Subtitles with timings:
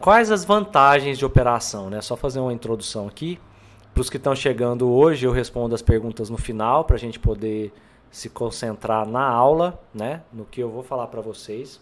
[0.00, 2.00] quais as vantagens de operação, né?
[2.00, 3.38] Só fazer uma introdução aqui.
[3.94, 7.18] Para os que estão chegando hoje, eu respondo as perguntas no final para a gente
[7.18, 7.72] poder
[8.10, 10.22] se concentrar na aula, né?
[10.32, 11.80] No que eu vou falar para vocês.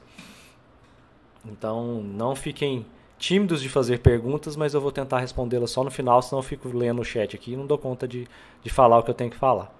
[1.45, 2.87] Então, não fiquem
[3.19, 6.69] tímidos de fazer perguntas, mas eu vou tentar respondê-las só no final, senão eu fico
[6.69, 8.27] lendo o chat aqui e não dou conta de,
[8.63, 9.73] de falar o que eu tenho que falar.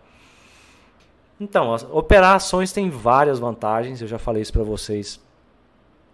[1.41, 5.21] Então, operar ações tem várias vantagens, eu já falei isso para vocês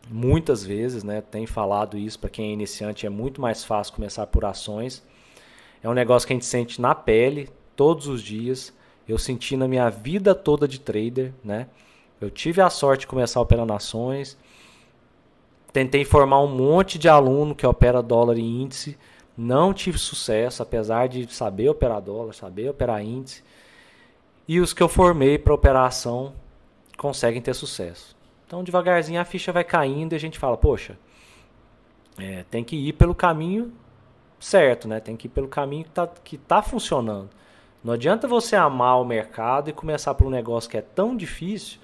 [0.08, 1.20] muitas vezes, né?
[1.20, 5.02] Tem falado isso para quem é iniciante, é muito mais fácil começar por ações.
[5.82, 8.72] É um negócio que a gente sente na pele todos os dias.
[9.08, 11.66] Eu senti na minha vida toda de trader, né?
[12.20, 14.36] Eu tive a sorte de começar operando ações.
[15.72, 18.98] Tentei formar um monte de aluno que opera dólar e índice.
[19.36, 23.42] Não tive sucesso, apesar de saber operar dólar, saber operar índice.
[24.46, 26.34] E os que eu formei para operação
[26.98, 28.14] conseguem ter sucesso.
[28.50, 30.98] Então, devagarzinho a ficha vai caindo e a gente fala, poxa,
[32.18, 33.72] é, tem que ir pelo caminho
[34.40, 34.98] certo, né?
[34.98, 37.30] Tem que ir pelo caminho que está que tá funcionando.
[37.84, 41.78] Não adianta você amar o mercado e começar por um negócio que é tão difícil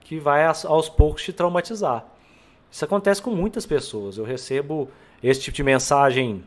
[0.00, 2.06] que vai aos poucos te traumatizar.
[2.70, 4.16] Isso acontece com muitas pessoas.
[4.16, 4.88] Eu recebo
[5.22, 6.42] esse tipo de mensagem.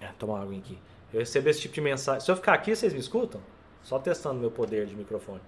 [0.00, 0.78] É, toma água aqui.
[1.12, 2.22] Eu recebo esse tipo de mensagem.
[2.22, 3.42] Se eu ficar aqui, vocês me escutam?
[3.82, 5.42] Só testando meu poder de microfone.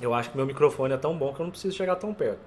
[0.00, 2.40] Eu acho que meu microfone é tão bom que eu não preciso chegar tão perto.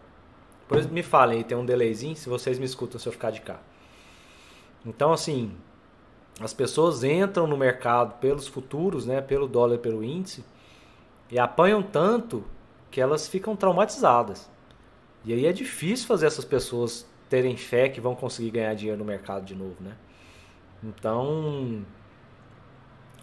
[0.61, 3.59] Depois me falem tem um delayzinho, se vocês me escutam se eu ficar de cá.
[4.85, 5.55] Então, assim,
[6.39, 10.43] as pessoas entram no mercado pelos futuros, né, pelo dólar pelo índice,
[11.31, 12.43] e apanham tanto
[12.91, 14.49] que elas ficam traumatizadas.
[15.25, 19.05] E aí é difícil fazer essas pessoas terem fé que vão conseguir ganhar dinheiro no
[19.05, 19.95] mercado de novo, né?
[20.83, 21.85] Então,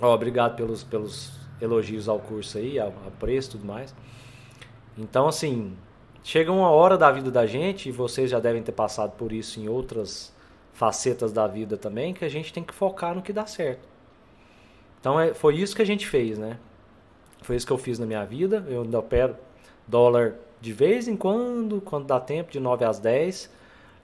[0.00, 3.95] ó, obrigado pelos, pelos elogios ao curso aí, ao, preço e tudo mais.
[4.97, 5.77] Então, assim,
[6.23, 9.61] chega uma hora da vida da gente, e vocês já devem ter passado por isso
[9.61, 10.33] em outras
[10.73, 13.87] facetas da vida também, que a gente tem que focar no que dá certo.
[15.01, 16.59] Então, é, foi isso que a gente fez, né?
[17.43, 18.64] Foi isso que eu fiz na minha vida.
[18.69, 19.37] Eu ainda opero
[19.87, 23.51] dólar de vez em quando, quando dá tempo, de 9 às 10.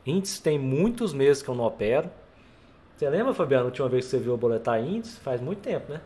[0.04, 2.10] Índice tem muitos meses que eu não opero.
[2.94, 5.18] Você lembra, Fabiano, a última vez que você viu o boletar índice?
[5.20, 6.02] Faz muito tempo, né?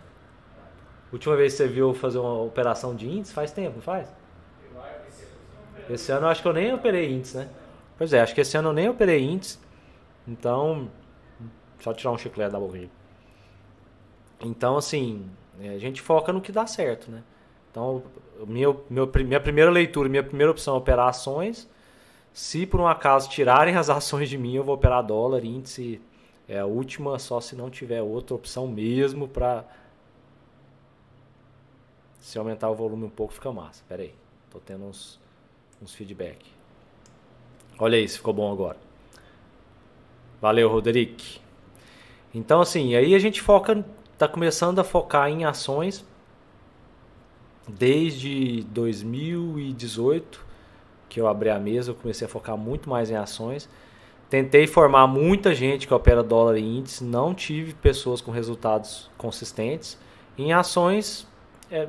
[1.15, 3.33] Última vez que você viu fazer uma operação de índice?
[3.33, 4.13] Faz tempo, faz?
[5.89, 7.49] Esse ano eu acho que eu nem operei índice, né?
[7.97, 9.61] Pois é, acho que esse ano eu nem operei índice.
[10.27, 10.91] Então,
[11.79, 12.81] só tirar um chiclete da boca.
[14.41, 15.31] Então, assim,
[15.61, 17.23] é, a gente foca no que dá certo, né?
[17.71, 18.03] Então,
[18.45, 21.71] minha, minha primeira leitura, minha primeira opção é operar ações.
[22.33, 26.01] Se por um acaso tirarem as ações de mim, eu vou operar dólar, índice
[26.49, 29.65] é a última, só se não tiver outra opção mesmo para
[32.25, 33.85] se aumentar o volume um pouco fica massa.
[33.87, 34.15] Pera aí,
[34.51, 35.21] tô tendo uns,
[35.83, 36.39] uns feedback.
[37.79, 38.79] Olha isso, ficou bom agora.
[40.41, 41.39] Valeu, Roderick.
[42.35, 46.03] Então assim, aí a gente foca está começando a focar em ações
[47.69, 50.47] desde 2018
[51.11, 53.69] que eu abri a mesa, eu comecei a focar muito mais em ações.
[54.31, 59.99] Tentei formar muita gente que opera dólar e índice, não tive pessoas com resultados consistentes.
[60.39, 61.27] Em ações
[61.71, 61.87] é,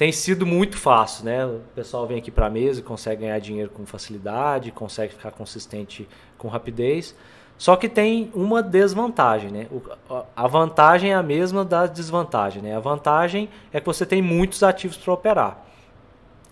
[0.00, 1.44] tem sido muito fácil, né?
[1.44, 5.30] O pessoal vem aqui para a mesa e consegue ganhar dinheiro com facilidade, consegue ficar
[5.30, 7.14] consistente com rapidez.
[7.58, 9.68] Só que tem uma desvantagem, né?
[10.34, 12.74] a vantagem é a mesma da desvantagem, né?
[12.74, 15.66] A vantagem é que você tem muitos ativos para operar.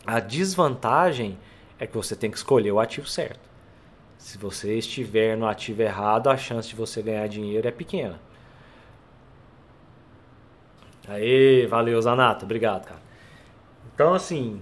[0.07, 1.39] A desvantagem
[1.79, 3.41] é que você tem que escolher o ativo certo.
[4.19, 8.21] Se você estiver no ativo errado, a chance de você ganhar dinheiro é pequena.
[11.09, 12.45] Aê, valeu, Zanato.
[12.45, 13.08] Obrigado, cara.
[13.99, 14.61] Então, assim,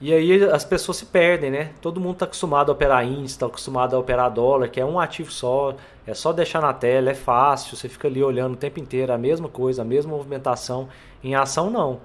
[0.00, 1.74] e aí as pessoas se perdem, né?
[1.82, 4.98] Todo mundo está acostumado a operar índice, está acostumado a operar dólar, que é um
[4.98, 5.74] ativo só,
[6.06, 9.18] é só deixar na tela, é fácil, você fica ali olhando o tempo inteiro a
[9.18, 10.88] mesma coisa, a mesma movimentação.
[11.22, 12.00] Em ação, não.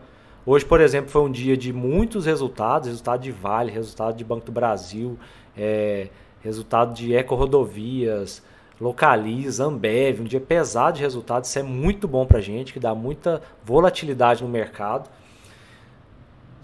[0.45, 4.45] Hoje, por exemplo, foi um dia de muitos resultados, resultado de Vale, resultado de Banco
[4.45, 5.17] do Brasil,
[5.57, 6.09] é,
[6.41, 8.43] resultado de Eco Rodovias,
[8.81, 12.93] Localiza, Ambev, um dia pesado de resultados, isso é muito bom para gente, que dá
[12.93, 15.09] muita volatilidade no mercado.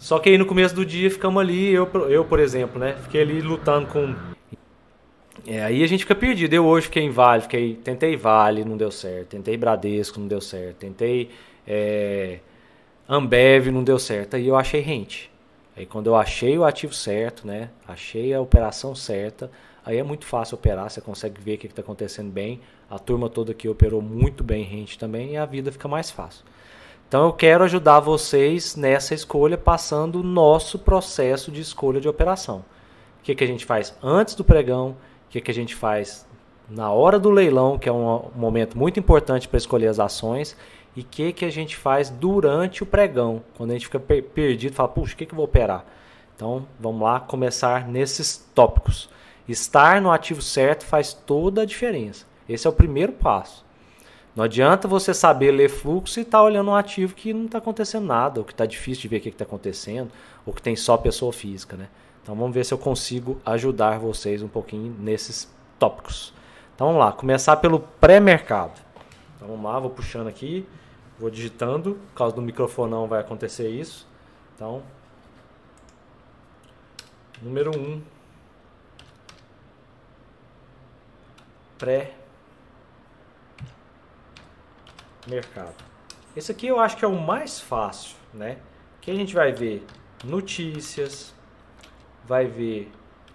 [0.01, 2.95] Só que aí no começo do dia ficamos ali, eu, eu por exemplo, né?
[3.03, 4.15] Fiquei ali lutando com.
[5.45, 6.51] É, aí a gente fica perdido.
[6.55, 9.27] Eu hoje fiquei em Vale, fiquei, tentei Vale, não deu certo.
[9.27, 10.77] Tentei Bradesco, não deu certo.
[10.77, 11.29] Tentei
[11.67, 12.39] é,
[13.07, 14.35] Ambev, não deu certo.
[14.35, 15.29] Aí eu achei rente.
[15.77, 17.69] Aí quando eu achei o ativo certo, né?
[17.87, 19.51] Achei a operação certa.
[19.85, 22.59] Aí é muito fácil operar, você consegue ver o que está acontecendo bem.
[22.89, 26.43] A turma toda aqui operou muito bem rente também e a vida fica mais fácil.
[27.11, 32.59] Então eu quero ajudar vocês nessa escolha passando o nosso processo de escolha de operação.
[33.19, 34.95] O que, que a gente faz antes do pregão, o
[35.29, 36.25] que, que a gente faz
[36.69, 40.55] na hora do leilão, que é um momento muito importante para escolher as ações,
[40.95, 44.23] e o que, que a gente faz durante o pregão, quando a gente fica per
[44.23, 45.83] perdido, fala, puxa, o que, que eu vou operar?
[46.33, 49.09] Então vamos lá começar nesses tópicos.
[49.49, 52.25] Estar no ativo certo faz toda a diferença.
[52.47, 53.65] Esse é o primeiro passo.
[54.35, 57.57] Não adianta você saber ler fluxo e estar tá olhando um ativo que não está
[57.57, 60.09] acontecendo nada, ou que está difícil de ver o que está acontecendo,
[60.45, 61.75] ou que tem só pessoa física.
[61.75, 61.89] Né?
[62.23, 66.33] Então vamos ver se eu consigo ajudar vocês um pouquinho nesses tópicos.
[66.73, 68.79] Então vamos lá, começar pelo pré-mercado.
[69.35, 70.65] Então vamos lá, vou puxando aqui,
[71.19, 74.07] vou digitando, por causa do microfone não vai acontecer isso.
[74.55, 74.81] Então,
[77.41, 78.01] número 1, um,
[81.77, 82.20] pré
[85.27, 85.75] mercado.
[86.35, 88.57] Esse aqui eu acho que é o mais fácil, né?
[89.01, 89.85] Que a gente vai ver
[90.23, 91.33] notícias,
[92.25, 92.91] vai ver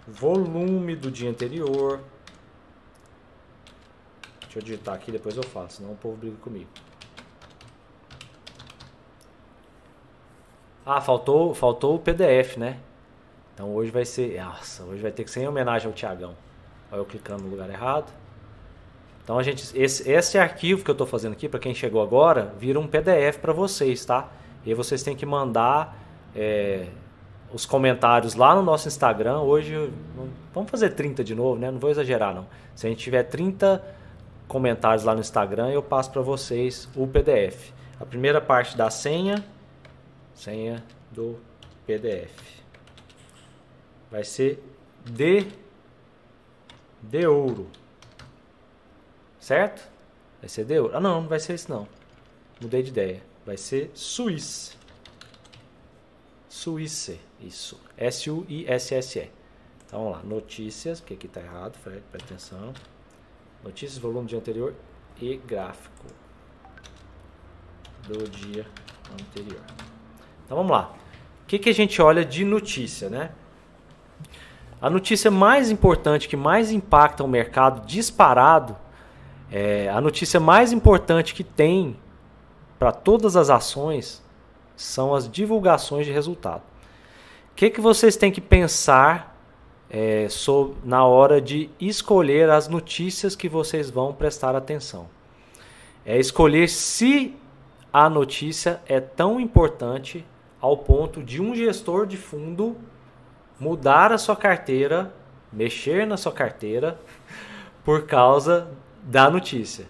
[0.07, 2.01] volume do dia anterior.
[4.41, 6.69] Deixa eu digitar aqui, depois eu faço, senão o povo briga comigo.
[10.85, 12.79] Ah, faltou, faltou o PDF, né?
[13.53, 14.41] Então hoje vai ser.
[14.41, 16.35] Nossa, hoje vai ter que ser em homenagem ao Tiagão.
[16.89, 18.11] Olha eu clicando no lugar errado.
[19.27, 22.53] Então a gente, esse, esse arquivo que eu estou fazendo aqui, para quem chegou agora,
[22.57, 24.31] vira um PDF para vocês, tá?
[24.65, 26.01] E vocês têm que mandar
[26.33, 26.87] é,
[27.51, 29.39] os comentários lá no nosso Instagram.
[29.39, 29.91] Hoje,
[30.53, 31.69] vamos fazer 30 de novo, né?
[31.69, 32.47] Não vou exagerar não.
[32.73, 33.83] Se a gente tiver 30
[34.47, 37.73] comentários lá no Instagram, eu passo para vocês o PDF.
[37.99, 39.43] A primeira parte da senha,
[40.33, 40.81] senha
[41.11, 41.37] do
[41.85, 42.31] PDF.
[44.09, 44.63] Vai ser
[45.03, 45.47] de
[47.03, 47.67] de ouro.
[49.47, 49.89] Certo?
[50.41, 50.75] Vai ser de?
[50.93, 51.87] Ah, não, não vai ser isso não.
[52.59, 53.23] Mudei de ideia.
[53.45, 54.75] Vai ser Suíça.
[56.49, 57.79] Suíça, isso.
[57.95, 59.31] S-U-I-S-S-E.
[59.85, 62.73] Então vamos lá, notícias, porque aqui está errado, presta atenção.
[63.63, 64.75] Notícias, volume dia anterior
[65.21, 66.07] e gráfico
[68.05, 68.65] do dia
[69.13, 69.63] anterior.
[70.43, 70.93] Então vamos lá.
[71.43, 73.31] O que, que a gente olha de notícia, né?
[74.81, 78.75] A notícia mais importante, que mais impacta o mercado disparado,
[79.51, 81.95] é, a notícia mais importante que tem
[82.77, 84.23] para todas as ações
[84.75, 86.61] são as divulgações de resultado.
[87.51, 89.35] O que, que vocês têm que pensar
[89.89, 95.09] é, sobre, na hora de escolher as notícias que vocês vão prestar atenção?
[96.05, 97.35] É escolher se
[97.91, 100.25] a notícia é tão importante
[100.61, 102.75] ao ponto de um gestor de fundo
[103.59, 105.13] mudar a sua carteira,
[105.51, 106.99] mexer na sua carteira
[107.83, 108.69] por causa
[109.07, 109.85] da notícia.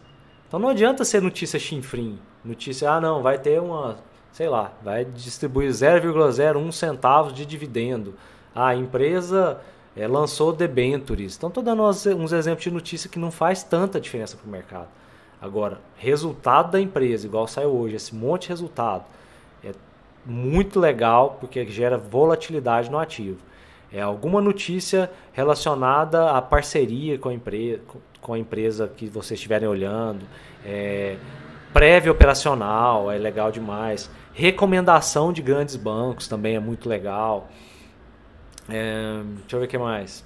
[0.48, 2.20] Então não adianta ser notícia chinfrim.
[2.46, 3.98] Notícia, ah não, vai ter uma,
[4.32, 8.14] sei lá, vai distribuir 0,01 centavos de dividendo.
[8.56, 9.60] a empresa
[9.96, 11.36] é, lançou debentures.
[11.36, 14.50] Então estou dando uns, uns exemplos de notícia que não faz tanta diferença para o
[14.50, 14.88] mercado.
[15.42, 19.04] Agora, resultado da empresa, igual saiu hoje, esse monte de resultado,
[19.64, 19.72] é
[20.26, 23.40] muito legal porque gera volatilidade no ativo.
[23.92, 27.82] É alguma notícia relacionada à parceria com a empresa,
[28.22, 30.26] com a empresa que vocês estiverem olhando.
[30.66, 31.16] É,
[31.74, 34.10] prévia operacional é legal demais.
[34.34, 37.50] Recomendação de grandes bancos também é muito legal.
[38.70, 40.26] É, deixa eu ver o que mais.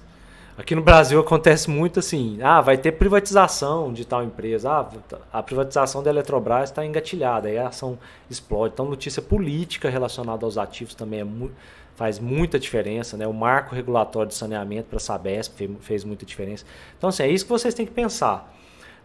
[0.56, 4.70] Aqui no Brasil acontece muito assim: ah, vai ter privatização de tal empresa.
[4.70, 4.90] Ah,
[5.32, 8.74] a privatização da Eletrobras está engatilhada, aí a ação explode.
[8.74, 11.54] Então, notícia política relacionada aos ativos também é muito
[11.94, 13.26] faz muita diferença, né?
[13.26, 16.64] O marco regulatório de saneamento para a Sabesp fez muita diferença.
[16.96, 18.52] Então, assim, é isso que vocês têm que pensar.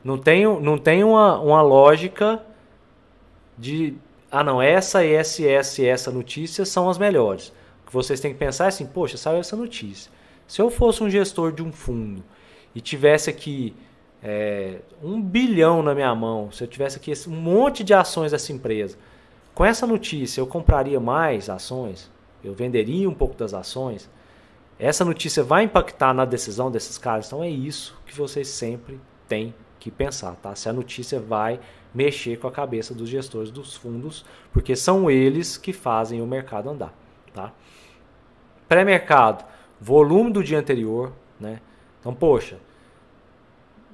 [0.04, 2.42] Não tem, não tem uma, uma lógica
[3.58, 3.96] de,
[4.32, 7.50] ah não, essa, essa, essa e essa notícia são as melhores.
[7.84, 10.12] O que vocês têm que pensar é assim, poxa, saiu essa notícia.
[10.48, 12.24] Se eu fosse um gestor de um fundo
[12.74, 13.76] e tivesse aqui
[14.24, 18.52] é, um bilhão na minha mão, se eu tivesse aqui um monte de ações dessa
[18.54, 18.98] empresa,
[19.54, 22.10] com essa notícia eu compraria mais ações?
[22.44, 24.10] eu venderia um pouco das ações,
[24.80, 27.28] essa notícia vai impactar na decisão desses caras.
[27.28, 30.56] Então é isso que vocês sempre têm que pensar, tá?
[30.56, 31.60] Se a notícia vai
[31.94, 36.70] mexer com a cabeça dos gestores dos fundos, porque são eles que fazem o mercado
[36.70, 36.94] andar,
[37.34, 37.52] tá?
[38.68, 39.46] Pré-mercado,
[39.80, 41.60] volume do dia anterior, né?
[42.00, 42.58] Então, poxa,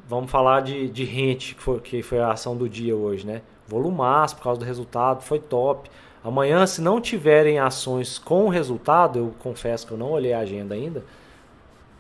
[0.08, 3.42] vamos falar de, de rente, que foi, que foi a ação do dia hoje, né?
[3.68, 5.90] Volumaço por causa do resultado, foi top.
[6.24, 10.74] Amanhã, se não tiverem ações com resultado, eu confesso que eu não olhei a agenda
[10.76, 11.04] ainda,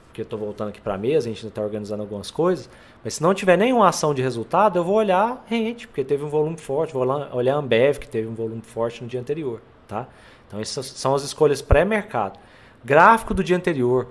[0.08, 2.70] porque eu estou voltando aqui para a mesa, a gente ainda está organizando algumas coisas.
[3.04, 6.30] Mas se não tiver nenhuma ação de resultado, eu vou olhar rente, porque teve um
[6.30, 6.94] volume forte.
[6.94, 9.62] Vou olhar Ambev, que teve um volume forte no dia anterior.
[9.88, 10.08] Tá?
[10.48, 12.40] Então, essas são as escolhas pré-mercado.
[12.84, 14.08] Gráfico do dia anterior.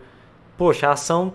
[0.57, 1.33] Poxa, a ação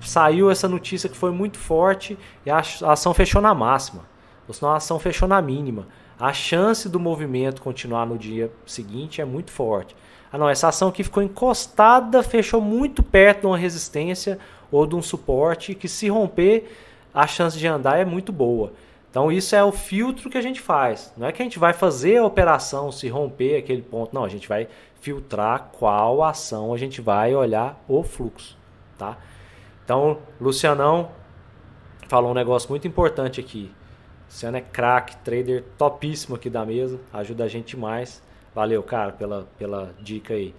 [0.00, 4.02] saiu essa notícia que foi muito forte e a ação fechou na máxima.
[4.46, 5.86] Ou senão a ação fechou na mínima.
[6.18, 9.94] A chance do movimento continuar no dia seguinte é muito forte.
[10.32, 14.38] Ah, não, essa ação aqui ficou encostada, fechou muito perto de uma resistência
[14.70, 16.70] ou de um suporte que se romper,
[17.14, 18.72] a chance de andar é muito boa.
[19.10, 21.12] Então isso é o filtro que a gente faz.
[21.16, 24.14] Não é que a gente vai fazer a operação se romper aquele ponto.
[24.14, 24.68] Não, a gente vai
[25.00, 28.56] filtrar qual ação a gente vai olhar o fluxo,
[28.96, 29.16] tá?
[29.84, 31.10] Então, Lucianão
[32.08, 33.72] falou um negócio muito importante aqui.
[34.26, 38.22] Luciano é craque, trader topíssimo aqui da mesa, ajuda a gente demais.
[38.54, 40.54] Valeu, cara, pela, pela dica aí.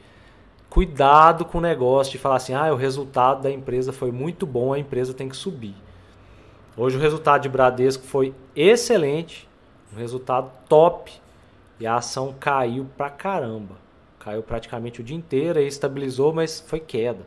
[0.70, 4.74] Cuidado com o negócio de falar assim: ah, o resultado da empresa foi muito bom,
[4.74, 5.76] a empresa tem que subir.
[6.78, 9.50] Hoje o resultado de Bradesco foi excelente,
[9.94, 11.12] um resultado top,
[11.80, 13.76] e a ação caiu pra caramba.
[14.20, 17.26] Caiu praticamente o dia inteiro, aí estabilizou, mas foi queda.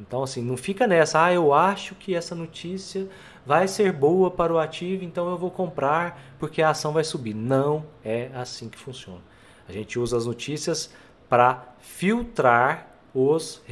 [0.00, 3.08] Então, assim, não fica nessa, ah, eu acho que essa notícia
[3.46, 7.34] vai ser boa para o ativo, então eu vou comprar porque a ação vai subir.
[7.34, 9.20] Não é assim que funciona.
[9.68, 10.92] A gente usa as notícias
[11.28, 13.62] para filtrar os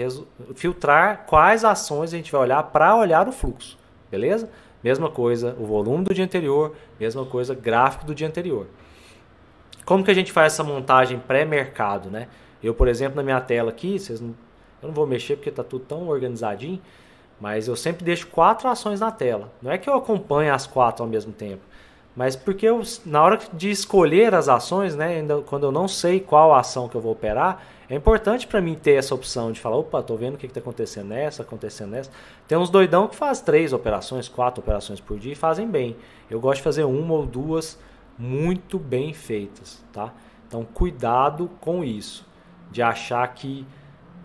[0.55, 3.77] filtrar quais ações a gente vai olhar para olhar o fluxo,
[4.09, 4.49] beleza?
[4.85, 8.69] Mesma coisa, o volume do dia anterior, mesma coisa, gráfico do dia anterior.
[9.85, 12.29] Como que a gente faz essa montagem pré-mercado, né?
[12.63, 14.35] Eu, por exemplo, na minha tela aqui, vocês não,
[14.81, 16.81] eu não vou mexer porque está tudo tão organizadinho,
[17.41, 19.51] mas eu sempre deixo quatro ações na tela.
[19.61, 21.63] Não é que eu acompanhe as quatro ao mesmo tempo.
[22.15, 26.21] Mas porque eu, na hora de escolher as ações, né, ainda, quando eu não sei
[26.21, 29.77] qual ação que eu vou operar, é importante para mim ter essa opção de falar,
[29.77, 32.11] opa, tô vendo o que está acontecendo nessa, acontecendo nessa.
[32.47, 35.97] Tem uns doidão que faz três operações, quatro operações por dia e fazem bem.
[36.31, 37.79] Eu gosto de fazer uma ou duas
[38.19, 40.13] muito bem feitas, tá?
[40.47, 42.27] Então cuidado com isso,
[42.71, 43.67] de achar que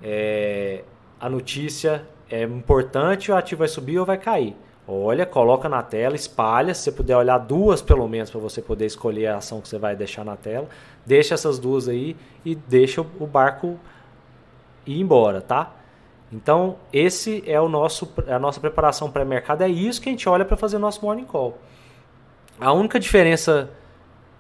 [0.04, 0.84] é,
[1.20, 4.56] a notícia é importante, o ativo vai subir ou vai cair.
[4.88, 6.74] Olha, coloca na tela, espalha.
[6.74, 9.78] Se você puder olhar duas pelo menos para você poder escolher a ação que você
[9.78, 10.68] vai deixar na tela,
[11.06, 12.16] deixa essas duas aí
[12.46, 13.78] e deixa o barco
[14.86, 15.74] ir embora, tá?
[16.32, 20.46] Então, esse é o nosso a nossa preparação pré-mercado, é isso que a gente olha
[20.46, 21.58] para fazer o nosso morning call.
[22.60, 23.70] A única diferença,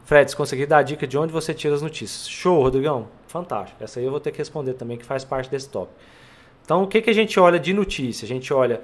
[0.04, 2.28] Fred, se conseguir dar a dica de onde você tira as notícias.
[2.28, 3.08] Show, Rodrigão.
[3.28, 3.84] Fantástico.
[3.84, 6.00] Essa aí eu vou ter que responder também, que faz parte desse tópico.
[6.64, 8.26] Então, o que, que a gente olha de notícia?
[8.26, 8.82] A gente olha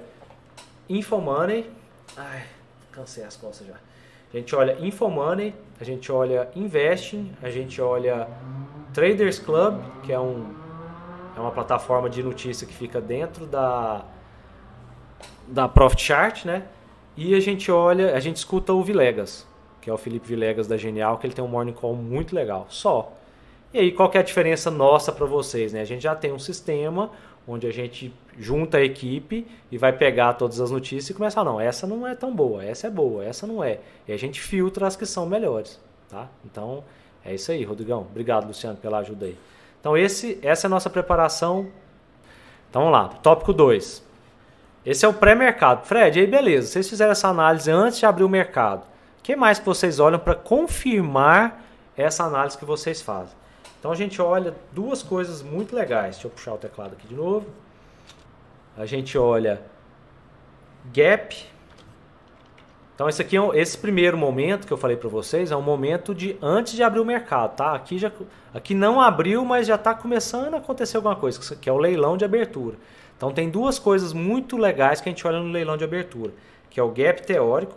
[0.88, 1.68] Infomoney.
[2.16, 2.44] Ai,
[2.92, 3.74] cansei as costas já.
[3.74, 8.28] A gente olha Infomoney, a gente olha Investing, a gente olha
[8.92, 10.54] Traders Club, que é, um,
[11.36, 14.04] é uma plataforma de notícia que fica dentro da,
[15.46, 16.64] da Profit Chart, né?
[17.16, 19.46] E a gente olha, a gente escuta o Vilegas,
[19.80, 22.66] que é o Felipe Vilegas da Genial, que ele tem um morning call muito legal.
[22.68, 23.12] Só.
[23.72, 25.72] E aí, qual é a diferença nossa para vocês?
[25.72, 25.80] Né?
[25.80, 27.10] A gente já tem um sistema
[27.46, 31.60] onde a gente junta a equipe e vai pegar todas as notícias e começar, não,
[31.60, 33.80] essa não é tão boa, essa é boa, essa não é.
[34.08, 36.28] E a gente filtra as que são melhores, tá?
[36.44, 36.82] Então,
[37.24, 38.06] é isso aí, Rodrigão.
[38.10, 39.36] Obrigado, Luciano, pela ajuda aí.
[39.80, 41.68] Então, esse, essa é a nossa preparação.
[42.70, 44.02] Então, vamos lá, tópico 2.
[44.84, 45.86] Esse é o pré-mercado.
[45.86, 48.82] Fred, aí beleza, vocês fizeram essa análise antes de abrir o mercado.
[49.18, 51.62] O que mais que vocês olham para confirmar
[51.96, 53.34] essa análise que vocês fazem?
[53.80, 56.16] Então a gente olha duas coisas muito legais.
[56.16, 57.46] Deixa eu puxar o teclado aqui de novo.
[58.76, 59.62] A gente olha
[60.92, 61.46] gap.
[62.94, 66.14] Então esse aqui, é esse primeiro momento que eu falei para vocês é um momento
[66.14, 67.74] de antes de abrir o mercado, tá?
[67.74, 68.12] Aqui já,
[68.52, 72.16] aqui não abriu, mas já está começando a acontecer alguma coisa, que é o leilão
[72.16, 72.76] de abertura.
[73.16, 76.32] Então tem duas coisas muito legais que a gente olha no leilão de abertura,
[76.68, 77.74] que é o gap teórico.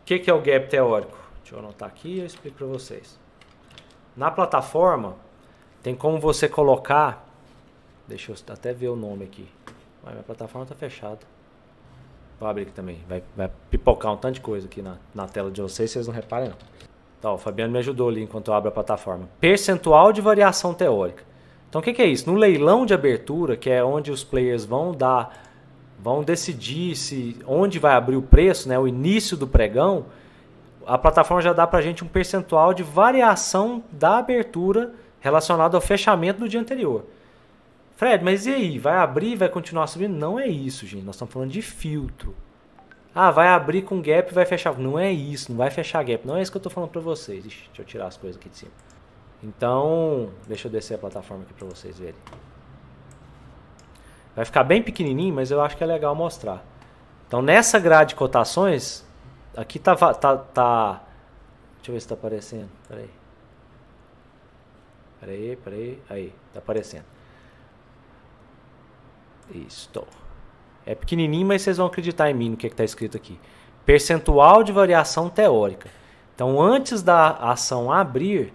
[0.00, 1.16] O que, que é o gap teórico?
[1.42, 3.18] Deixa eu anotar aqui e eu explico para vocês.
[4.16, 5.16] Na plataforma,
[5.82, 7.26] tem como você colocar.
[8.06, 9.48] Deixa eu até ver o nome aqui.
[10.02, 11.20] Mas minha plataforma está fechada.
[12.38, 13.02] Vou abrir aqui também.
[13.08, 16.14] Vai, vai, pipocar um tanto de coisa aqui na, na tela de vocês, vocês não
[16.14, 16.56] reparem não.
[17.24, 19.26] Então, o Fabiano me ajudou ali enquanto eu abro a plataforma.
[19.40, 21.24] Percentual de variação teórica.
[21.66, 22.30] Então, o que, que é isso?
[22.30, 25.42] No leilão de abertura, que é onde os players vão dar,
[25.98, 30.04] vão decidir se onde vai abrir o preço, né, o início do pregão,
[30.86, 35.80] a plataforma já dá para a gente um percentual de variação da abertura relacionado ao
[35.80, 37.06] fechamento do dia anterior.
[37.96, 38.78] Fred, mas e aí?
[38.78, 40.14] Vai abrir vai continuar subindo?
[40.14, 41.06] Não é isso, gente.
[41.06, 42.34] Nós estamos falando de filtro.
[43.14, 44.76] Ah, vai abrir com gap e vai fechar.
[44.76, 46.26] Não é isso, não vai fechar gap.
[46.26, 47.46] Não é isso que eu estou falando para vocês.
[47.46, 48.72] Ixi, deixa eu tirar as coisas aqui de cima.
[49.42, 52.14] Então, deixa eu descer a plataforma aqui para vocês verem.
[54.34, 56.64] Vai ficar bem pequenininho, mas eu acho que é legal mostrar.
[57.28, 59.06] Então, nessa grade de cotações,
[59.56, 61.02] aqui tá, tá, tá
[61.76, 62.70] deixa eu ver se está aparecendo.
[62.88, 63.10] Peraí.
[65.20, 66.02] Peraí, peraí.
[66.10, 67.04] Aí, tá aparecendo.
[69.50, 69.90] Isso.
[70.86, 73.38] É pequenininho, mas vocês vão acreditar em mim no que está escrito aqui.
[73.86, 75.88] Percentual de variação teórica.
[76.34, 78.52] Então, antes da ação abrir,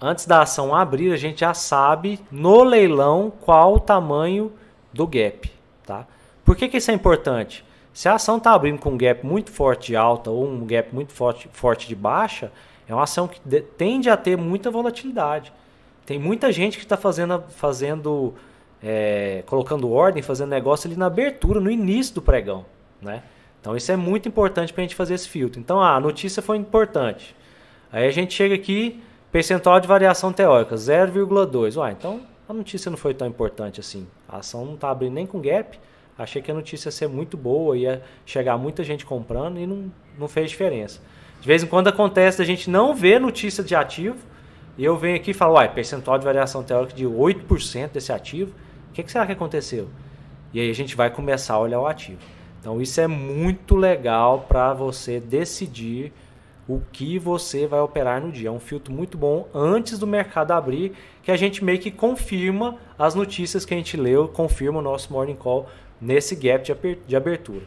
[0.00, 4.52] antes da ação abrir, a gente já sabe no leilão qual o tamanho
[4.92, 5.52] do gap,
[5.84, 6.06] tá?
[6.44, 7.64] Por que, que isso é importante?
[7.92, 10.94] Se a ação está abrindo com um gap muito forte de alta ou um gap
[10.94, 12.50] muito forte, forte de baixa,
[12.88, 15.52] é uma ação que de, tende a ter muita volatilidade.
[16.06, 18.34] Tem muita gente que está fazendo, fazendo
[18.82, 22.64] é, colocando ordem, fazendo negócio ali na abertura, no início do pregão,
[23.00, 23.22] né?
[23.60, 25.60] Então isso é muito importante para a gente fazer esse filtro.
[25.60, 27.36] Então ah, a notícia foi importante.
[27.92, 31.76] Aí a gente chega aqui, percentual de variação teórica, 0,2.
[31.76, 34.06] Uai, então a notícia não foi tão importante assim.
[34.28, 35.78] A ação não está abrindo nem com gap.
[36.16, 39.90] Achei que a notícia ia ser muito boa, ia chegar muita gente comprando e não,
[40.18, 41.00] não fez diferença.
[41.40, 44.18] De vez em quando acontece a gente não ver notícia de ativo
[44.76, 48.52] e eu venho aqui e falo, uai, percentual de variação teórica de 8% desse ativo.
[48.90, 49.88] O que, que será que aconteceu?
[50.52, 52.20] E aí a gente vai começar a olhar o ativo.
[52.60, 56.12] Então isso é muito legal para você decidir
[56.68, 58.48] o que você vai operar no dia.
[58.48, 60.92] É um filtro muito bom antes do mercado abrir,
[61.22, 65.12] que a gente meio que confirma as notícias que a gente leu, confirma o nosso
[65.12, 65.68] morning call
[66.00, 66.64] nesse gap
[67.06, 67.64] de abertura.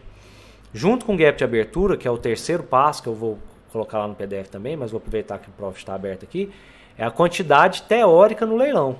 [0.73, 3.39] Junto com o gap de abertura, que é o terceiro passo, que eu vou
[3.71, 6.51] colocar lá no PDF também, mas vou aproveitar que o Prof está aberto aqui,
[6.97, 8.97] é a quantidade teórica no leilão.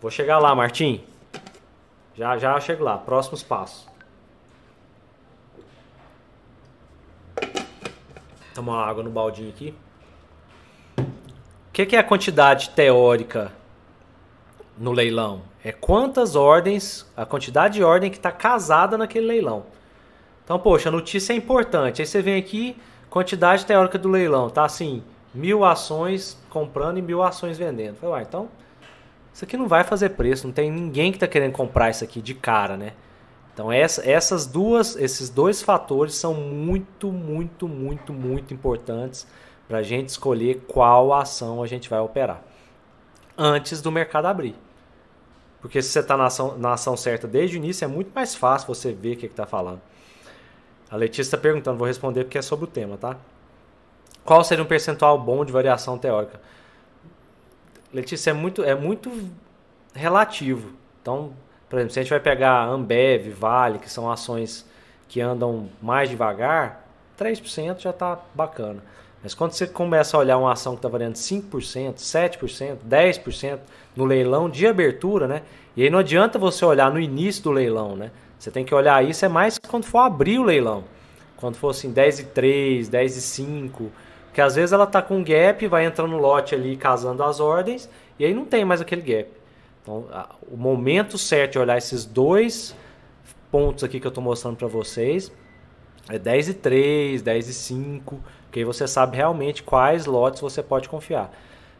[0.00, 1.04] Vou chegar lá, Martim.
[2.14, 2.96] Já já chego lá.
[2.96, 3.86] Próximos passos.
[8.54, 9.74] Toma uma água no baldinho aqui.
[10.98, 13.52] O que, que é a quantidade teórica
[14.76, 15.42] no leilão?
[15.62, 19.66] É quantas ordens, a quantidade de ordem que está casada naquele leilão.
[20.42, 22.00] Então, poxa, a notícia é importante.
[22.00, 22.74] Aí você vem aqui,
[23.10, 24.48] quantidade teórica do leilão.
[24.48, 25.02] Tá assim,
[25.34, 27.96] mil ações comprando e mil ações vendendo.
[27.96, 28.48] Falei, uai, então
[29.32, 32.20] isso aqui não vai fazer preço, não tem ninguém que está querendo comprar isso aqui
[32.20, 32.92] de cara, né?
[33.52, 39.26] Então essa, essas duas, esses dois fatores são muito, muito, muito, muito importantes
[39.68, 42.42] para a gente escolher qual ação a gente vai operar
[43.36, 44.54] antes do mercado abrir.
[45.60, 48.34] Porque se você está na ação, na ação certa desde o início, é muito mais
[48.34, 49.80] fácil você ver o que está falando.
[50.90, 53.16] A Letícia está perguntando, vou responder porque é sobre o tema, tá?
[54.24, 56.40] Qual seria um percentual bom de variação teórica?
[57.92, 59.10] Letícia, é muito, é muito
[59.94, 60.72] relativo.
[61.02, 61.32] Então,
[61.68, 64.66] por exemplo, se a gente vai pegar Ambev, Vale, que são ações
[65.08, 66.86] que andam mais devagar,
[67.18, 68.82] 3% já está bacana.
[69.22, 73.58] Mas quando você começa a olhar uma ação que está valendo 5%, 7%, 10%
[73.94, 75.42] no leilão de abertura, né?
[75.76, 78.10] E aí não adianta você olhar no início do leilão, né?
[78.38, 80.84] Você tem que olhar isso é mais quando for abrir o leilão.
[81.36, 83.92] Quando for assim 10 e 3, 10 e 5,
[84.40, 87.90] que às vezes ela tá com gap, vai entrando no lote ali casando as ordens,
[88.18, 89.28] e aí não tem mais aquele gap.
[89.82, 90.06] Então,
[90.50, 92.74] o momento certo de olhar esses dois
[93.50, 95.30] pontos aqui que eu estou mostrando para vocês
[96.08, 98.18] é 10 e 3, 10 e 5,
[98.50, 101.30] que aí você sabe realmente quais lotes você pode confiar.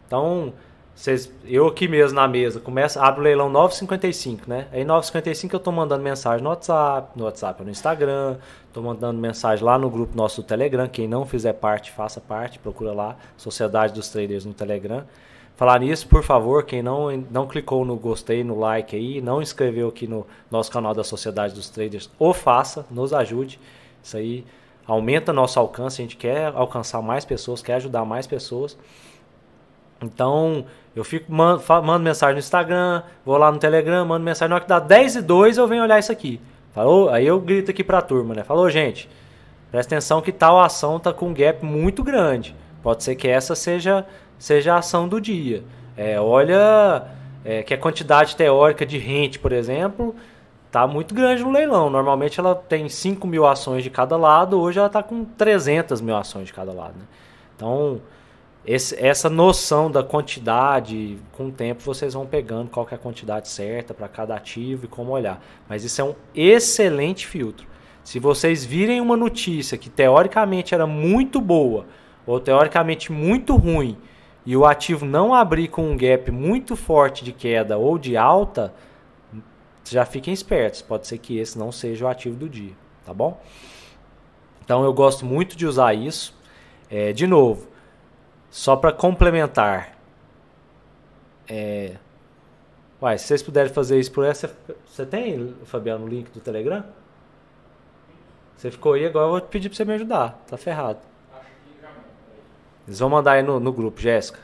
[0.06, 0.52] Então,
[0.94, 4.68] vocês, eu aqui mesmo na mesa, começa, abre o leilão 9,55, né?
[4.70, 9.64] Aí 9,55 eu estou mandando mensagem no WhatsApp, no WhatsApp, no Instagram, estou mandando mensagem
[9.64, 10.86] lá no grupo nosso do Telegram.
[10.86, 15.04] Quem não fizer parte, faça parte, procura lá, Sociedade dos Traders no Telegram.
[15.56, 19.88] Falar nisso, por favor, quem não, não clicou no gostei, no like aí, não inscreveu
[19.88, 23.60] aqui no nosso canal da Sociedade dos Traders, ou faça, nos ajude.
[24.02, 24.44] Isso aí
[24.86, 28.76] aumenta nosso alcance, a gente quer alcançar mais pessoas, quer ajudar mais pessoas.
[30.02, 34.48] Então, eu fico, mando, mando, mensagem no Instagram, vou lá no Telegram, mando mensagem.
[34.48, 36.40] Na hora que dá 10 e 2, eu venho olhar isso aqui.
[36.72, 37.10] Falou?
[37.10, 38.44] Aí eu grito aqui pra turma, né?
[38.44, 39.08] Falou, gente,
[39.70, 42.54] presta atenção que tal ação tá com um gap muito grande.
[42.82, 44.06] Pode ser que essa seja,
[44.38, 45.62] seja a ação do dia.
[45.96, 47.04] É, olha
[47.44, 50.14] é, que a quantidade teórica de rente, por exemplo,
[50.70, 51.90] tá muito grande no leilão.
[51.90, 56.16] Normalmente ela tem 5 mil ações de cada lado, hoje ela tá com 300 mil
[56.16, 56.94] ações de cada lado.
[56.96, 57.04] Né?
[57.56, 58.00] Então,
[58.64, 63.48] esse, essa noção da quantidade, com o tempo vocês vão pegando qual é a quantidade
[63.48, 65.42] certa para cada ativo e como olhar.
[65.68, 67.66] Mas isso é um excelente filtro.
[68.04, 71.86] Se vocês virem uma notícia que teoricamente era muito boa
[72.26, 73.96] ou teoricamente muito ruim
[74.44, 78.74] e o ativo não abrir com um gap muito forte de queda ou de alta,
[79.88, 80.82] já fiquem espertos.
[80.82, 82.72] Pode ser que esse não seja o ativo do dia,
[83.04, 83.40] tá bom?
[84.64, 86.38] Então eu gosto muito de usar isso.
[86.90, 87.68] É, de novo,
[88.50, 89.96] só para complementar.
[91.48, 91.96] É,
[93.00, 94.54] uai, se vocês puderem fazer isso por essa.
[94.86, 96.84] Você tem, Fabiano, o link do Telegram?
[98.56, 100.42] Você ficou aí, agora eu vou pedir para você me ajudar.
[100.46, 100.98] Tá ferrado.
[102.86, 104.38] Eles vão mandar aí no, no grupo, Jéssica.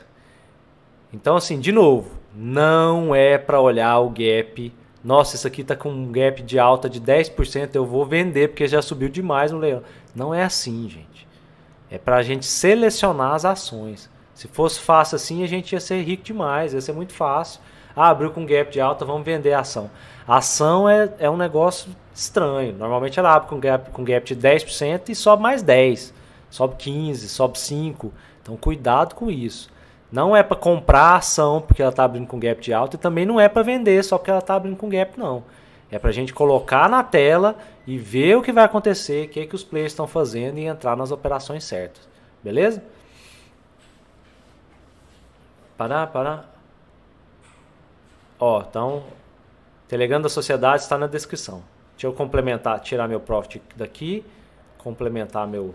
[1.13, 4.73] Então, assim, de novo, não é para olhar o gap.
[5.03, 8.67] Nossa, isso aqui tá com um gap de alta de 10%, eu vou vender porque
[8.67, 9.83] já subiu demais no leilão.
[10.15, 11.26] Não é assim, gente.
[11.89, 14.09] É para a gente selecionar as ações.
[14.33, 17.59] Se fosse fácil assim, a gente ia ser rico demais, ia ser muito fácil.
[17.95, 19.89] Ah, abriu com gap de alta, vamos vender a ação.
[20.27, 22.75] A ação é, é um negócio estranho.
[22.77, 26.11] Normalmente ela abre com gap, com gap de 10% e sobe mais 10%,
[26.49, 28.11] sobe 15%, sobe 5%.
[28.43, 29.69] Então cuidado com isso.
[30.11, 33.25] Não é para comprar ação porque ela está abrindo com gap de alta e também
[33.25, 35.43] não é para vender só porque ela está abrindo com gap, não.
[35.89, 39.45] É para a gente colocar na tela e ver o que vai acontecer, o que,
[39.45, 42.07] que os players estão fazendo e entrar nas operações certas.
[42.43, 42.83] Beleza?
[45.77, 46.53] Parar, parar.
[48.39, 49.03] Ó, então,
[49.87, 51.63] Telegram da Sociedade está na descrição.
[51.93, 54.25] Deixa eu complementar, tirar meu profit daqui,
[54.77, 55.73] complementar meu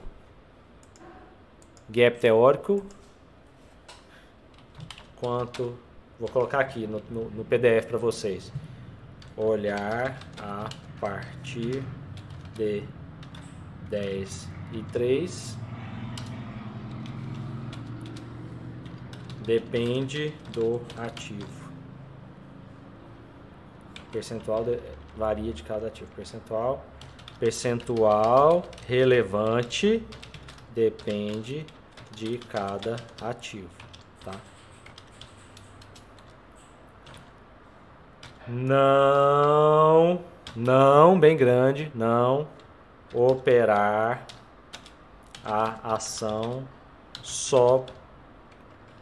[1.89, 2.85] gap teórico
[5.23, 5.79] quanto.
[6.19, 8.53] Vou colocar aqui no, no, no PDF para vocês.
[9.37, 10.69] Olhar a
[11.01, 11.83] partir
[12.55, 12.83] de
[13.89, 15.59] 10 e 3
[19.45, 21.71] depende do ativo.
[24.11, 24.79] Percentual de,
[25.17, 26.11] varia de cada ativo.
[26.15, 26.85] Percentual,
[27.39, 30.03] percentual relevante
[30.75, 31.67] depende
[32.15, 33.71] de cada ativo,
[34.25, 34.35] tá?
[38.49, 40.21] Não,
[40.57, 42.49] não, bem grande, não
[43.15, 44.27] operar
[45.45, 46.67] a ação
[47.23, 47.85] só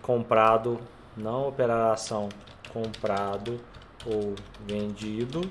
[0.03, 0.79] comprado,
[1.17, 2.29] não operar a ação
[2.73, 3.61] comprado
[4.07, 4.35] ou
[4.67, 5.43] vendido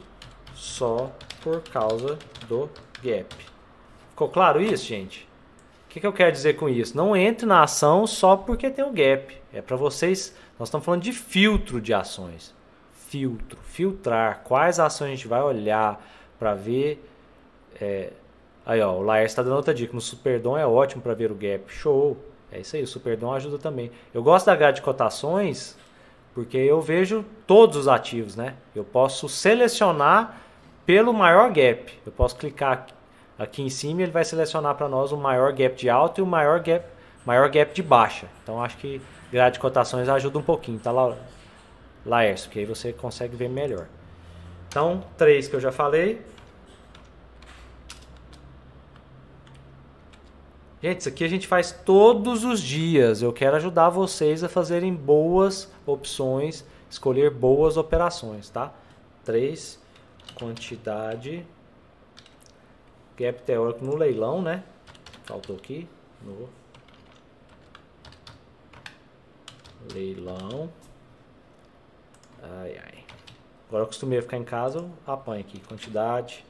[0.53, 2.69] só por causa do
[3.01, 3.35] gap.
[4.09, 5.27] Ficou claro isso, gente?
[5.85, 6.95] O que, que eu quero dizer com isso?
[6.95, 9.35] Não entre na ação só porque tem o gap.
[9.51, 10.35] É para vocês.
[10.59, 12.53] Nós estamos falando de filtro de ações.
[13.09, 14.41] Filtro, filtrar.
[14.43, 15.99] Quais ações a gente vai olhar
[16.37, 17.03] para ver.
[17.81, 18.11] É,
[18.65, 19.93] aí, ó, o Laércio está dando outra dica.
[19.93, 21.63] No Superdom é ótimo para ver o gap.
[21.67, 22.15] Show.
[22.51, 22.83] É isso aí.
[22.83, 23.91] O Superdom ajuda também.
[24.13, 25.75] Eu gosto da grade de cotações
[26.33, 28.55] porque eu vejo todos os ativos, né?
[28.75, 30.39] Eu posso selecionar
[30.85, 31.91] pelo maior gap.
[32.05, 32.85] Eu posso clicar
[33.37, 36.23] aqui em cima e ele vai selecionar para nós o maior gap de alta e
[36.23, 36.85] o maior gap,
[37.25, 38.27] maior gap de baixa.
[38.43, 41.15] Então acho que grade de cotações ajuda um pouquinho, tá lá,
[42.09, 43.87] Laércio, que aí você consegue ver melhor.
[44.67, 46.21] Então, três que eu já falei.
[50.81, 53.21] Gente, isso aqui a gente faz todos os dias.
[53.21, 58.73] Eu quero ajudar vocês a fazerem boas opções, escolher boas operações, tá?
[59.23, 59.79] 3,
[60.35, 61.45] quantidade,
[63.17, 64.63] gap teórico no leilão, né?
[65.25, 65.87] Faltou aqui,
[66.23, 66.49] no
[69.93, 70.71] leilão.
[72.43, 73.03] Ai, ai.
[73.67, 76.43] Agora eu costumei ficar em casa, apanha aqui, quantidade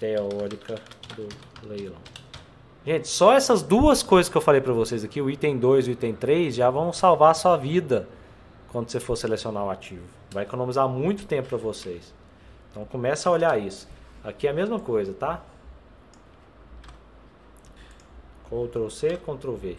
[0.00, 0.76] teórica
[1.14, 1.28] do
[1.68, 1.98] leilão.
[2.84, 5.90] Gente, só essas duas coisas que eu falei para vocês aqui, o item 2 e
[5.90, 8.08] o item 3, já vão salvar a sua vida
[8.72, 10.02] quando você for selecionar o ativo.
[10.30, 12.14] Vai economizar muito tempo para vocês.
[12.70, 13.86] Então começa a olhar isso.
[14.24, 15.42] Aqui é a mesma coisa, tá?
[18.44, 19.76] Ctrl C, Ctrl V.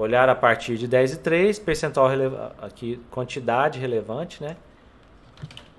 [0.00, 2.08] Olhar a partir de 10 e 3, percentual
[2.62, 4.56] aqui, quantidade relevante, né?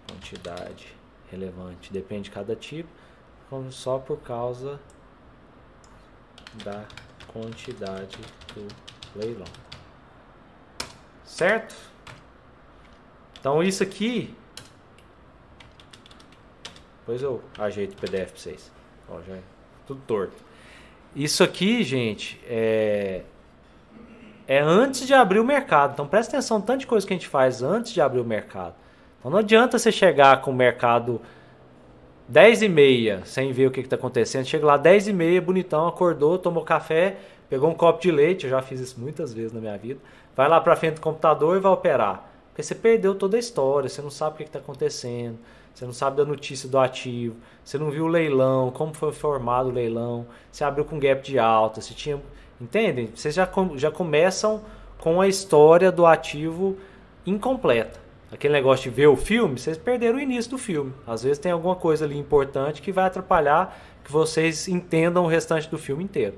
[0.08, 0.96] Quantidade
[1.32, 1.92] relevante.
[1.92, 2.88] Depende de cada tipo,
[3.72, 4.80] só por causa
[6.64, 6.86] da
[7.34, 8.20] quantidade
[8.54, 8.68] do
[9.16, 9.48] leilão.
[11.26, 11.76] Certo?
[13.40, 14.36] Então isso aqui,
[17.00, 18.72] depois eu ajeito o PDF para vocês.
[19.10, 19.42] Ó, já é
[19.88, 20.44] tudo torto.
[21.16, 23.24] Isso aqui, gente, é
[24.52, 25.94] é antes de abrir o mercado.
[25.94, 28.76] Então presta atenção tanto de coisa que a gente faz antes de abrir o mercado.
[29.18, 31.22] Então não adianta você chegar com o mercado
[32.28, 34.44] 10 e meia, sem ver o que está acontecendo.
[34.44, 37.16] Chega lá 10 e meia, bonitão, acordou, tomou café,
[37.50, 40.02] pegou um copo de leite, eu já fiz isso muitas vezes na minha vida.
[40.36, 42.30] Vai lá para frente do computador e vai operar.
[42.50, 45.40] Porque você perdeu toda a história, você não sabe o que está acontecendo,
[45.74, 49.70] você não sabe da notícia do ativo, você não viu o leilão, como foi formado
[49.70, 52.20] o leilão, você abriu com gap de alta, você tinha.
[52.62, 53.10] Entendem?
[53.16, 54.62] Vocês já, já começam
[55.00, 56.78] com a história do ativo
[57.26, 58.00] incompleta.
[58.32, 60.94] aquele negócio de ver o filme, vocês perderam o início do filme.
[61.06, 65.68] Às vezes tem alguma coisa ali importante que vai atrapalhar que vocês entendam o restante
[65.70, 66.36] do filme inteiro.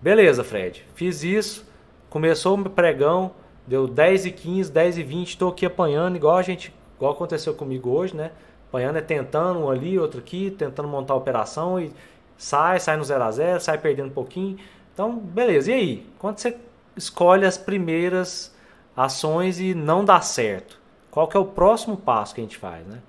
[0.00, 0.84] Beleza, Fred.
[0.94, 1.66] Fiz isso.
[2.10, 3.32] Começou o pregão,
[3.66, 7.54] deu 10 e 15, 10 e 20, estou aqui apanhando, igual a gente, igual aconteceu
[7.54, 8.32] comigo hoje, né?
[8.68, 11.92] Apanhando é tentando um ali, outro aqui, tentando montar a operação e
[12.36, 14.58] sai, sai no 0 a 0 sai perdendo um pouquinho.
[15.00, 15.70] Então, beleza.
[15.70, 16.06] E aí?
[16.18, 16.58] Quando você
[16.94, 18.54] escolhe as primeiras
[18.94, 20.78] ações e não dá certo,
[21.10, 23.00] qual que é o próximo passo que a gente faz, né?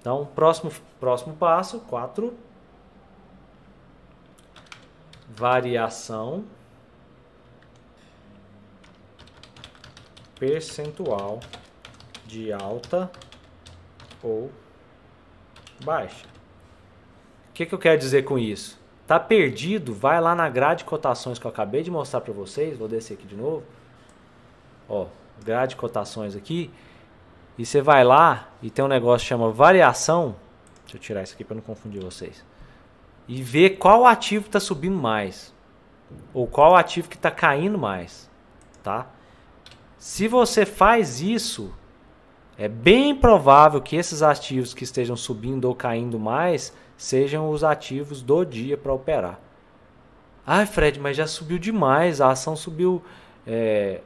[0.00, 2.32] Então, próximo, próximo passo, 4.
[5.28, 6.46] Variação
[10.40, 11.40] percentual
[12.24, 13.10] de alta
[14.22, 14.50] ou
[15.84, 16.24] baixa.
[17.50, 18.82] O que, que eu quero dizer com isso?
[19.06, 19.94] Tá perdido?
[19.94, 22.78] Vai lá na grade de cotações que eu acabei de mostrar para vocês.
[22.78, 23.62] Vou descer aqui de novo.
[24.88, 25.06] Ó,
[25.44, 26.70] grade de cotações aqui.
[27.58, 30.36] E você vai lá e tem um negócio que chama variação.
[30.84, 32.44] Deixa eu tirar isso aqui para não confundir vocês.
[33.28, 35.54] E ver qual ativo está subindo mais.
[36.32, 38.30] Ou qual ativo que está caindo mais.
[38.82, 39.06] Tá?
[39.98, 41.72] Se você faz isso,
[42.56, 48.22] é bem provável que esses ativos que estejam subindo ou caindo mais sejam os ativos
[48.22, 49.40] do dia para operar.
[50.46, 53.02] Ai, Fred, mas já subiu demais, a ação subiu.
[53.46, 54.00] É,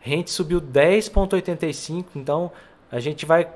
[0.00, 2.50] rente subiu 10,85, então
[2.90, 3.48] a gente vai.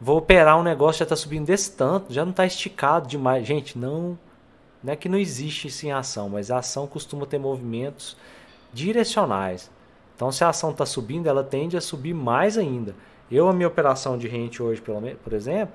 [0.00, 3.46] Vou operar um negócio já está subindo desse tanto, já não está esticado demais.
[3.46, 4.18] Gente, não.
[4.82, 8.16] Não é que não existe isso em ação, mas a ação costuma ter movimentos
[8.72, 9.70] direcionais.
[10.16, 12.94] Então, se a ação está subindo, ela tende a subir mais ainda.
[13.30, 15.74] Eu, a minha operação de rente hoje, pelo por exemplo,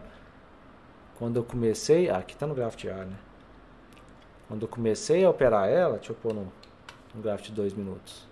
[1.17, 2.09] quando eu comecei.
[2.09, 3.15] Ah, aqui está no A, né?
[4.47, 6.51] Quando eu comecei a operar ela, deixa eu pôr no,
[7.13, 8.27] no gráfico de 2 minutos.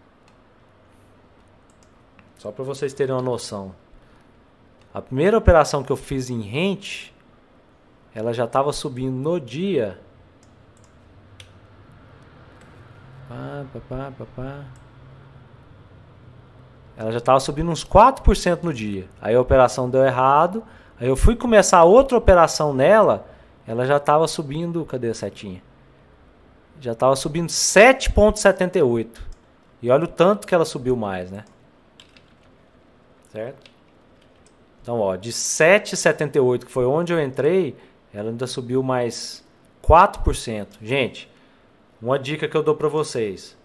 [2.37, 3.73] Só para vocês terem uma noção.
[4.93, 7.15] A primeira operação que eu fiz em rente,
[8.13, 9.99] ela já estava subindo no dia.
[13.27, 14.65] Pá, pá, pá, pá.
[16.95, 19.09] Ela já estava subindo uns 4% no dia.
[19.19, 20.63] Aí a operação deu errado.
[20.99, 23.27] Aí eu fui começar outra operação nela.
[23.67, 24.85] Ela já estava subindo.
[24.85, 25.61] Cadê a setinha?
[26.79, 29.07] Já estava subindo 7,78.
[29.81, 31.43] E olha o tanto que ela subiu mais, né?
[33.31, 33.71] Certo?
[34.81, 37.75] Então, ó, de 7,78, que foi onde eu entrei,
[38.13, 39.43] ela ainda subiu mais
[39.81, 40.67] 4%.
[40.81, 41.29] Gente,
[42.01, 43.57] uma dica que eu dou para vocês.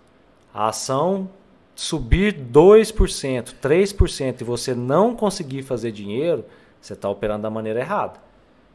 [0.54, 1.28] A ação
[1.74, 6.44] subir 2%, 3% e você não conseguir fazer dinheiro,
[6.80, 8.20] você está operando da maneira errada.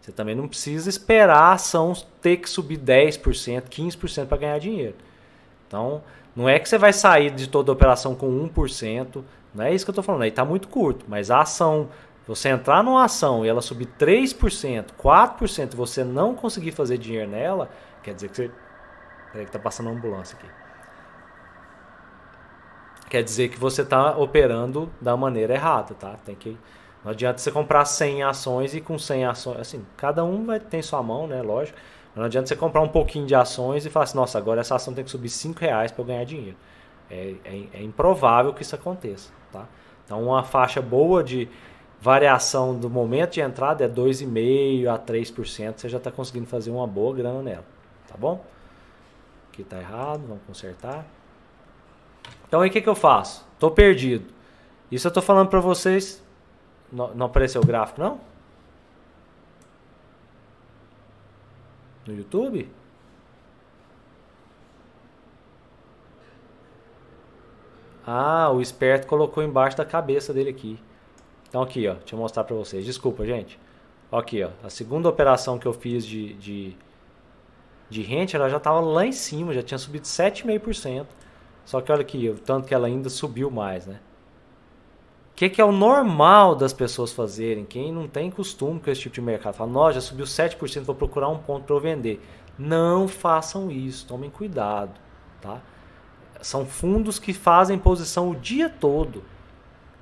[0.01, 4.95] Você também não precisa esperar a ação ter que subir 10%, 15% para ganhar dinheiro.
[5.67, 6.03] Então,
[6.35, 9.85] não é que você vai sair de toda a operação com 1%, não é isso
[9.85, 11.89] que eu estou falando, aí está muito curto, mas a ação,
[12.27, 17.29] você entrar numa ação e ela subir 3%, 4% e você não conseguir fazer dinheiro
[17.29, 17.69] nela,
[18.01, 18.51] quer dizer que você.
[19.31, 20.47] Peraí que está passando uma ambulância aqui
[23.13, 26.15] quer dizer que você está operando da maneira errada, tá?
[26.25, 26.57] Tem que
[27.03, 30.81] não adianta você comprar 100 ações e com 100 ações, assim, cada um vai ter
[30.81, 31.77] sua mão, né, lógico.
[32.15, 34.93] Não adianta você comprar um pouquinho de ações e falar assim, nossa, agora essa ação
[34.93, 36.55] tem que subir 5 reais para eu ganhar dinheiro.
[37.09, 39.67] É, é, é, improvável que isso aconteça, tá?
[40.05, 41.49] Então, uma faixa boa de
[41.99, 46.87] variação do momento de entrada é 2,5% a 3%, você já está conseguindo fazer uma
[46.87, 47.65] boa grana nela,
[48.07, 48.43] tá bom?
[49.51, 51.05] Aqui está errado, vamos consertar.
[52.47, 53.45] Então aí o que, que eu faço?
[53.59, 54.25] Tô perdido.
[54.91, 56.23] Isso eu tô falando para vocês.
[56.93, 58.21] Não, não apareceu o gráfico, não?
[62.05, 62.69] No YouTube?
[68.05, 70.79] Ah, o esperto colocou embaixo da cabeça dele aqui.
[71.49, 72.85] Então aqui, ó, deixa eu mostrar para vocês.
[72.85, 73.59] Desculpa, gente.
[74.11, 76.77] Aqui, ó, a segunda operação que eu fiz de, de,
[77.89, 81.07] de rente, ela já estava lá em cima, já tinha subido 7,5%.
[81.65, 83.99] Só que olha aqui, o tanto que ela ainda subiu mais, né?
[85.33, 87.65] O que, que, é o normal das pessoas fazerem?
[87.65, 90.93] Quem não tem costume com esse tipo de mercado, fala, nossa, já subiu 7%, vou
[90.93, 92.23] procurar um ponto para eu vender.
[92.57, 94.91] Não façam isso, tomem cuidado,
[95.41, 95.59] tá?
[96.39, 99.23] São fundos que fazem posição o dia todo.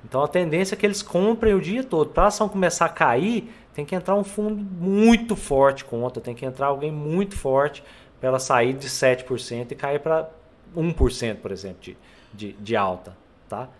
[0.04, 2.10] Então a tendência é que eles comprem o dia todo.
[2.10, 6.34] Para a ação começar a cair, tem que entrar um fundo muito forte contra, tem
[6.34, 7.82] que entrar alguém muito forte
[8.20, 10.28] para ela sair de 7% e cair para
[10.76, 11.96] 1%, por exemplo, de,
[12.34, 13.16] de, de alta,
[13.48, 13.70] tá?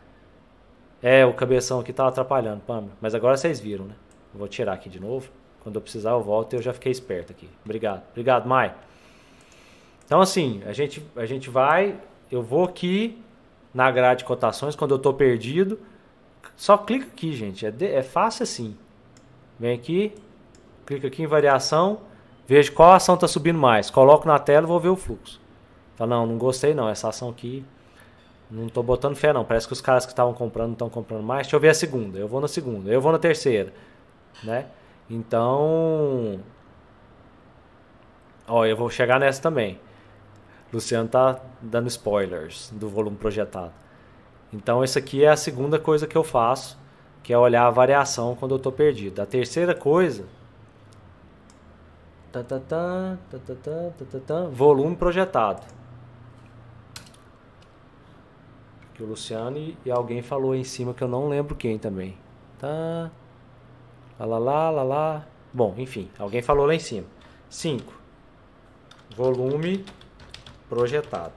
[1.02, 2.92] É, o cabeção aqui tá atrapalhando, Pamela.
[3.00, 3.94] Mas agora vocês viram, né?
[4.32, 5.28] Vou tirar aqui de novo.
[5.60, 7.48] Quando eu precisar, eu volto e eu já fiquei esperto aqui.
[7.64, 8.02] Obrigado.
[8.10, 8.72] Obrigado, Mai.
[10.04, 11.96] Então, assim, a gente, a gente vai...
[12.30, 13.20] Eu vou aqui
[13.74, 15.78] na grade de cotações, quando eu estou perdido,
[16.56, 17.66] só clica aqui, gente.
[17.66, 18.76] É, de, é fácil assim.
[19.58, 20.14] Vem aqui,
[20.86, 22.00] clica aqui em variação,
[22.46, 23.90] vejo qual ação está subindo mais.
[23.90, 25.40] Coloco na tela e vou ver o fluxo.
[25.96, 27.64] Fala, não, não gostei não, essa ação aqui
[28.52, 29.46] não tô botando fé, não.
[29.46, 31.46] Parece que os caras que estavam comprando estão comprando mais.
[31.46, 32.18] Deixa eu ver a segunda.
[32.18, 32.90] Eu vou na segunda.
[32.90, 33.72] Eu vou na terceira.
[34.44, 34.66] Né?
[35.08, 36.38] Então.
[38.46, 39.80] Ó, eu vou chegar nessa também.
[40.70, 43.72] Luciano tá dando spoilers do volume projetado.
[44.52, 46.78] Então, essa aqui é a segunda coisa que eu faço,
[47.22, 49.22] que é olhar a variação quando eu tô perdido.
[49.22, 50.26] A terceira coisa.
[52.30, 53.16] Tá, tá, tá,
[54.50, 55.62] volume projetado.
[59.02, 62.16] O Luciano e, e alguém falou aí em cima que eu não lembro quem também.
[62.56, 63.10] Tá.
[64.16, 65.26] Lá, lá, lá, lá, lá.
[65.52, 67.06] Bom, enfim, alguém falou lá em cima.
[67.50, 67.92] 5.
[69.16, 69.84] Volume
[70.68, 71.32] projetado.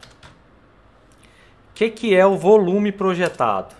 [1.71, 3.73] O que, que é o volume projetado?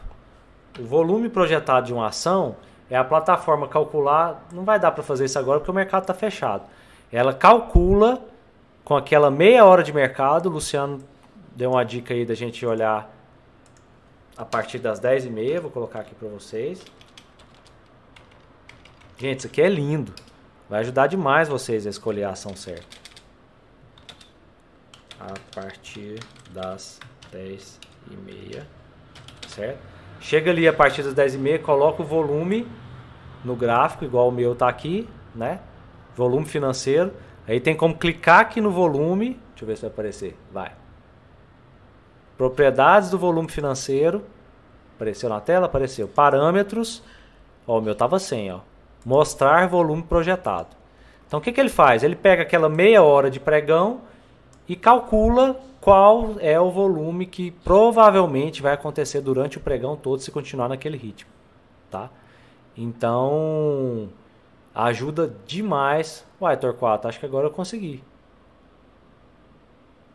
[0.79, 2.55] O volume projetado de uma ação
[2.89, 4.47] é a plataforma calcular.
[4.51, 6.63] Não vai dar para fazer isso agora porque o mercado está fechado.
[7.11, 8.19] Ela calcula
[8.83, 10.49] com aquela meia hora de mercado.
[10.49, 11.03] O Luciano
[11.55, 13.14] deu uma dica aí da gente olhar
[14.37, 15.59] a partir das 10h30.
[15.59, 16.83] Vou colocar aqui para vocês.
[19.17, 20.13] Gente, isso aqui é lindo.
[20.69, 23.05] Vai ajudar demais vocês a escolher a ação certa
[25.19, 26.19] a partir
[26.51, 26.99] das
[27.31, 27.79] 10
[28.11, 28.67] e meia,
[29.47, 29.79] certo?
[30.19, 32.67] Chega ali a partir das 10 e meia, coloca o volume
[33.43, 35.59] no gráfico, igual o meu tá aqui, né?
[36.15, 37.13] Volume financeiro.
[37.47, 40.71] Aí tem como clicar aqui no volume, deixa eu ver se vai aparecer, vai.
[42.37, 44.23] Propriedades do volume financeiro,
[44.95, 46.07] apareceu na tela, apareceu.
[46.07, 47.01] Parâmetros,
[47.65, 48.59] ó, o meu tava sem, ó.
[49.05, 50.75] Mostrar volume projetado.
[51.27, 52.03] Então o que, que ele faz?
[52.03, 54.01] Ele pega aquela meia hora de pregão
[54.67, 60.31] e calcula qual é o volume que provavelmente vai acontecer durante o pregão todo se
[60.31, 61.29] continuar naquele ritmo,
[61.91, 62.09] tá?
[62.75, 64.09] Então,
[64.73, 66.25] ajuda demais.
[66.41, 68.03] Uai, Torquato, acho que agora eu consegui.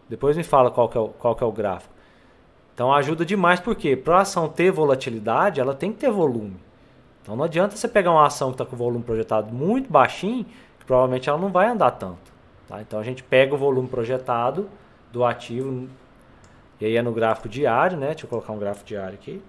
[0.09, 1.95] Depois me fala qual que é o, qual que é o gráfico.
[2.81, 6.57] Então ajuda demais porque para a ação ter volatilidade, ela tem que ter volume.
[7.21, 10.47] Então não adianta você pegar uma ação que está com o volume projetado muito baixinho,
[10.79, 12.33] que provavelmente ela não vai andar tanto.
[12.67, 12.81] Tá?
[12.81, 14.67] Então a gente pega o volume projetado
[15.13, 15.91] do ativo,
[16.81, 18.07] e aí é no gráfico diário, né?
[18.07, 19.43] Deixa eu colocar um gráfico diário aqui.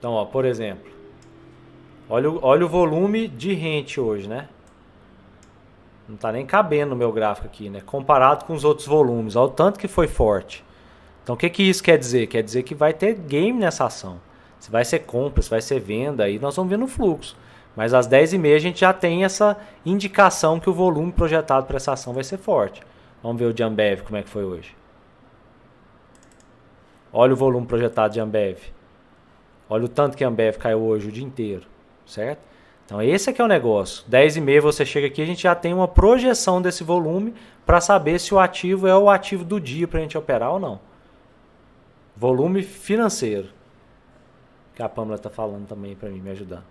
[0.00, 0.90] Então, ó, por exemplo,
[2.10, 4.48] olha o, olha o volume de rente hoje, né?
[6.12, 7.80] Não está nem cabendo no meu gráfico aqui, né?
[7.80, 10.62] Comparado com os outros volumes, olha o tanto que foi forte.
[11.22, 12.26] Então, o que, que isso quer dizer?
[12.26, 14.20] Quer dizer que vai ter game nessa ação.
[14.60, 17.34] Se vai ser compra, se vai ser venda, aí nós vamos ver no fluxo.
[17.74, 21.92] Mas às 10h30 a gente já tem essa indicação que o volume projetado para essa
[21.92, 22.82] ação vai ser forte.
[23.22, 24.76] Vamos ver o de Ambev como é que foi hoje.
[27.10, 28.58] Olha o volume projetado de Ambev.
[29.66, 31.66] Olha o tanto que a Ambev caiu hoje o dia inteiro,
[32.04, 32.51] certo?
[32.84, 34.04] Então esse aqui é o negócio.
[34.08, 37.80] 10 e meia você chega aqui, a gente já tem uma projeção desse volume para
[37.80, 40.80] saber se o ativo é o ativo do dia para a gente operar ou não.
[42.16, 43.48] Volume financeiro.
[44.74, 46.64] Que a Pamela está falando também para mim, me ajudando.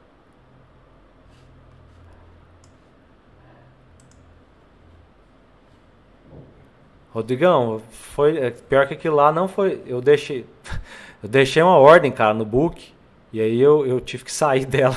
[7.13, 9.81] Rodrigão, foi é, pior que aquilo lá não foi.
[9.85, 10.45] Eu deixei,
[11.21, 12.93] eu deixei uma ordem, cara, no book
[13.33, 14.95] e aí eu, eu tive que sair dela,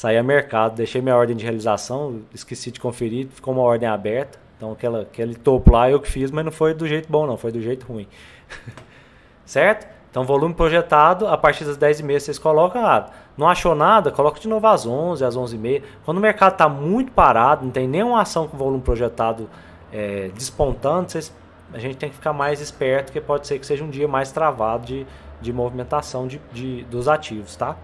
[0.00, 4.38] sair a mercado, deixei minha ordem de realização, esqueci de conferir, ficou uma ordem aberta.
[4.56, 7.36] Então aquela, aquele topo lá eu que fiz, mas não foi do jeito bom, não,
[7.36, 8.08] foi do jeito ruim.
[9.44, 9.86] certo?
[10.10, 14.48] Então volume projetado, a partir das 10h30 vocês colocam, ah, não achou nada, coloca de
[14.48, 15.82] novo às 11 às 11h30.
[16.02, 19.50] Quando o mercado está muito parado, não tem nenhuma ação com volume projetado
[19.92, 21.30] é, despontando, vocês
[21.74, 24.32] a gente tem que ficar mais esperto, porque pode ser que seja um dia mais
[24.32, 25.06] travado de,
[25.42, 27.76] de movimentação de, de, dos ativos, tá?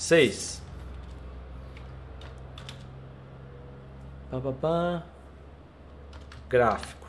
[0.00, 0.62] 6.
[6.48, 7.06] Gráfico.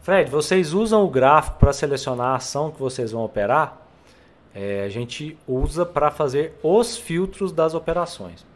[0.00, 3.84] Fred, vocês usam o gráfico para selecionar a ação que vocês vão operar?
[4.54, 8.46] É, a gente usa para fazer os filtros das operações.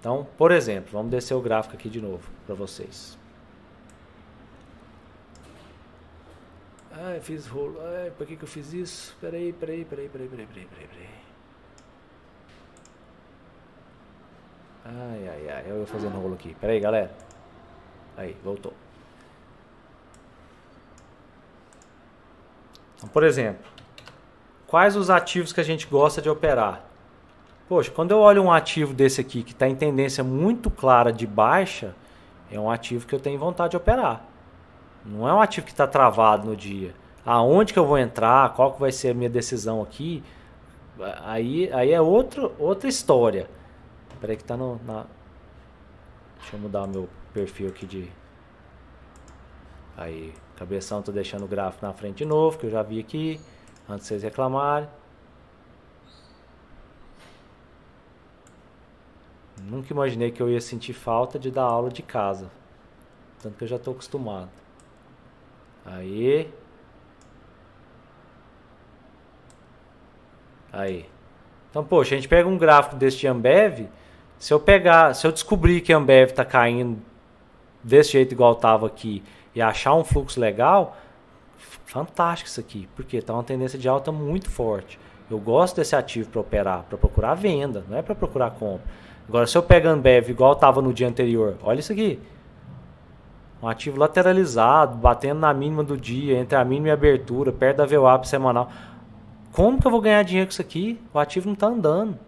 [0.00, 3.18] Então, por exemplo, vamos descer o gráfico aqui de novo para vocês.
[6.90, 7.78] Ah, eu fiz rolo.
[7.94, 9.14] Ai, por que, que eu fiz isso?
[9.20, 11.23] Peraí, peraí, peraí, peraí, peraí, peraí, peraí, peraí.
[14.84, 16.54] Ai, ai, ai, eu fazendo rolo aqui.
[16.60, 17.10] Peraí, galera.
[18.16, 18.72] Aí, voltou.
[22.96, 23.64] Então, por exemplo,
[24.66, 26.84] quais os ativos que a gente gosta de operar?
[27.66, 31.26] Poxa, quando eu olho um ativo desse aqui que está em tendência muito clara de
[31.26, 31.94] baixa,
[32.50, 34.22] é um ativo que eu tenho vontade de operar.
[35.04, 36.94] Não é um ativo que está travado no dia.
[37.24, 40.22] Aonde que eu vou entrar, qual que vai ser a minha decisão aqui,
[41.24, 43.48] aí, aí é outro, outra história.
[44.20, 45.06] Peraí que tá no, na...
[46.38, 48.10] Deixa eu mudar o meu perfil aqui de...
[49.96, 53.40] Aí, cabeção, tô deixando o gráfico na frente de novo, que eu já vi aqui,
[53.88, 54.88] antes de vocês reclamarem.
[59.62, 62.50] Nunca imaginei que eu ia sentir falta de dar aula de casa.
[63.40, 64.50] Tanto que eu já estou acostumado.
[65.84, 66.52] Aí.
[70.72, 71.08] Aí.
[71.70, 73.88] Então, poxa, a gente pega um gráfico desse de Ambev.
[74.38, 76.98] Se eu pegar, se eu descobrir que a Ambev está caindo
[77.82, 79.22] desse jeito igual estava aqui
[79.54, 80.96] e achar um fluxo legal,
[81.84, 84.98] fantástico isso aqui, porque está uma tendência de alta muito forte.
[85.30, 88.84] Eu gosto desse ativo para operar, para procurar venda, não é para procurar compra.
[89.26, 92.20] Agora, se eu pego a Ambev igual estava no dia anterior, olha isso aqui.
[93.62, 97.78] Um ativo lateralizado, batendo na mínima do dia, entre a mínima e a abertura, perto
[97.78, 98.70] da VWAP semanal.
[99.52, 101.00] Como que eu vou ganhar dinheiro com isso aqui?
[101.14, 102.18] O ativo não está andando.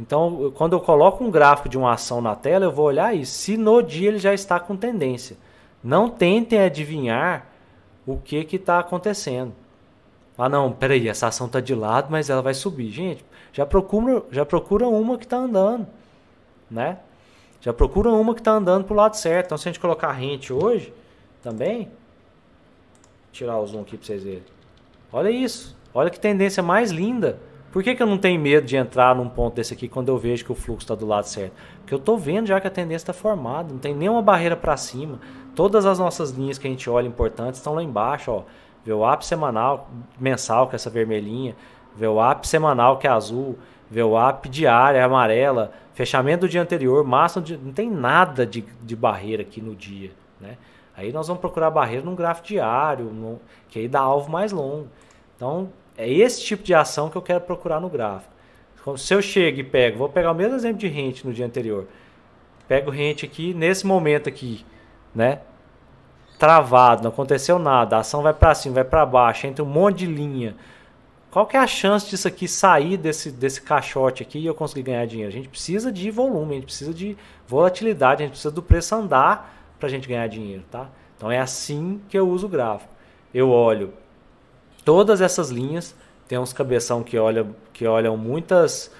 [0.00, 3.32] Então, quando eu coloco um gráfico de uma ação na tela, eu vou olhar isso.
[3.32, 5.36] Se no dia ele já está com tendência.
[5.84, 7.46] Não tentem adivinhar
[8.06, 9.52] o que está acontecendo.
[10.38, 12.90] Ah, não, peraí, essa ação está de lado, mas ela vai subir.
[12.90, 15.86] Gente, já procura, já procura uma que está andando
[16.70, 16.98] né?
[17.60, 19.46] Já procura uma que está andando para o lado certo.
[19.46, 20.94] Então, se a gente colocar rente hoje,
[21.42, 21.90] também,
[23.32, 24.44] tirar o zoom aqui para vocês verem.
[25.12, 25.76] Olha isso.
[25.92, 27.38] Olha que tendência mais linda.
[27.72, 30.18] Por que, que eu não tenho medo de entrar num ponto desse aqui quando eu
[30.18, 31.52] vejo que o fluxo está do lado certo?
[31.78, 34.76] Porque eu estou vendo já que a tendência está formada, não tem nenhuma barreira para
[34.76, 35.20] cima.
[35.54, 38.32] Todas as nossas linhas que a gente olha importantes estão lá embaixo.
[38.32, 38.42] Ó.
[38.84, 41.54] VWAP semanal, mensal, que é essa vermelhinha.
[41.96, 43.56] VWAP semanal, que é azul.
[43.90, 49.42] VWAP diária, amarela, fechamento do dia anterior, máximo de, não tem nada de, de barreira
[49.42, 50.56] aqui no dia, né?
[50.96, 53.10] Aí nós vamos procurar barreira num gráfico diário,
[53.68, 54.86] que aí dá alvo mais longo.
[55.36, 55.70] Então,
[56.00, 58.32] é esse tipo de ação que eu quero procurar no gráfico.
[58.96, 61.86] Se eu chego e pego, vou pegar o mesmo exemplo de rente no dia anterior.
[62.66, 64.64] Pego rente aqui, nesse momento aqui,
[65.14, 65.40] né?
[66.38, 69.98] Travado, não aconteceu nada, a ação vai para cima, vai para baixo, entra um monte
[69.98, 70.56] de linha.
[71.30, 74.82] Qual que é a chance disso aqui sair desse, desse caixote aqui e eu conseguir
[74.82, 75.30] ganhar dinheiro?
[75.30, 78.94] A gente precisa de volume, a gente precisa de volatilidade, a gente precisa do preço
[78.94, 80.88] andar para a gente ganhar dinheiro, tá?
[81.16, 82.90] Então é assim que eu uso o gráfico.
[83.34, 83.92] Eu olho
[84.90, 85.94] todas essas linhas,
[86.26, 88.90] tem uns cabeção que olham, que olham muitas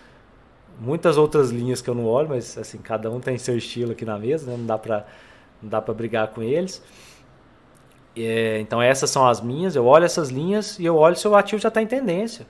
[0.79, 4.05] muitas outras linhas que eu não olho, mas assim, cada um tem seu estilo aqui
[4.05, 4.57] na mesa, né?
[4.57, 5.05] não dá para
[5.61, 6.81] não dá para brigar com eles.
[8.17, 11.35] É, então essas são as minhas, eu olho essas linhas e eu olho se o
[11.35, 12.47] ativo já está em tendência.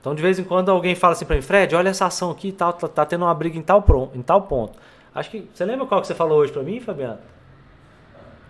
[0.00, 2.52] Então de vez em quando alguém fala assim para mim, Fred, olha essa ação aqui,
[2.52, 3.84] tá, tá, tá, tendo uma briga em tal,
[4.14, 4.78] em tal ponto.
[5.12, 7.18] Acho que você lembra qual que você falou hoje para mim, Fabiano?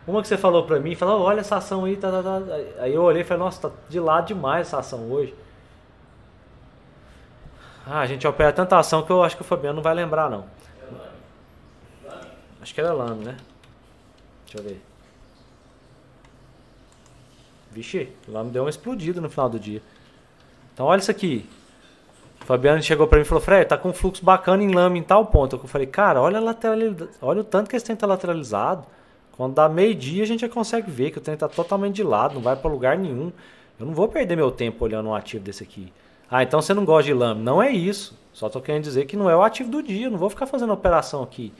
[0.06, 2.40] Uma que você falou para mim, falou, olha essa ação aí, tá, tá, tá.
[2.78, 5.34] aí eu olhei e falei, nossa, tá de lado demais essa ação hoje.
[7.86, 10.30] Ah, a gente opera tanta ação que eu acho que o Fabiano não vai lembrar
[10.30, 10.44] não.
[12.60, 13.36] Acho que era lano, né?
[14.46, 14.82] Deixa eu ver.
[17.70, 19.82] Vixe, me deu uma explodida no final do dia.
[20.72, 21.48] Então olha isso aqui.
[22.40, 24.96] O Fabiano chegou para mim e falou: Fred, tá com um fluxo bacana em lama
[24.96, 25.56] em tal ponto.
[25.56, 28.86] Eu falei: Cara, olha, lateralidade, olha o tanto que esse trem tá lateralizado.
[29.36, 32.34] Quando dá meio-dia a gente já consegue ver que o trem tá totalmente de lado,
[32.34, 33.32] não vai para lugar nenhum.
[33.78, 35.92] Eu não vou perder meu tempo olhando um ativo desse aqui.
[36.30, 37.40] Ah, então você não gosta de lama.
[37.40, 38.18] Não é isso.
[38.32, 40.06] Só tô querendo dizer que não é o ativo do dia.
[40.06, 41.52] Eu não vou ficar fazendo operação aqui.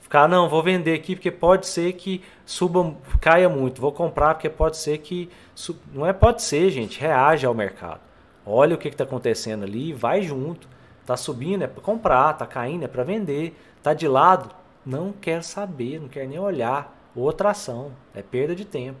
[0.00, 3.80] Ficar, não, vou vender aqui porque pode ser que suba, caia muito.
[3.80, 5.30] Vou comprar porque pode ser que.
[5.92, 7.00] Não é pode ser, gente.
[7.00, 8.00] Reage ao mercado.
[8.46, 10.68] Olha o que está acontecendo ali, vai junto.
[11.06, 14.50] Tá subindo é para comprar, tá caindo é para vender, tá de lado,
[14.84, 16.93] não quer saber, não quer nem olhar.
[17.14, 18.98] Outra ação, é perda de tempo,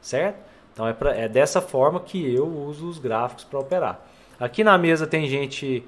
[0.00, 0.38] certo?
[0.72, 4.06] Então é, pra, é dessa forma que eu uso os gráficos para operar.
[4.38, 5.84] Aqui na mesa tem gente,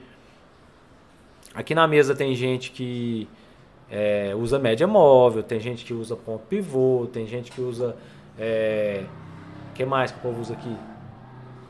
[1.54, 3.26] aqui na mesa tem gente que
[3.90, 7.96] é, usa média móvel, tem gente que usa ponto pivô, tem gente que usa.
[8.38, 9.04] É,
[9.74, 10.76] que mais que o povo usa aqui?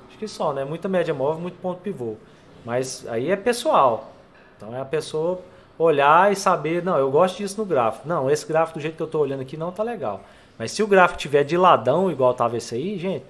[0.09, 0.65] Acho que só, né?
[0.65, 2.17] Muita média móvel, muito ponto pivô.
[2.65, 4.13] Mas aí é pessoal.
[4.57, 5.41] Então é a pessoa
[5.83, 8.09] olhar e saber, não, eu gosto disso no gráfico.
[8.09, 10.23] Não, esse gráfico do jeito que eu estou olhando aqui não tá legal.
[10.59, 13.25] Mas se o gráfico tiver de ladão igual tava esse aí, gente,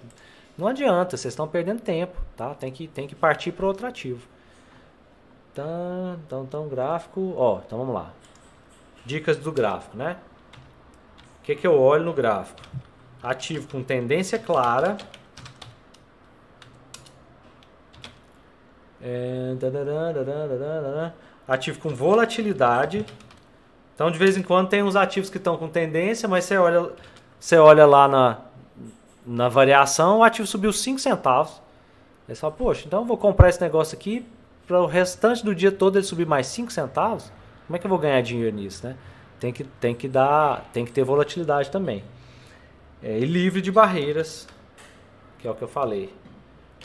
[0.57, 2.55] não adianta, vocês estão perdendo tempo, tá?
[2.55, 4.27] Tem que, tem que partir para outro ativo.
[5.53, 8.13] Então, então, gráfico, ó, então vamos lá
[9.05, 10.17] dicas do gráfico, né?
[11.41, 12.61] O que, que eu olho no gráfico?
[13.23, 14.97] Ativo com tendência clara.
[19.01, 19.51] É,
[21.53, 23.05] ativo com volatilidade.
[23.95, 26.91] Então, de vez em quando, tem uns ativos que estão com tendência, mas você olha,
[27.39, 28.39] você olha lá na,
[29.27, 31.61] na variação o ativo subiu 5 centavos.
[32.27, 34.27] Aí você fala, poxa, então eu vou comprar esse negócio aqui
[34.67, 37.31] para o restante do dia todo ele subir mais 5 centavos?
[37.67, 38.97] Como é que eu vou ganhar dinheiro nisso, né?
[39.39, 42.03] Tem que, tem que dar, tem que ter volatilidade também.
[43.03, 44.47] É, e livre de barreiras,
[45.39, 46.15] que é o que eu falei.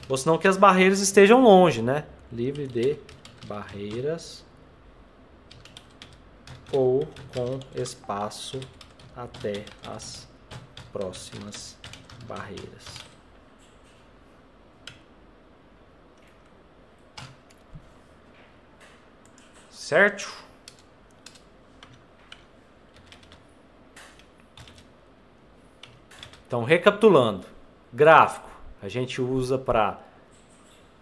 [0.10, 2.04] Ou senão que as barreiras estejam longe, né?
[2.32, 2.98] Livre de
[3.48, 4.47] barreiras
[6.72, 8.60] ou com espaço
[9.16, 10.28] até as
[10.92, 11.78] próximas
[12.28, 12.86] barreiras.
[19.70, 20.32] Certo?
[26.46, 27.46] Então, recapitulando,
[27.94, 28.48] gráfico
[28.82, 30.00] a gente usa para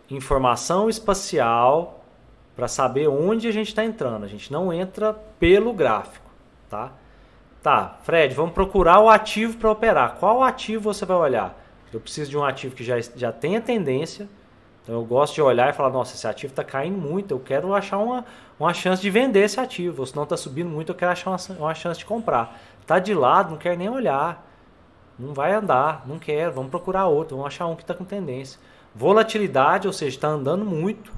[0.10, 2.05] informação espacial
[2.56, 4.24] para saber onde a gente está entrando.
[4.24, 6.30] A gente não entra pelo gráfico,
[6.70, 6.92] tá?
[7.62, 10.18] Tá, Fred, vamos procurar o ativo para operar.
[10.20, 11.60] Qual ativo você vai olhar?
[11.92, 14.30] Eu preciso de um ativo que já, já tenha tendência.
[14.84, 17.74] Então eu gosto de olhar e falar, nossa, esse ativo está caindo muito, eu quero
[17.74, 18.24] achar uma,
[18.60, 20.02] uma chance de vender esse ativo.
[20.02, 22.62] Ou se não está subindo muito, eu quero achar uma, uma chance de comprar.
[22.86, 24.46] Tá de lado, não quero nem olhar.
[25.18, 28.60] Não vai andar, não quero, vamos procurar outro, vamos achar um que está com tendência.
[28.94, 31.12] Volatilidade, ou seja, está andando muito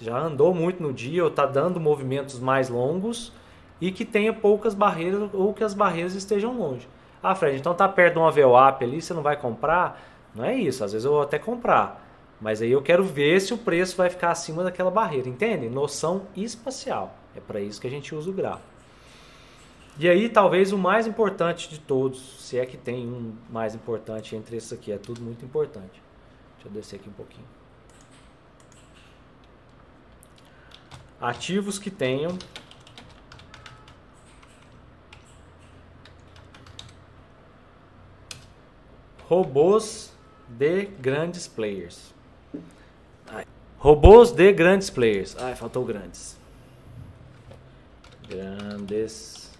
[0.00, 3.32] já andou muito no dia ou está dando movimentos mais longos
[3.80, 6.88] e que tenha poucas barreiras ou que as barreiras estejam longe.
[7.22, 10.00] Ah, Fred, então tá perto de uma VWAP ali, você não vai comprar?
[10.34, 12.06] Não é isso, às vezes eu vou até comprar.
[12.40, 15.68] Mas aí eu quero ver se o preço vai ficar acima daquela barreira, entende?
[15.68, 17.14] Noção espacial.
[17.36, 18.70] É para isso que a gente usa o gráfico.
[19.98, 24.34] E aí, talvez o mais importante de todos, se é que tem um mais importante
[24.34, 26.02] entre esses aqui, é tudo muito importante.
[26.54, 27.59] Deixa eu descer aqui um pouquinho.
[31.20, 32.38] Ativos que tenham
[39.28, 40.12] robôs
[40.48, 42.12] de grandes players.
[43.28, 43.46] Ai.
[43.78, 45.36] Robôs de grandes players.
[45.36, 46.36] Ai, faltou grandes.
[48.28, 49.50] Grandes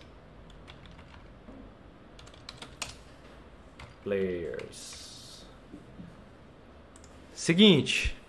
[4.02, 5.46] players.
[7.32, 8.19] Seguinte,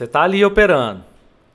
[0.00, 1.04] você está ali operando.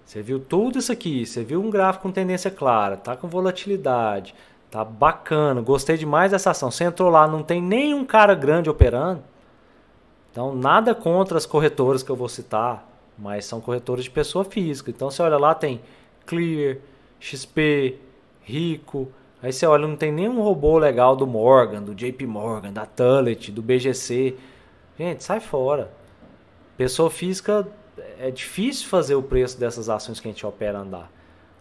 [0.05, 4.35] Você viu tudo isso aqui, você viu um gráfico com tendência clara, tá com volatilidade,
[4.69, 6.69] tá bacana, gostei demais dessa ação.
[6.69, 9.23] Você entrou lá, não tem nenhum cara grande operando.
[10.31, 12.87] Então, nada contra as corretoras que eu vou citar,
[13.17, 14.91] mas são corretoras de pessoa física.
[14.91, 15.81] Então, você olha lá, tem
[16.27, 16.77] Clear,
[17.19, 17.97] XP,
[18.43, 19.07] Rico.
[19.41, 23.51] Aí você olha, não tem nenhum robô legal do Morgan, do JP Morgan, da Tullet,
[23.51, 24.35] do BGC.
[24.99, 25.91] Gente, sai fora.
[26.77, 27.67] Pessoa física
[28.19, 31.11] é difícil fazer o preço dessas ações que a gente opera andar.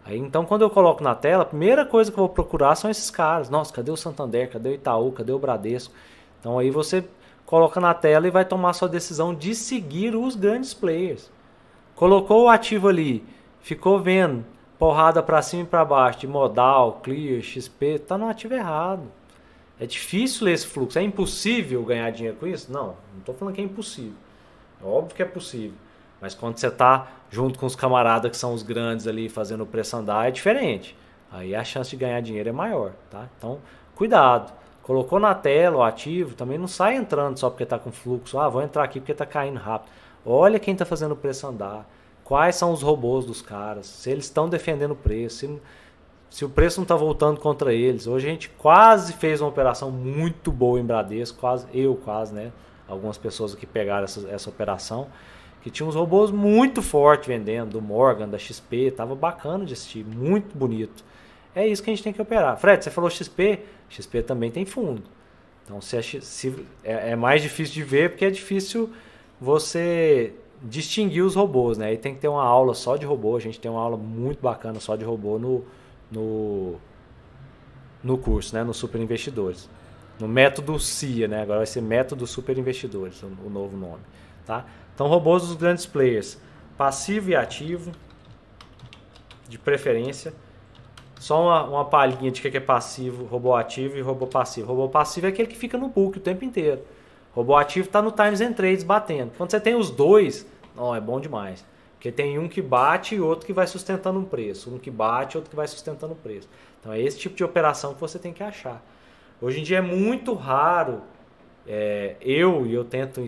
[0.03, 2.91] Aí, então, quando eu coloco na tela, a primeira coisa que eu vou procurar são
[2.91, 3.49] esses caras.
[3.49, 4.51] Nossa, cadê o Santander?
[4.51, 5.11] Cadê o Itaú?
[5.11, 5.93] Cadê o Bradesco?
[6.39, 7.03] Então, aí você
[7.45, 11.31] coloca na tela e vai tomar sua decisão de seguir os grandes players.
[11.95, 13.25] Colocou o ativo ali,
[13.61, 14.45] ficou vendo
[14.77, 19.03] porrada para cima e para baixo de modal, clear, XP, tá no ativo errado.
[19.79, 20.99] É difícil ler esse fluxo.
[20.99, 22.71] É impossível ganhar dinheiro com isso?
[22.71, 24.13] Não, não estou falando que é impossível.
[24.81, 25.77] É óbvio que é possível.
[26.21, 29.65] Mas quando você está junto com os camaradas que são os grandes ali fazendo o
[29.65, 30.95] preço andar, é diferente.
[31.31, 33.27] Aí a chance de ganhar dinheiro é maior, tá?
[33.37, 33.59] Então,
[33.95, 34.53] cuidado.
[34.81, 38.37] Colocou na tela o ativo, também não sai entrando só porque está com fluxo.
[38.37, 39.91] Ah, vou entrar aqui porque está caindo rápido.
[40.25, 41.89] Olha quem está fazendo o preço andar.
[42.23, 43.87] Quais são os robôs dos caras.
[43.87, 45.37] Se eles estão defendendo o preço.
[45.37, 45.61] Se,
[46.29, 48.05] se o preço não está voltando contra eles.
[48.07, 51.39] Hoje a gente quase fez uma operação muito boa em Bradesco.
[51.39, 52.51] Quase, eu quase, né?
[52.87, 55.07] Algumas pessoas aqui pegaram essa, essa operação
[55.65, 60.05] que tinha uns robôs muito fortes vendendo, do Morgan, da XP, tava bacana de assistir,
[60.05, 61.03] muito bonito.
[61.55, 62.55] É isso que a gente tem que operar.
[62.55, 65.01] Fred, você falou XP, XP também tem fundo.
[65.63, 68.91] Então se é, se é, é mais difícil de ver porque é difícil
[69.41, 71.87] você distinguir os robôs, né?
[71.87, 73.35] Aí tem que ter uma aula só de robô.
[73.35, 75.63] A gente tem uma aula muito bacana só de robô no,
[76.11, 76.75] no,
[78.03, 78.63] no curso, né?
[78.63, 79.67] No Super Investidores.
[80.19, 81.41] No método CIA, né?
[81.41, 84.03] Agora vai ser método Super Investidores, o, o novo nome,
[84.45, 84.63] tá?
[84.95, 86.39] Então, robôs dos grandes players,
[86.77, 87.91] passivo e ativo,
[89.47, 90.33] de preferência.
[91.19, 94.67] Só uma, uma palhinha de que é passivo, robô ativo e robô passivo.
[94.67, 96.81] Robô passivo é aquele que fica no book o tempo inteiro.
[97.33, 99.31] Robô ativo está no Times and Trades batendo.
[99.37, 101.65] Quando você tem os dois, não, é bom demais.
[101.93, 104.73] Porque tem um que bate e outro que vai sustentando um preço.
[104.73, 106.47] Um que bate e outro que vai sustentando o preço.
[106.79, 108.81] Então é esse tipo de operação que você tem que achar.
[109.41, 111.01] Hoje em dia é muito raro
[111.67, 113.21] é, eu, e eu tento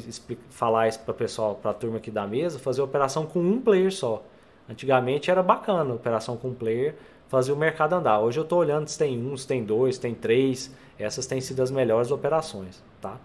[0.50, 3.92] falar isso para pessoal, para a turma aqui da mesa, fazer operação com um player
[3.92, 4.24] só.
[4.70, 6.96] Antigamente era bacana, operação com um player,
[7.28, 8.20] fazer o mercado andar.
[8.20, 10.74] Hoje eu estou olhando se tem um, se tem dois, se tem três.
[11.00, 13.18] Essas têm sido as melhores operações, tá?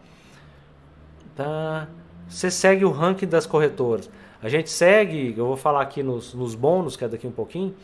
[1.34, 1.88] tá?
[2.28, 4.10] Você segue o ranking das corretoras.
[4.42, 7.74] A gente segue, eu vou falar aqui nos, nos bônus, que é daqui um pouquinho.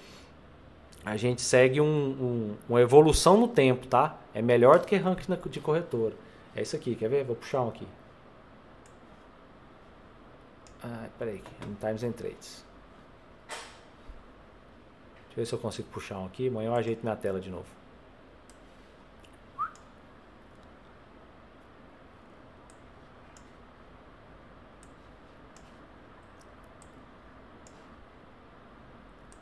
[1.05, 4.17] A gente segue um, um, uma evolução no tempo, tá?
[4.35, 6.15] É melhor do que ranking de corretora.
[6.59, 7.23] É isso aqui, quer ver?
[7.23, 7.87] Vou puxar um aqui.
[10.83, 12.65] Ah, peraí, no Times and Trades.
[13.47, 16.49] Deixa eu ver se eu consigo puxar um aqui.
[16.49, 17.69] Amanhã eu ajeito minha tela de novo.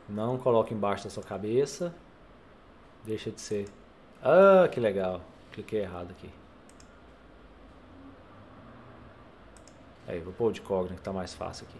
[0.07, 1.95] Não coloque embaixo da sua cabeça.
[3.03, 3.67] Deixa de ser.
[4.21, 5.19] Ah, que legal.
[5.51, 6.36] Cliquei errado aqui.
[10.07, 11.77] Aí, vou pôr o de Cogna que tá mais fácil aqui.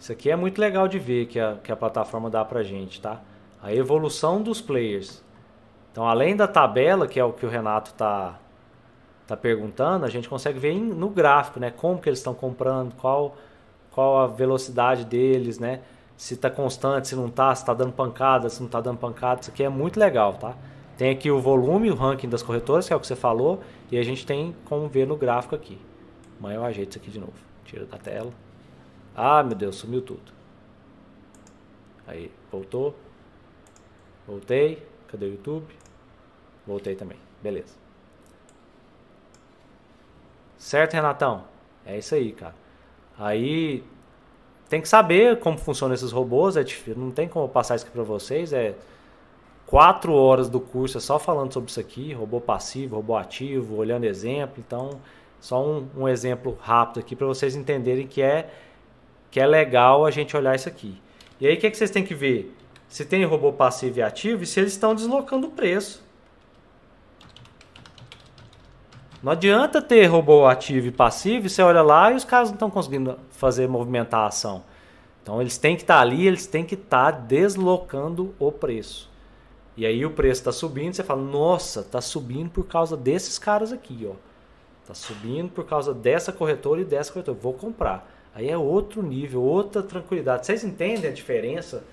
[0.00, 3.00] Isso aqui é muito legal de ver que a, que a plataforma dá pra gente,
[3.02, 3.20] tá?
[3.62, 5.22] A evolução dos players.
[5.92, 8.38] Então, além da tabela, que é o que o Renato tá,
[9.26, 11.70] tá perguntando, a gente consegue ver no gráfico, né?
[11.70, 13.36] Como que eles estão comprando, qual,
[13.90, 15.80] qual a velocidade deles, né?
[16.20, 19.40] Se está constante, se não está, se está dando pancada, se não está dando pancada.
[19.40, 20.54] Isso aqui é muito legal, tá?
[20.98, 23.96] Tem aqui o volume, o ranking das corretoras, que é o que você falou, e
[23.96, 25.80] a gente tem como ver no gráfico aqui.
[26.38, 27.32] Amanhã eu ajeito isso aqui de novo.
[27.64, 28.30] Tira da tela.
[29.16, 30.30] Ah, meu Deus, sumiu tudo.
[32.06, 32.94] Aí, voltou.
[34.26, 34.86] Voltei.
[35.08, 35.74] Cadê o YouTube?
[36.66, 37.16] Voltei também.
[37.42, 37.74] Beleza.
[40.58, 41.44] Certo, Renatão?
[41.86, 42.54] É isso aí, cara.
[43.18, 43.82] Aí
[44.70, 46.56] tem que saber como funcionam esses robôs.
[46.56, 46.94] É difícil.
[46.96, 48.52] Não tem como passar isso aqui para vocês.
[48.52, 48.76] É
[49.66, 54.04] quatro horas do curso é só falando sobre isso aqui, robô passivo, robô ativo, olhando
[54.04, 54.62] exemplo.
[54.64, 55.00] Então,
[55.40, 58.48] só um, um exemplo rápido aqui para vocês entenderem que é
[59.30, 61.00] que é legal a gente olhar isso aqui.
[61.40, 62.54] E aí o que, é que vocês têm que ver?
[62.88, 66.02] Se tem robô passivo e ativo e se eles estão deslocando o preço.
[69.22, 72.70] Não adianta ter robô ativo e passivo, você olha lá e os caras não estão
[72.70, 74.62] conseguindo fazer movimentar a ação.
[75.22, 79.10] Então eles têm que estar tá ali, eles têm que estar tá deslocando o preço.
[79.76, 83.72] E aí o preço está subindo, você fala, nossa, está subindo por causa desses caras
[83.72, 84.14] aqui, ó.
[84.82, 87.38] Está subindo por causa dessa corretora e dessa corretora.
[87.38, 88.10] Vou comprar.
[88.34, 90.46] Aí é outro nível, outra tranquilidade.
[90.46, 91.84] Vocês entendem a diferença?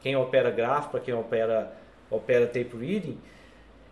[0.00, 1.76] Quem opera gráfico para quem opera,
[2.10, 3.18] opera tape reading?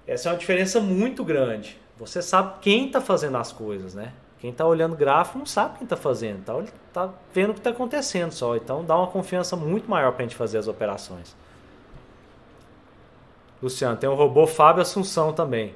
[0.07, 1.78] Essa é uma diferença muito grande.
[1.99, 4.12] Você sabe quem está fazendo as coisas, né?
[4.38, 7.70] Quem está olhando gráfico não sabe quem está fazendo, tá, tá vendo o que está
[7.70, 8.57] acontecendo só.
[8.57, 11.34] Então dá uma confiança muito maior para a gente fazer as operações.
[13.61, 15.74] Luciano, tem o robô Fábio Assunção também.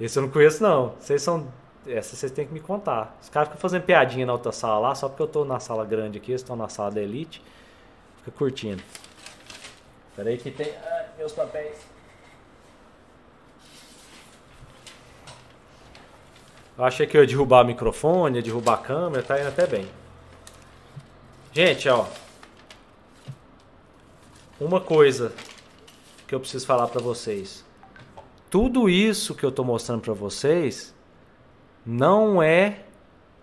[0.00, 0.94] Esse eu não conheço, não.
[0.98, 1.46] Vocês são.
[1.86, 3.16] Essa vocês têm que me contar.
[3.22, 5.84] Os caras ficam fazendo piadinha na outra sala lá, só porque eu tô na sala
[5.84, 7.42] grande aqui, eles estão na sala da Elite.
[8.18, 8.82] Fica curtindo.
[10.16, 10.72] Pera aí que tem.
[10.84, 11.95] Ai, meus papéis.
[16.78, 19.66] Eu achei que eu ia derrubar o microfone, ia derrubar a câmera, tá indo até
[19.66, 19.88] bem.
[21.52, 22.06] Gente, ó.
[24.60, 25.32] Uma coisa
[26.26, 27.64] que eu preciso falar para vocês.
[28.50, 30.94] Tudo isso que eu estou mostrando para vocês
[31.84, 32.80] não é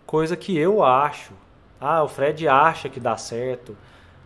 [0.06, 1.34] coisa que eu acho.
[1.80, 3.76] Ah, o Fred acha que dá certo.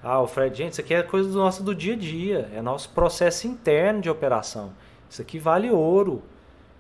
[0.03, 2.61] Ah, o Fred, gente, isso aqui é coisa do nosso do dia a dia, é
[2.61, 4.73] nosso processo interno de operação.
[5.09, 6.21] Isso aqui vale ouro.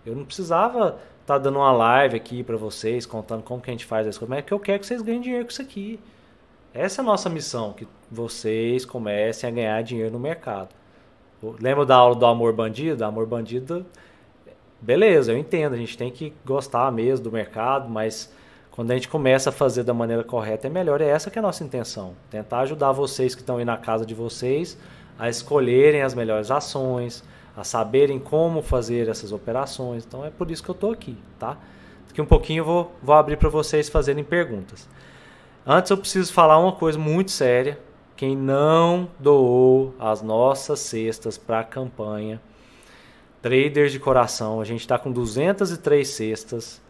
[0.05, 3.85] Eu não precisava tá dando uma live aqui para vocês contando como que a gente
[3.85, 5.99] faz as coisas, mas é que eu quero que vocês ganhem dinheiro com isso aqui.
[6.73, 10.69] Essa é a nossa missão, que vocês comecem a ganhar dinheiro no mercado.
[11.59, 13.03] Lembra da aula do amor bandido?
[13.03, 13.85] Amor bandido,
[14.79, 18.33] beleza, eu entendo, a gente tem que gostar mesmo do mercado, mas
[18.71, 21.01] quando a gente começa a fazer da maneira correta é melhor.
[21.01, 22.13] É essa que é a nossa intenção.
[22.29, 24.77] Tentar ajudar vocês que estão aí na casa de vocês
[25.19, 27.23] a escolherem as melhores ações,
[27.57, 30.05] a saberem como fazer essas operações.
[30.05, 31.57] Então é por isso que eu estou aqui, tá?
[32.07, 34.87] Daqui um pouquinho eu vou, vou abrir para vocês fazerem perguntas.
[35.65, 37.79] Antes eu preciso falar uma coisa muito séria
[38.15, 42.41] quem não doou as nossas cestas para a campanha.
[43.41, 46.81] Traders de coração, a gente está com 203 cestas.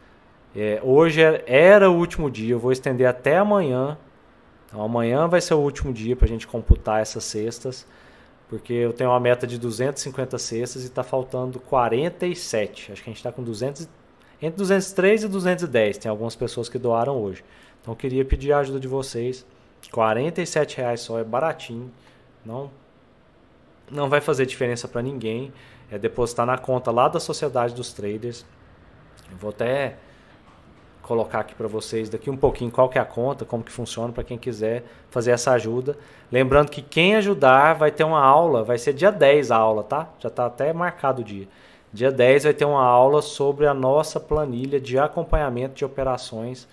[0.55, 3.97] É, hoje é, era o último dia, eu vou estender até amanhã.
[4.67, 7.85] Então amanhã vai ser o último dia para a gente computar essas cestas,
[8.49, 12.91] porque eu tenho uma meta de 250 cestas e está faltando 47.
[12.91, 13.87] Acho que a gente está com 200,
[14.41, 15.97] entre 203 e 210.
[15.97, 17.43] Tem algumas pessoas que doaram hoje.
[17.81, 19.45] Então eu queria pedir a ajuda de vocês
[19.91, 21.91] 47 reais só, é baratinho.
[22.45, 22.69] Não,
[23.89, 25.53] não vai fazer diferença para ninguém.
[25.89, 28.45] É depositar na conta lá da Sociedade dos Traders.
[29.31, 29.97] Eu vou até
[31.07, 34.11] colocar aqui para vocês daqui um pouquinho qual que é a conta, como que funciona
[34.11, 35.97] para quem quiser fazer essa ajuda.
[36.31, 40.09] Lembrando que quem ajudar vai ter uma aula, vai ser dia 10 a aula, tá?
[40.19, 41.47] Já está até marcado o dia.
[41.93, 46.67] Dia 10 vai ter uma aula sobre a nossa planilha de acompanhamento de operações,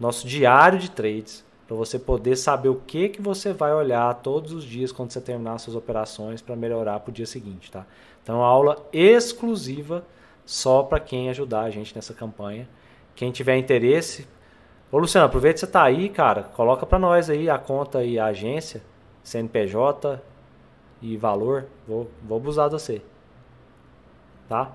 [0.00, 4.52] nosso diário de trades, para você poder saber o que que você vai olhar todos
[4.52, 7.86] os dias quando você terminar suas operações para melhorar para o dia seguinte, tá?
[8.22, 10.04] Então, aula exclusiva
[10.46, 12.66] só para quem ajudar a gente nessa campanha.
[13.14, 14.26] Quem tiver interesse,
[14.90, 18.18] ô Luciano, aproveita que você tá aí, cara, coloca para nós aí a conta e
[18.18, 18.82] a agência,
[19.22, 20.20] CNPJ
[21.00, 23.02] e valor, vou, vou abusar de você.
[24.48, 24.72] Tá?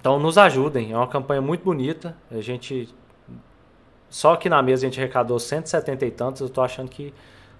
[0.00, 2.16] Então nos ajudem, é uma campanha muito bonita.
[2.30, 2.88] A gente
[4.10, 7.14] só que na mesa a gente arrecadou 170 e tantos, eu tô achando que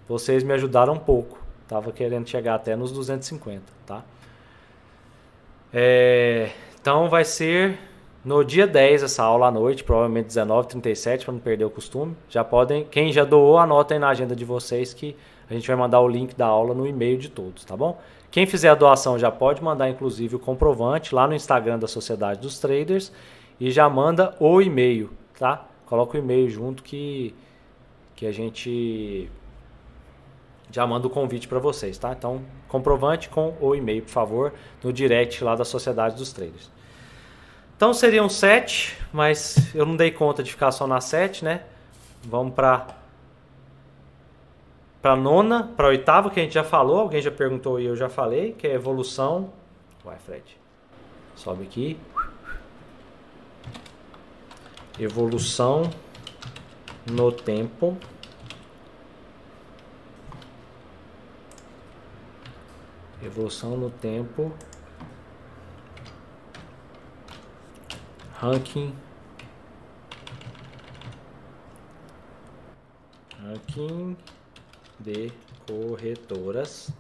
[0.09, 1.39] vocês me ajudaram um pouco.
[1.69, 4.03] Tava querendo chegar até nos 250, tá?
[5.73, 6.51] É,
[6.81, 7.79] então vai ser
[8.25, 12.17] no dia 10 essa aula à noite, provavelmente 19, 37, para não perder o costume.
[12.29, 15.17] Já podem, quem já doou, anotem na agenda de vocês que
[15.49, 17.99] a gente vai mandar o link da aula no e-mail de todos, tá bom?
[18.31, 22.41] Quem fizer a doação já pode mandar inclusive o comprovante lá no Instagram da Sociedade
[22.41, 23.13] dos Traders
[23.59, 25.67] e já manda o e-mail, tá?
[25.87, 27.35] Coloca o e-mail junto que
[28.15, 29.31] que a gente
[30.71, 32.13] já manda o convite para vocês, tá?
[32.13, 34.53] Então, comprovante com o e-mail, por favor,
[34.85, 36.71] no direct lá da Sociedade dos Traders.
[37.81, 41.63] Então seriam sete, mas eu não dei conta de ficar só na sete, né?
[42.23, 42.89] Vamos para
[45.01, 48.11] para nona, para oitava que a gente já falou, alguém já perguntou e eu já
[48.11, 49.51] falei, que é evolução.
[50.05, 50.45] Vai, Fred.
[51.35, 51.99] Sobe aqui.
[54.99, 55.89] Evolução
[57.11, 57.97] no tempo.
[63.23, 64.53] Evolução no tempo
[68.41, 68.95] ranking
[73.43, 74.17] ranking
[74.99, 75.31] de
[75.67, 76.91] corretoras.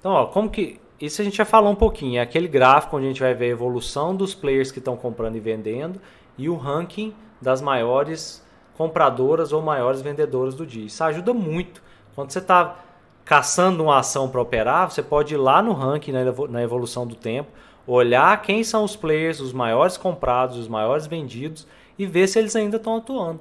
[0.00, 3.06] Então, ó, como que isso a gente já falou um pouquinho, é aquele gráfico onde
[3.06, 6.00] a gente vai ver a evolução dos players que estão comprando e vendendo
[6.38, 8.42] e o ranking das maiores
[8.74, 10.86] compradoras ou maiores vendedoras do dia.
[10.86, 11.82] Isso ajuda muito.
[12.14, 12.78] Quando você está
[13.24, 16.12] caçando uma ação para operar, você pode ir lá no ranking,
[16.48, 17.50] na evolução do tempo,
[17.86, 21.66] olhar quem são os players, os maiores comprados, os maiores vendidos
[21.98, 23.40] e ver se eles ainda estão atuando.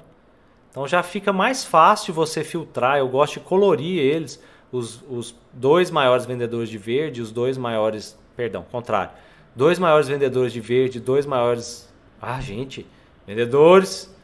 [0.69, 2.97] Então já fica mais fácil você filtrar.
[2.97, 8.17] Eu gosto de colorir eles, os, os dois maiores vendedores de verde, os dois maiores,
[8.35, 9.11] perdão, contrário,
[9.55, 12.87] dois maiores vendedores de verde, dois maiores, ah gente,
[13.27, 14.15] vendedores,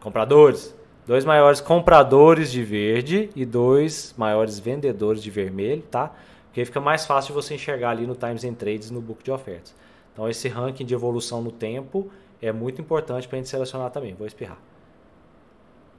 [0.00, 0.74] compradores,
[1.06, 6.14] dois maiores compradores de verde e dois maiores vendedores de vermelho, tá?
[6.54, 9.74] Porque fica mais fácil você enxergar ali no Times and Trades no book de ofertas.
[10.12, 12.08] Então esse ranking de evolução no tempo
[12.40, 14.14] é muito importante para a gente selecionar também.
[14.14, 14.56] Vou espirrar.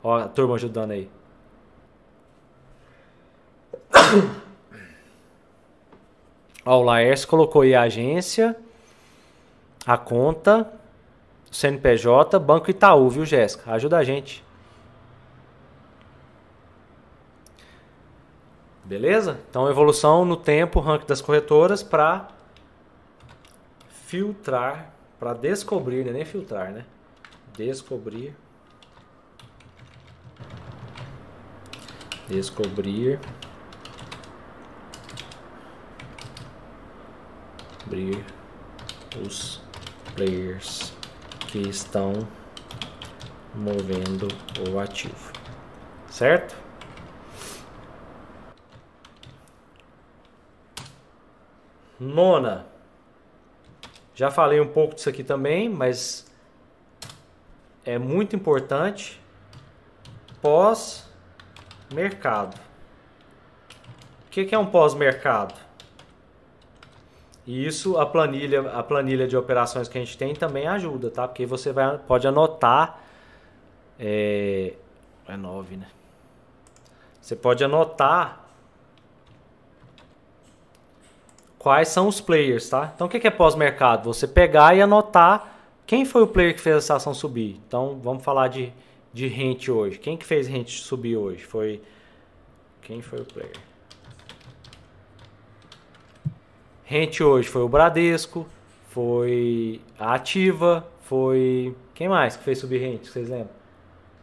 [0.02, 1.10] Ó, a turma ajudando aí.
[6.66, 8.56] Ó, o Laércio colocou aí a agência,
[9.86, 10.72] a conta,
[11.52, 13.74] o CNPJ, Banco Itaú, viu, Jéssica?
[13.74, 14.42] Ajuda a gente.
[18.86, 19.40] Beleza?
[19.50, 22.28] Então, evolução no tempo, ranking das corretoras para
[23.90, 26.12] filtrar, para descobrir, né?
[26.12, 26.86] nem filtrar, né?
[27.58, 28.36] Descobrir.
[32.28, 33.20] Descobrir.
[37.88, 38.24] Abrir
[39.26, 39.62] os
[40.16, 40.94] players
[41.48, 42.14] que estão
[43.56, 44.28] movendo
[44.70, 45.32] o ativo.
[46.08, 46.65] Certo?
[52.00, 52.66] Nona.
[54.14, 56.30] Já falei um pouco disso aqui também, mas
[57.84, 59.20] é muito importante.
[60.42, 62.60] Pós-mercado.
[64.26, 65.56] O que é um pós-mercado?
[67.48, 71.28] E isso a planilha, a planilha de operações que a gente tem também ajuda, tá?
[71.28, 73.00] Porque você vai, pode anotar.
[74.00, 74.74] É,
[75.28, 75.88] é 9, né?
[77.22, 78.45] Você pode anotar
[81.66, 82.92] quais são os players, tá?
[82.94, 84.14] Então o que é pós-mercado?
[84.14, 85.52] Você pegar e anotar
[85.84, 87.60] quem foi o player que fez essa ação subir.
[87.68, 88.72] Então vamos falar de,
[89.12, 89.98] de rente hoje.
[89.98, 91.44] Quem que fez rente subir hoje?
[91.44, 91.82] Foi
[92.84, 93.56] quem foi o player?
[96.84, 98.46] Rente hoje foi o Bradesco,
[98.90, 103.10] foi a Ativa, foi quem mais que fez subir rente?
[103.10, 103.50] Vocês lembram?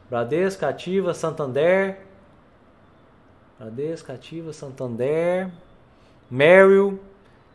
[0.09, 2.07] Bradesco, Ativa, Santander,
[3.59, 5.51] Bradesco, Ativa, Santander,
[6.31, 7.01] Merrill,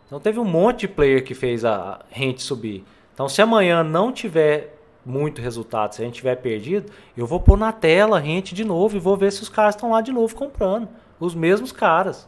[0.08, 2.84] então teve um monte de player que fez a rente subir.
[3.14, 7.58] Então se amanhã não tiver muito resultado, se a gente tiver perdido, eu vou pôr
[7.58, 10.36] na tela rente de novo e vou ver se os caras estão lá de novo
[10.36, 10.90] comprando.
[11.20, 12.28] Os mesmos caras.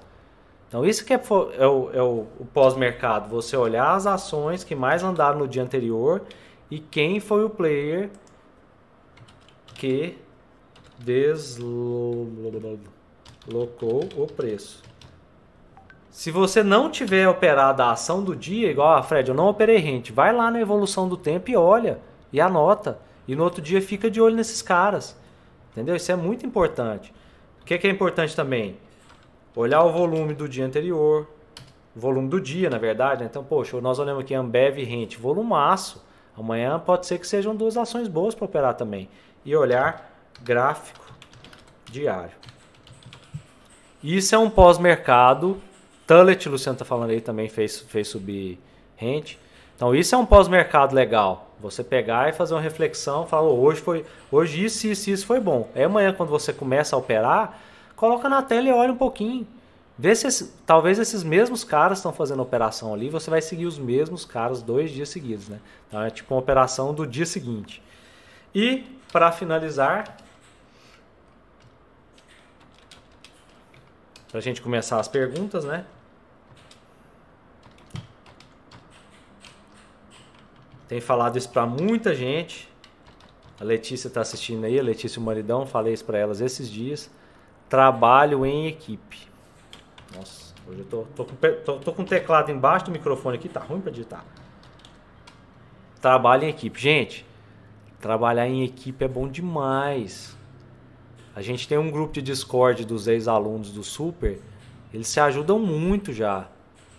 [0.67, 1.21] Então isso que é,
[1.57, 3.30] é o, é o, o pós-mercado.
[3.30, 6.21] Você olhar as ações que mais andaram no dia anterior
[6.69, 8.09] e quem foi o player
[9.73, 10.17] que
[10.99, 12.19] deslocou
[14.15, 14.88] o preço.
[16.20, 19.78] Se você não tiver operado a ação do dia, igual a Fred, eu não operei
[19.78, 22.01] rente, vai lá na evolução do tempo e olha
[22.34, 22.99] e anota.
[23.26, 25.17] E no outro dia fica de olho nesses caras.
[25.72, 25.95] Entendeu?
[25.95, 27.13] Isso é muito importante.
[27.61, 28.76] O que é, que é importante também?
[29.55, 31.26] Olhar o volume do dia anterior,
[31.95, 33.22] volume do dia, na verdade.
[33.22, 33.30] Né?
[33.32, 36.05] Então, poxa, nós olhamos aqui Ambev e Rente, volumaço.
[36.38, 39.07] Amanhã pode ser que sejam duas ações boas para operar também.
[39.45, 40.13] E olhar
[40.43, 41.05] gráfico
[41.89, 42.36] diário.
[44.03, 45.61] Isso é um pós-mercado.
[46.10, 48.57] Tullet, Luciano está falando aí, também fez, fez subir
[48.95, 49.39] rente.
[49.76, 51.51] Então isso é um pós-mercado legal.
[51.60, 55.39] Você pegar e fazer uma reflexão, falar, oh, hoje foi, hoje isso, isso, isso foi
[55.39, 55.70] bom.
[55.76, 57.60] Aí amanhã quando você começa a operar,
[57.95, 59.45] coloca na tela e olha um pouquinho.
[59.99, 63.78] Vê se esse, talvez esses mesmos caras estão fazendo operação ali, você vai seguir os
[63.78, 65.60] mesmos caras dois dias seguidos, né?
[65.88, 67.84] Então é tipo uma operação do dia seguinte.
[68.55, 70.18] E para finalizar,
[74.28, 75.86] para a gente começar as perguntas, né?
[80.89, 82.67] Tem falado isso para muita gente.
[83.61, 87.11] A Letícia está assistindo aí, a Letícia Maridão, falei isso para elas esses dias.
[87.69, 89.27] Trabalho em equipe.
[90.15, 93.59] Nossa, hoje eu tô, tô, com, tô, tô com teclado embaixo do microfone aqui, tá
[93.59, 94.25] ruim para digitar.
[96.01, 96.81] Trabalho em equipe.
[96.81, 97.23] Gente,
[98.01, 100.35] trabalhar em equipe é bom demais.
[101.35, 104.41] A gente tem um grupo de Discord dos ex-alunos do Super,
[104.91, 106.49] eles se ajudam muito já.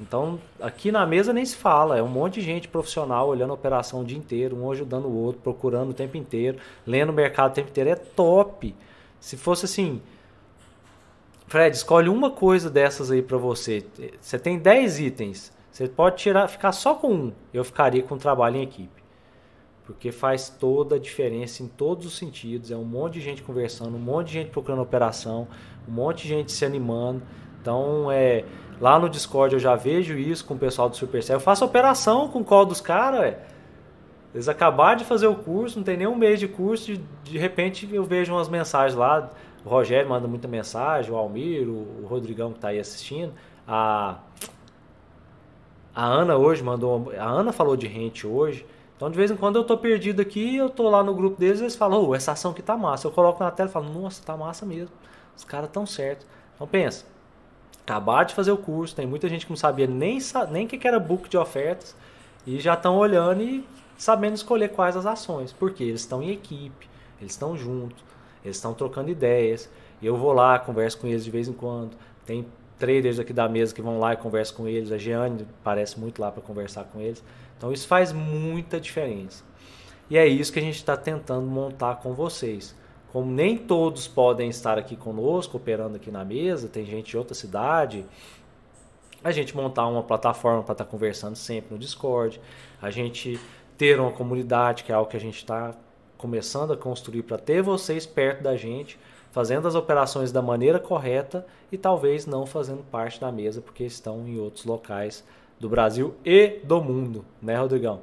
[0.00, 3.54] Então, aqui na mesa nem se fala, é um monte de gente profissional olhando a
[3.54, 7.50] operação o dia inteiro, um ajudando o outro, procurando o tempo inteiro, lendo o mercado
[7.50, 8.74] o tempo inteiro, é top.
[9.20, 10.00] Se fosse assim,
[11.50, 13.84] Fred, escolhe uma coisa dessas aí para você.
[14.20, 15.52] Você tem 10 itens.
[15.70, 17.32] Você pode tirar, ficar só com um.
[17.52, 19.02] Eu ficaria com trabalho em equipe.
[19.84, 22.70] Porque faz toda a diferença em todos os sentidos.
[22.70, 25.48] É um monte de gente conversando, um monte de gente procurando operação,
[25.88, 27.22] um monte de gente se animando.
[27.60, 28.44] Então, é,
[28.80, 31.36] lá no Discord eu já vejo isso com o pessoal do Supercell.
[31.36, 33.36] Eu faço operação com o call dos caras,
[34.34, 36.92] Eles acabaram de fazer o curso, não tem nem um mês de curso,
[37.24, 39.30] de, repente eu vejo umas mensagens lá
[39.64, 43.32] o Rogério manda muita mensagem, o Almir, o, Rodrigão que está aí assistindo.
[43.66, 44.18] A,
[45.94, 47.12] a Ana hoje mandou.
[47.18, 48.66] A Ana falou de rente hoje.
[48.96, 51.60] Então, de vez em quando eu tô perdido aqui, eu tô lá no grupo deles,
[51.60, 53.06] eles falam, oh, essa ação aqui tá massa.
[53.06, 54.94] Eu coloco na tela e falo, nossa, tá massa mesmo.
[55.34, 56.26] Os caras tão certo.
[56.54, 57.06] Então pensa,
[57.90, 60.18] acabar de fazer o curso, tem muita gente que não sabia nem
[60.50, 61.96] nem que era book de ofertas
[62.46, 63.64] e já estão olhando e
[63.98, 66.88] sabendo escolher quais as ações, porque eles estão em equipe,
[67.20, 68.10] eles estão juntos.
[68.44, 69.68] Eles estão trocando ideias.
[70.02, 71.90] Eu vou lá, converso com eles de vez em quando.
[72.24, 72.46] Tem
[72.78, 74.90] traders aqui da mesa que vão lá e conversam com eles.
[74.90, 77.22] A Jeane parece muito lá para conversar com eles.
[77.56, 79.44] Então isso faz muita diferença.
[80.08, 82.74] E é isso que a gente está tentando montar com vocês.
[83.12, 87.34] Como nem todos podem estar aqui conosco, operando aqui na mesa, tem gente de outra
[87.34, 88.06] cidade,
[89.22, 92.40] a gente montar uma plataforma para estar tá conversando sempre no Discord,
[92.80, 93.38] a gente
[93.76, 95.74] ter uma comunidade, que é algo que a gente está
[96.16, 98.98] começando a construir para ter vocês perto da gente,
[99.32, 104.26] fazendo as operações da maneira correta e talvez não fazendo parte da mesa porque estão
[104.26, 105.24] em outros locais
[105.58, 108.02] do Brasil e do mundo, né, Rodrigão?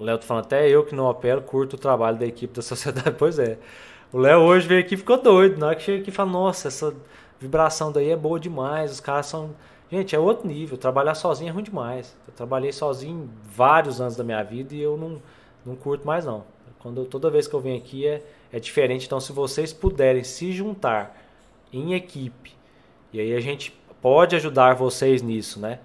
[0.00, 2.62] O Léo tá falando, até eu que não opero, curto o trabalho da equipe da
[2.62, 3.14] sociedade.
[3.18, 3.58] Pois é.
[4.12, 5.58] O Léo hoje veio aqui e ficou doido.
[5.58, 6.92] Na hora que chega aqui e fala, nossa, essa
[7.38, 9.54] vibração daí é boa demais, os caras são
[9.90, 10.78] Gente, é outro nível.
[10.78, 12.16] Trabalhar sozinho é ruim demais.
[12.26, 15.20] Eu trabalhei sozinho vários anos da minha vida e eu não,
[15.66, 16.44] não curto mais não.
[16.78, 18.22] Quando toda vez que eu venho aqui é,
[18.52, 19.06] é diferente.
[19.06, 21.20] Então, se vocês puderem se juntar
[21.72, 22.54] em equipe,
[23.12, 25.80] e aí a gente pode ajudar vocês nisso, né?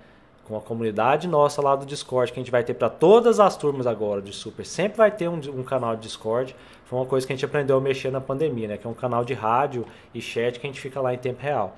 [0.45, 3.57] Com a comunidade nossa lá do Discord, que a gente vai ter para todas as
[3.57, 4.65] turmas agora de Super.
[4.65, 6.55] Sempre vai ter um, um, canal de Discord.
[6.85, 8.77] Foi uma coisa que a gente aprendeu a mexer na pandemia, né?
[8.77, 11.41] Que é um canal de rádio e chat que a gente fica lá em tempo
[11.41, 11.75] real.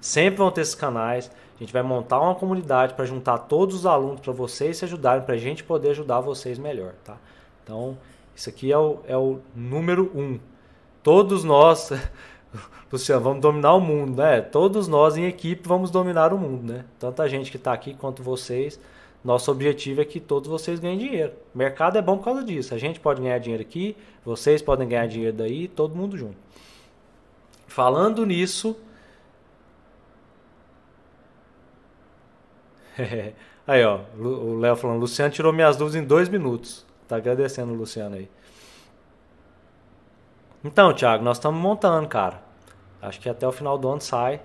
[0.00, 1.30] Sempre vão ter esses canais.
[1.56, 5.22] A gente vai montar uma comunidade para juntar todos os alunos para vocês se ajudarem,
[5.22, 7.16] para a gente poder ajudar vocês melhor, tá?
[7.62, 7.96] Então,
[8.34, 10.40] isso aqui é o, é o número um.
[11.02, 11.92] Todos nós,
[12.92, 14.40] Luciano, vamos dominar o mundo, né?
[14.40, 16.84] Todos nós em equipe vamos dominar o mundo, né?
[16.98, 18.80] Tanta gente que está aqui quanto vocês.
[19.22, 21.32] Nosso objetivo é que todos vocês ganhem dinheiro.
[21.54, 22.74] Mercado é bom por causa disso.
[22.74, 26.36] A gente pode ganhar dinheiro aqui, vocês podem ganhar dinheiro daí, todo mundo junto.
[27.66, 28.76] Falando nisso,
[33.66, 36.84] aí, ó, o Léo falando, Luciano tirou minhas dúvidas em dois minutos.
[37.06, 38.28] Tá agradecendo o Luciano aí.
[40.62, 42.42] Então, Thiago, nós estamos montando, cara.
[43.00, 44.40] Acho que até o final do ano sai.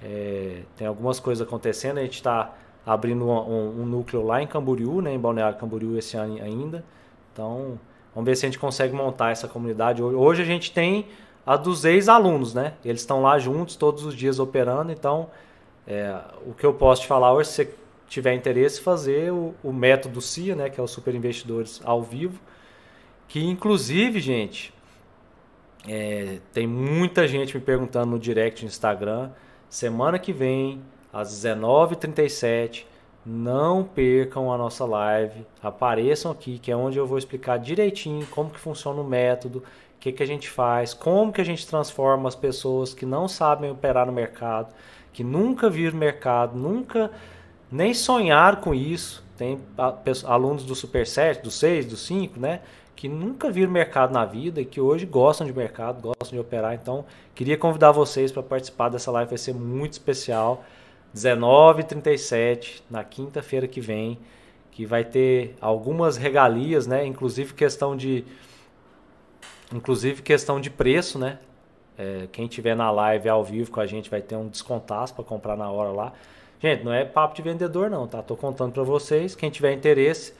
[0.00, 1.98] É, tem algumas coisas acontecendo.
[1.98, 2.54] A gente está
[2.86, 6.84] abrindo um, um, um, núcleo lá em Camboriú, né, em Balneário Camboriú esse ano ainda.
[7.32, 7.78] Então,
[8.14, 10.00] vamos ver se a gente consegue montar essa comunidade.
[10.00, 11.08] Hoje a gente tem
[11.44, 12.74] a dos ex-alunos, né?
[12.84, 14.92] Eles estão lá juntos todos os dias operando.
[14.92, 15.28] Então,
[15.86, 16.16] é,
[16.46, 17.74] o que eu posso te falar hoje, se você
[18.08, 22.38] tiver interesse, fazer o, o método CIA, né, que é o Super Investidores ao vivo,
[23.26, 24.72] que inclusive, gente,
[25.86, 29.30] é, tem muita gente me perguntando no direct no Instagram.
[29.68, 30.80] Semana que vem,
[31.12, 32.84] às 19h37,
[33.24, 35.46] não percam a nossa live.
[35.62, 39.98] Apareçam aqui, que é onde eu vou explicar direitinho como que funciona o método, o
[39.98, 43.70] que, que a gente faz, como que a gente transforma as pessoas que não sabem
[43.70, 44.74] operar no mercado,
[45.12, 47.10] que nunca viram mercado, nunca
[47.70, 49.22] nem sonharam com isso.
[49.36, 49.58] Tem
[50.24, 52.60] alunos do Super 7, do 6, do 5, né?
[53.02, 56.72] Que nunca viram mercado na vida e que hoje gostam de mercado, gostam de operar.
[56.72, 60.64] Então, queria convidar vocês para participar dessa live, vai ser muito especial.
[61.12, 64.20] 19h37, na quinta-feira que vem,
[64.70, 67.04] que vai ter algumas regalias, né?
[67.04, 68.24] Inclusive questão de
[69.74, 71.40] inclusive questão de preço, né?
[71.98, 75.24] É, quem tiver na live ao vivo com a gente vai ter um descontaço para
[75.24, 76.12] comprar na hora lá.
[76.60, 78.22] Gente, não é papo de vendedor não, tá?
[78.22, 79.34] Tô contando para vocês.
[79.34, 80.32] Quem tiver interesse,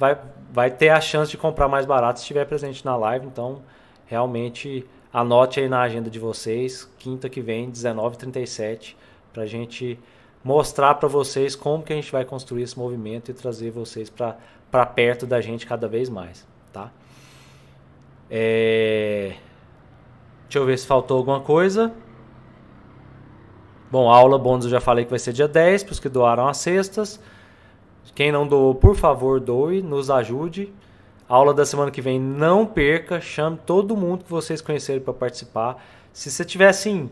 [0.00, 0.18] vai,
[0.50, 3.26] vai ter a chance de comprar mais barato se estiver presente na live.
[3.26, 3.60] Então,
[4.06, 8.96] realmente, anote aí na agenda de vocês, quinta que vem, 19h37,
[9.30, 9.98] para a gente
[10.42, 14.86] mostrar para vocês como que a gente vai construir esse movimento e trazer vocês para
[14.86, 16.90] perto da gente cada vez mais, tá?
[18.30, 19.34] É...
[20.44, 21.92] Deixa eu ver se faltou alguma coisa.
[23.90, 26.48] Bom, aula bônus eu já falei que vai ser dia 10, para os que doaram
[26.48, 27.20] as cestas.
[28.14, 30.72] Quem não doou, por favor, doe, nos ajude.
[31.28, 35.12] A aula da semana que vem não perca, chame todo mundo que vocês conhecerem para
[35.12, 35.82] participar.
[36.12, 37.08] Se você tiver assim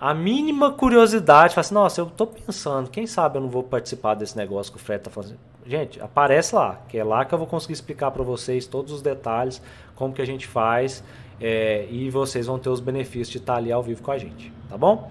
[0.00, 4.14] a mínima curiosidade, fala assim, nossa, eu tô pensando, quem sabe eu não vou participar
[4.14, 5.38] desse negócio que o Fred tá fazendo.
[5.64, 9.00] Gente, aparece lá, que é lá que eu vou conseguir explicar para vocês todos os
[9.00, 9.62] detalhes,
[9.94, 11.04] como que a gente faz,
[11.40, 14.52] é, e vocês vão ter os benefícios de estar ali ao vivo com a gente,
[14.68, 15.08] tá bom?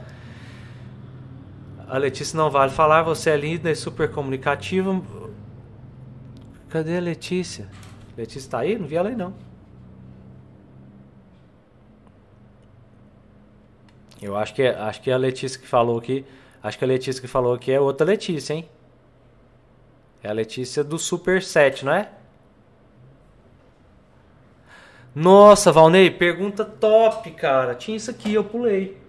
[1.92, 5.02] A Letícia não vale falar, você é linda e super comunicativa.
[6.70, 7.68] Cadê a Letícia?
[8.18, 8.80] Letícia tá aí?
[8.80, 9.34] Não vi ela aí não.
[14.22, 16.26] Eu acho que, acho que a Letícia que falou aqui.
[16.64, 18.70] Acho que a Letícia que falou aqui é outra Letícia, hein?
[20.24, 22.10] É a Letícia do Super 7, não é?
[25.14, 27.76] Nossa, Valnei, pergunta top, cara.
[27.76, 29.01] Tinha isso aqui, eu pulei.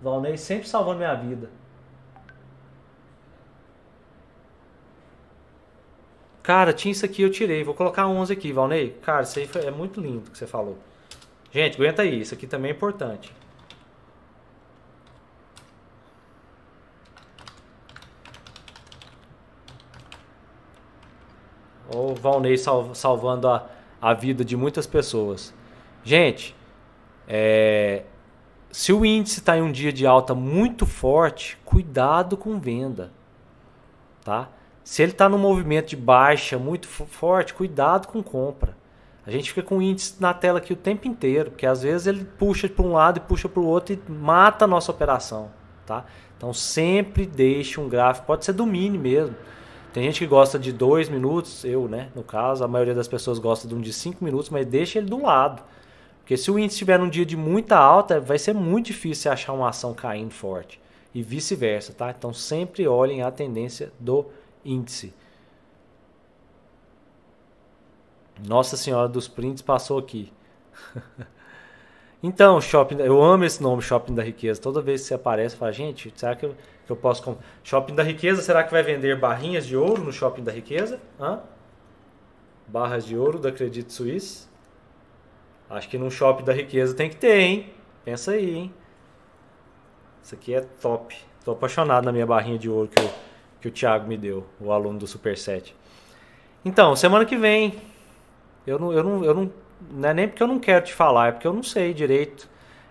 [0.00, 1.50] Valnei sempre salvando minha vida.
[6.42, 7.62] Cara, tinha isso aqui, eu tirei.
[7.62, 8.92] Vou colocar 11 aqui, Valnei.
[9.02, 10.78] Cara, isso aí foi, é muito lindo que você falou.
[11.52, 12.20] Gente, aguenta aí.
[12.20, 13.30] Isso aqui também é importante.
[21.94, 23.68] O Valnei sal, salvando a,
[24.00, 25.52] a vida de muitas pessoas.
[26.04, 26.54] Gente,
[27.26, 28.04] é,
[28.70, 33.10] se o índice está em um dia de alta muito forte, cuidado com venda,
[34.24, 34.48] tá?
[34.84, 38.76] Se ele está no movimento de baixa muito forte, cuidado com compra.
[39.26, 42.06] A gente fica com o índice na tela aqui o tempo inteiro, porque às vezes
[42.06, 45.50] ele puxa para um lado e puxa para o outro e mata a nossa operação,
[45.84, 46.06] tá?
[46.36, 49.34] Então sempre deixe um gráfico, pode ser do mini mesmo.
[49.92, 53.38] Tem gente que gosta de dois minutos, eu, né, no caso, a maioria das pessoas
[53.38, 55.62] gosta de um de cinco minutos, mas deixa ele do lado.
[56.28, 59.54] Porque se o índice estiver num dia de muita alta, vai ser muito difícil achar
[59.54, 60.78] uma ação caindo forte.
[61.14, 62.10] E vice-versa, tá?
[62.10, 64.26] Então sempre olhem a tendência do
[64.62, 65.14] índice.
[68.46, 70.30] Nossa Senhora dos Prints passou aqui.
[72.22, 74.60] então, shopping, eu amo esse nome, Shopping da Riqueza.
[74.60, 76.54] Toda vez que você aparece, eu falo, gente, será que eu,
[76.84, 77.42] que eu posso comprar?
[77.64, 81.00] Shopping da Riqueza, será que vai vender barrinhas de ouro no Shopping da Riqueza?
[81.18, 81.40] Hã?
[82.66, 84.47] Barras de ouro da Credit Suisse?
[85.70, 87.72] Acho que no shopping da riqueza tem que ter, hein?
[88.04, 88.74] Pensa aí, hein?
[90.22, 91.16] Isso aqui é top.
[91.44, 93.10] Tô apaixonado na minha barrinha de ouro que, eu,
[93.60, 95.74] que o Thiago me deu, o aluno do Super 7.
[96.64, 97.74] Então, semana que vem.
[98.66, 99.52] Eu não, eu não, eu não,
[99.90, 102.48] não é nem porque eu não quero te falar, é porque eu não sei direito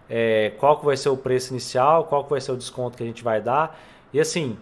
[0.10, 3.04] é, qual que vai ser o preço inicial, qual que vai ser o desconto que
[3.04, 3.80] a gente vai dar.
[4.14, 4.58] E assim,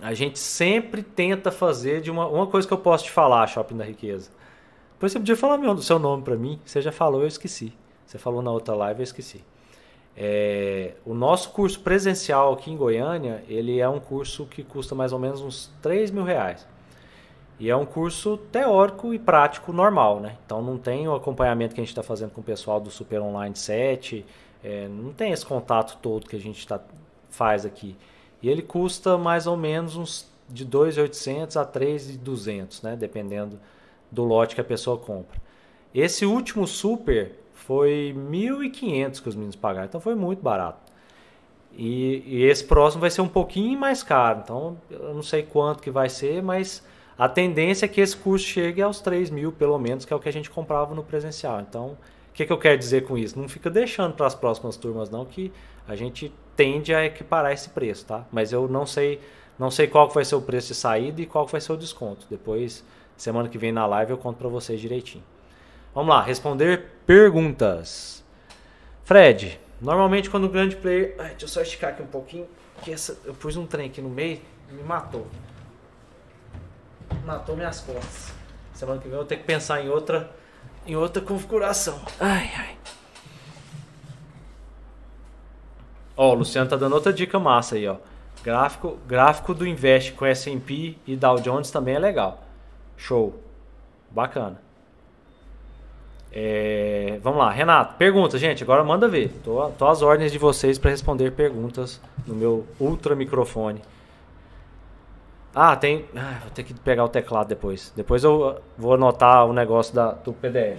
[0.00, 3.76] a gente sempre tenta fazer de uma, uma coisa que eu posso te falar, Shopping
[3.76, 4.30] da Riqueza.
[5.02, 6.60] Depois você podia falar meu, seu nome para mim.
[6.64, 7.72] Você já falou, eu esqueci.
[8.06, 9.44] Você falou na outra live, eu esqueci.
[10.16, 15.12] É, o nosso curso presencial aqui em Goiânia, ele é um curso que custa mais
[15.12, 16.64] ou menos uns 3 mil reais.
[17.58, 20.36] E é um curso teórico e prático normal, né?
[20.46, 23.22] Então não tem o acompanhamento que a gente está fazendo com o pessoal do Super
[23.22, 24.24] Online 7,
[24.62, 26.80] é, não tem esse contato todo que a gente tá,
[27.28, 27.96] faz aqui.
[28.40, 32.94] E ele custa mais ou menos uns de 2.800 a 3.200, né?
[32.94, 33.58] Dependendo
[34.12, 35.40] do lote que a pessoa compra.
[35.94, 40.92] Esse último Super foi 1.500 que os meninos pagaram, então foi muito barato.
[41.72, 45.82] E, e, esse próximo vai ser um pouquinho mais caro, então eu não sei quanto
[45.82, 46.84] que vai ser, mas
[47.16, 50.20] a tendência é que esse curso chegue aos 3 mil, pelo menos, que é o
[50.20, 51.60] que a gente comprava no presencial.
[51.60, 51.96] Então,
[52.28, 53.38] o que, que eu quero dizer com isso?
[53.38, 55.50] Não fica deixando para as próximas turmas, não, que
[55.88, 58.26] a gente tende a equiparar esse preço, tá?
[58.30, 59.20] Mas eu não sei,
[59.58, 62.26] não sei qual vai ser o preço de saída e qual vai ser o desconto.
[62.28, 62.84] Depois,
[63.16, 65.24] semana que vem na live, eu conto para vocês direitinho.
[65.94, 68.24] Vamos lá, responder perguntas.
[69.04, 71.14] Fred, normalmente quando o grande player.
[71.18, 72.46] Ai, deixa eu só esticar aqui um pouquinho.
[72.82, 74.40] Que essa, eu pus um trem aqui no meio
[74.72, 75.26] me matou.
[77.24, 78.32] Matou minhas costas.
[78.74, 80.34] Semana que vem eu vou ter que pensar em outra,
[80.86, 82.00] em outra configuração.
[82.18, 82.76] Ai, ai.
[86.16, 87.96] Ó, o Luciano tá dando outra dica massa aí, ó.
[88.42, 92.41] Gráfico, gráfico do Invest com S&P e Dow Jones também é legal.
[93.02, 93.34] Show.
[94.10, 94.62] Bacana.
[96.30, 98.62] É, vamos lá, Renato, pergunta, gente.
[98.62, 99.28] Agora manda ver.
[99.42, 103.82] Tô, tô às ordens de vocês para responder perguntas no meu ultra microfone.
[105.54, 106.06] Ah, tem.
[106.16, 107.92] Ah, vou ter que pegar o teclado depois.
[107.96, 110.78] Depois eu vou anotar o negócio da, do PDF.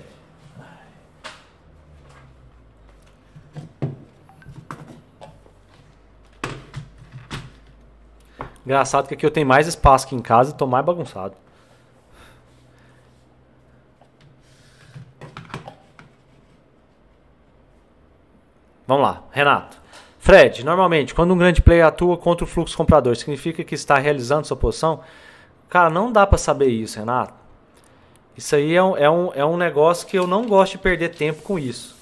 [8.65, 11.42] Engraçado que aqui eu tenho mais espaço que em casa e tô mais bagunçado.
[18.87, 19.77] Vamos lá, Renato.
[20.19, 24.47] Fred, normalmente, quando um grande player atua contra o fluxo comprador, significa que está realizando
[24.47, 25.01] sua posição?
[25.69, 27.33] Cara, não dá para saber isso, Renato.
[28.35, 31.09] Isso aí é um, é, um, é um negócio que eu não gosto de perder
[31.09, 31.95] tempo com isso.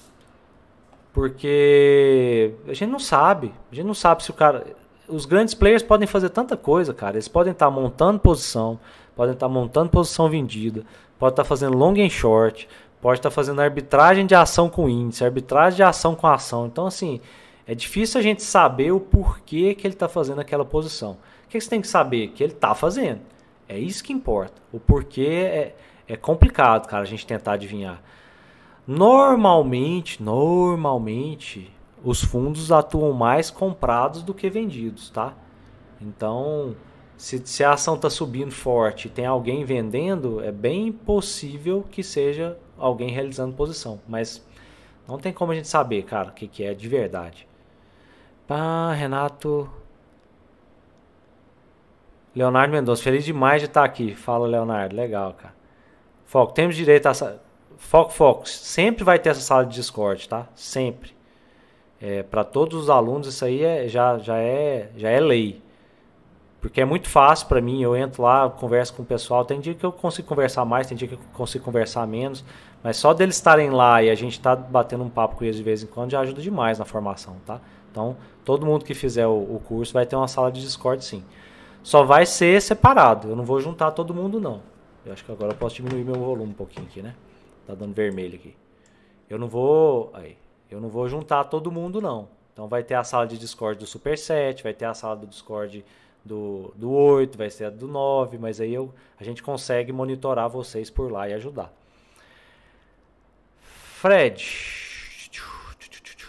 [1.14, 3.54] Porque a gente não sabe.
[3.72, 4.66] A gente não sabe se o cara.
[5.08, 7.16] Os grandes players podem fazer tanta coisa, cara.
[7.16, 8.80] Eles podem estar montando posição,
[9.16, 10.86] podem estar montando posição vendida,
[11.20, 12.70] podem estar fazendo long and short,
[13.02, 16.68] pode estar fazendo arbitragem de ação com índice, arbitragem de ação com ação.
[16.68, 17.20] Então, assim,
[17.66, 21.18] é difícil a gente saber o porquê que ele está fazendo aquela posição.
[21.46, 22.30] O que você tem que saber?
[22.30, 23.22] Que ele está fazendo.
[23.68, 24.62] É isso que importa.
[24.72, 25.76] O porquê é,
[26.08, 28.02] é complicado, cara, a gente tentar adivinhar.
[28.86, 31.72] Normalmente, normalmente,
[32.04, 35.34] os fundos atuam mais comprados do que vendidos, tá?
[36.02, 36.76] Então,
[37.16, 42.04] se, se a ação está subindo forte e tem alguém vendendo, é bem possível que
[42.04, 44.00] seja alguém realizando posição.
[44.08, 44.46] Mas
[45.08, 47.48] não tem como a gente saber, cara, o que, que é de verdade.
[48.48, 49.70] Pá, Renato.
[52.36, 54.16] Leonardo Mendonça, feliz demais de estar aqui.
[54.16, 54.96] Fala, Leonardo.
[54.96, 55.54] Legal, cara.
[56.26, 57.14] Foco, temos direito a.
[57.78, 58.48] Foco, foco.
[58.48, 60.48] Sempre vai ter essa sala de Discord, tá?
[60.56, 61.14] Sempre.
[62.02, 65.62] É, para todos os alunos, isso aí é, já, já, é, já é lei.
[66.62, 69.44] Porque é muito fácil para mim, eu entro lá, converso com o pessoal.
[69.44, 72.46] Tem dia que eu consigo conversar mais, tem dia que eu consigo conversar menos.
[72.84, 75.64] Mas só deles estarem lá e a gente tá batendo um papo com eles de
[75.64, 77.62] vez em quando já ajuda demais na formação, tá?
[77.92, 81.24] Então, todo mundo que fizer o, o curso vai ter uma sala de Discord sim.
[81.84, 84.62] Só vai ser separado, eu não vou juntar todo mundo não.
[85.06, 87.16] Eu acho que agora eu posso diminuir meu volume um pouquinho aqui, né?
[87.68, 88.56] Tá dando vermelho aqui.
[89.30, 90.38] Eu não vou, aí,
[90.70, 92.30] eu não vou juntar todo mundo não.
[92.54, 95.28] Então vai ter a sala de Discord do Super 7, vai ter a sala do
[95.28, 95.84] Discord
[96.24, 100.50] do, do 8, vai ser a do 9, mas aí eu, a gente consegue monitorar
[100.50, 101.74] vocês por lá e ajudar.
[104.02, 104.44] Fred.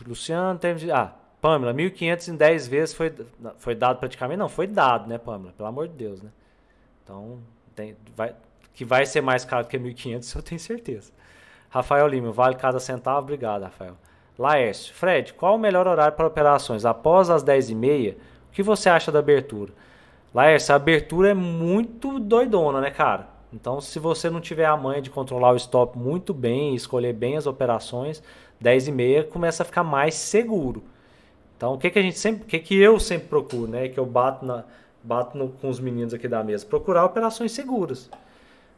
[0.07, 0.86] Luciano, temos.
[0.90, 3.11] Ah, Pamela, 1.500 em 10 vezes foi,
[3.57, 4.39] foi dado praticamente?
[4.39, 5.55] Não, foi dado, né, Pamela?
[5.57, 6.28] Pelo amor de Deus, né?
[7.03, 7.39] Então,
[7.74, 8.35] tem, vai,
[8.74, 11.12] que vai ser mais caro que 1.500, eu tenho certeza.
[11.70, 13.20] Rafael Lima, vale cada centavo?
[13.20, 13.97] Obrigado, Rafael.
[14.39, 16.85] Laércio, Fred, qual o melhor horário para operações?
[16.85, 19.73] Após as 10h30, o que você acha da abertura?
[20.35, 23.31] Lá, essa abertura é muito doidona, né, cara?
[23.52, 27.36] Então, se você não tiver a manha de controlar o stop muito bem, escolher bem
[27.36, 28.22] as operações,
[28.60, 30.82] 10 e meia começa a ficar mais seguro.
[31.56, 33.88] Então, o que, que a gente sempre, o que, que eu sempre procuro, né?
[33.88, 34.64] Que eu bato na,
[35.02, 38.10] bato no, com os meninos aqui da mesa, procurar operações seguras.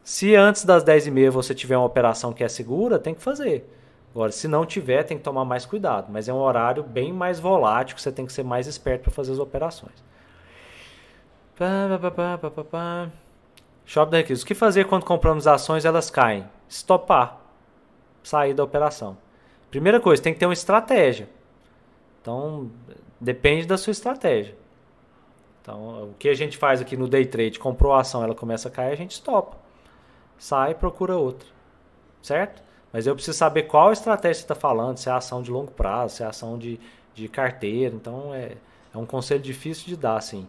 [0.02, 3.22] Se antes das 10 e meia você tiver uma operação que é segura, tem que
[3.22, 3.70] fazer.
[4.14, 6.08] Agora, se não tiver, tem que tomar mais cuidado.
[6.10, 9.32] Mas é um horário bem mais volátil, você tem que ser mais esperto para fazer
[9.32, 10.04] as operações.
[13.86, 14.42] Shop da requisitos.
[14.42, 16.48] O que fazer quando compramos ações elas caem?
[16.68, 17.40] Stopar.
[18.22, 19.16] Sair da operação.
[19.70, 21.28] Primeira coisa, tem que ter uma estratégia.
[22.22, 22.70] Então,
[23.20, 24.56] depende da sua estratégia.
[25.60, 28.68] Então, o que a gente faz aqui no day trade, comprou a ação, ela começa
[28.68, 29.56] a cair, a gente stopa.
[30.38, 31.48] Sai e procura outra.
[32.22, 32.62] Certo?
[32.92, 36.16] Mas eu preciso saber qual estratégia você está falando, se é ação de longo prazo,
[36.16, 36.78] se é ação de,
[37.14, 37.94] de carteira.
[37.94, 38.52] Então, é,
[38.94, 40.46] é um conselho difícil de dar, sim.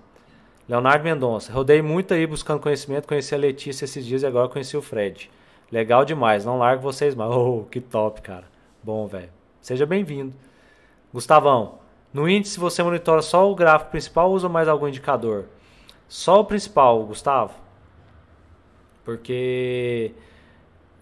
[0.68, 1.52] Leonardo Mendonça.
[1.52, 5.30] Rodei muito aí buscando conhecimento, conheci a Letícia esses dias e agora conheci o Fred.
[5.72, 7.32] Legal demais, não largo vocês mais.
[7.34, 8.46] Oh, que top, cara.
[8.84, 9.30] Bom, velho.
[9.62, 10.34] Seja bem-vindo.
[11.14, 11.80] Gustavão,
[12.14, 15.46] no índice você monitora só o gráfico principal ou usa mais algum indicador?
[16.08, 17.54] Só o principal, Gustavo.
[19.04, 20.12] Porque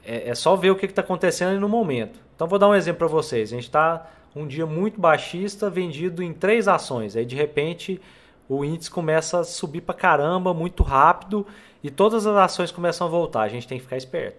[0.05, 2.19] é, é só ver o que está acontecendo no momento.
[2.35, 3.51] Então vou dar um exemplo para vocês.
[3.51, 7.15] A gente está um dia muito baixista, vendido em três ações.
[7.15, 8.01] Aí de repente
[8.57, 11.45] o índice começa a subir para caramba, muito rápido,
[11.83, 13.41] e todas as ações começam a voltar.
[13.41, 14.37] A gente tem que ficar esperto.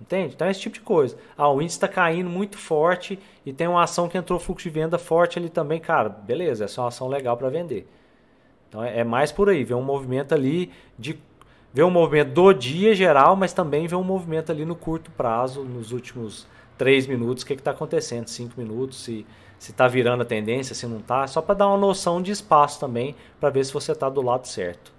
[0.00, 0.34] Entende?
[0.34, 1.16] Então é esse tipo de coisa.
[1.36, 4.70] Ah, o índice está caindo muito forte e tem uma ação que entrou fluxo de
[4.70, 6.08] venda forte ali também, cara.
[6.08, 7.88] Beleza, essa é uma ação legal para vender.
[8.68, 11.18] Então é, é mais por aí, ver um movimento ali de
[11.72, 15.62] ver um movimento do dia geral, mas também ver um movimento ali no curto prazo,
[15.64, 19.26] nos últimos 3 minutos, o que está acontecendo, 5 minutos, se
[19.58, 22.78] se está virando a tendência, se não está, só para dar uma noção de espaço
[22.78, 24.92] também, para ver se você está do lado certo.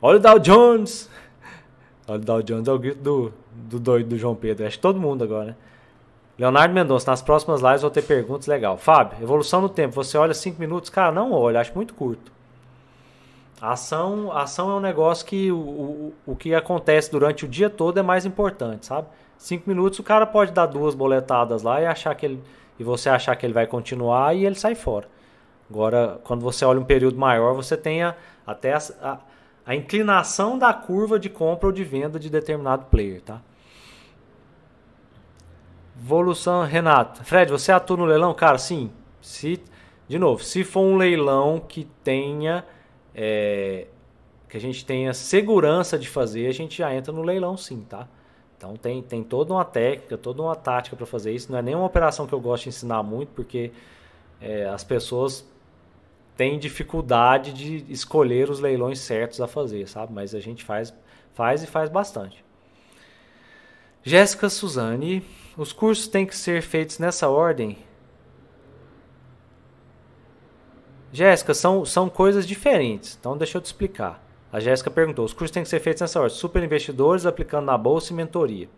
[0.00, 1.10] Olha o Dow Jones!
[2.06, 4.66] Olha o Dow Jones, é o grito do, do doido do João Pedro.
[4.66, 5.56] Acho que todo mundo agora, né?
[6.38, 8.76] Leonardo Mendonça, nas próximas lives vou ter perguntas legal.
[8.76, 9.94] Fábio, evolução no tempo.
[9.94, 10.90] Você olha 5 minutos?
[10.90, 12.32] Cara, não olha, acho muito curto.
[13.60, 17.48] A ação, a ação é um negócio que o, o, o que acontece durante o
[17.48, 19.06] dia todo é mais importante, sabe?
[19.38, 22.42] 5 minutos o cara pode dar duas boletadas lá e achar que ele
[22.78, 25.08] e você achar que ele vai continuar e ele sai fora.
[25.70, 28.14] Agora, quando você olha um período maior, você tem a,
[28.46, 29.18] até a, a,
[29.66, 33.40] a, inclinação da curva de compra ou de venda de determinado player, tá?
[35.98, 37.24] Evolução, Renato.
[37.24, 38.34] Fred, você atua no leilão?
[38.34, 38.90] Cara, sim.
[39.22, 39.62] Se,
[40.06, 42.64] de novo, se for um leilão que tenha...
[43.14, 43.86] É,
[44.48, 48.06] que a gente tenha segurança de fazer, a gente já entra no leilão sim, tá?
[48.64, 51.52] Então tem, tem toda uma técnica, toda uma tática para fazer isso.
[51.52, 53.70] Não é nenhuma operação que eu gosto de ensinar muito, porque
[54.40, 55.46] é, as pessoas
[56.34, 60.14] têm dificuldade de escolher os leilões certos a fazer, sabe?
[60.14, 60.94] Mas a gente faz,
[61.34, 62.42] faz e faz bastante.
[64.02, 65.22] Jéssica Suzane,
[65.58, 67.76] os cursos têm que ser feitos nessa ordem?
[71.12, 74.23] Jéssica, são, são coisas diferentes, então deixa eu te explicar.
[74.54, 77.76] A Jéssica perguntou: os cursos têm que ser feitos nessa ordem: super investidores aplicando na
[77.76, 78.68] bolsa e mentoria.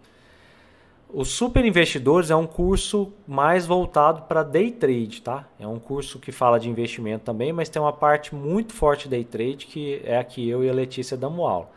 [1.12, 5.46] O Super Investidores é um curso mais voltado para day trade, tá?
[5.60, 9.22] É um curso que fala de investimento também, mas tem uma parte muito forte day
[9.22, 11.68] trade que é a que eu e a Letícia damos aula.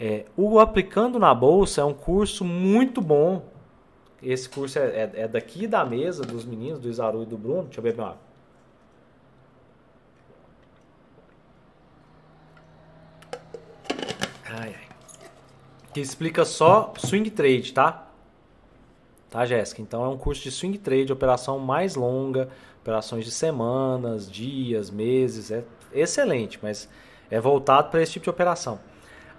[0.00, 3.44] É, o Aplicando na Bolsa é um curso muito bom.
[4.22, 7.64] Esse curso é, é, é daqui da mesa dos meninos, do Isaru e do Bruno.
[7.64, 8.32] Deixa eu beber uma água.
[14.54, 14.88] Ai, ai.
[15.92, 18.08] Que explica só swing trade, tá?
[19.30, 19.80] Tá, Jéssica?
[19.80, 22.48] Então é um curso de swing trade, operação mais longa,
[22.80, 25.50] operações de semanas, dias, meses.
[25.50, 26.88] É excelente, mas
[27.30, 28.78] é voltado para esse tipo de operação.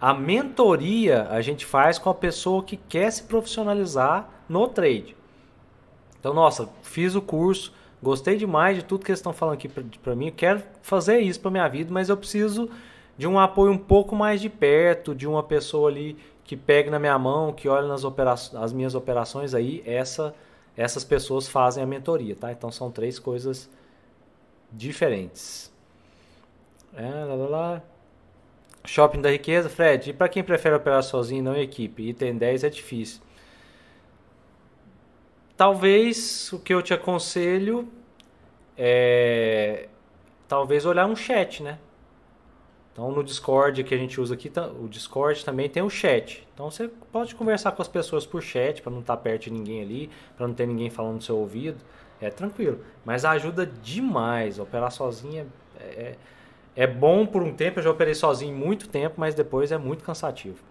[0.02, 5.16] A mentoria a gente faz com a pessoa que quer se profissionalizar no trade.
[6.20, 10.16] Então, nossa, fiz o curso, gostei demais de tudo que eles estão falando aqui para
[10.16, 12.70] mim, quero fazer isso para minha vida, mas eu preciso
[13.18, 16.18] de um apoio um pouco mais de perto, de uma pessoa ali
[16.54, 18.04] que pegue na minha mão, que olhe nas
[18.54, 20.36] as minhas operações aí, essa,
[20.78, 22.52] essas pessoas fazem a mentoria, tá?
[22.52, 23.68] Então são três coisas
[24.72, 25.74] diferentes.
[26.96, 27.82] É, lá, lá, lá.
[28.86, 32.10] Shopping da riqueza, Fred, e para quem prefere operar sozinho não em equipe?
[32.10, 33.22] Item 10 é difícil.
[35.58, 37.88] Talvez o que eu te aconselho
[38.78, 39.90] é
[40.48, 41.80] talvez olhar um chat, né?
[42.94, 46.48] Então no Discord que a gente usa aqui, tá, o Discord também tem o chat.
[46.54, 49.52] Então você pode conversar com as pessoas por chat para não estar tá perto de
[49.52, 51.78] ninguém ali, para não ter ninguém falando no seu ouvido.
[52.22, 54.60] É tranquilo, mas ajuda demais.
[54.60, 56.16] Operar sozinho é, é,
[56.76, 57.80] é bom por um tempo.
[57.80, 60.64] Eu já operei sozinho muito tempo, mas depois é muito cansativo.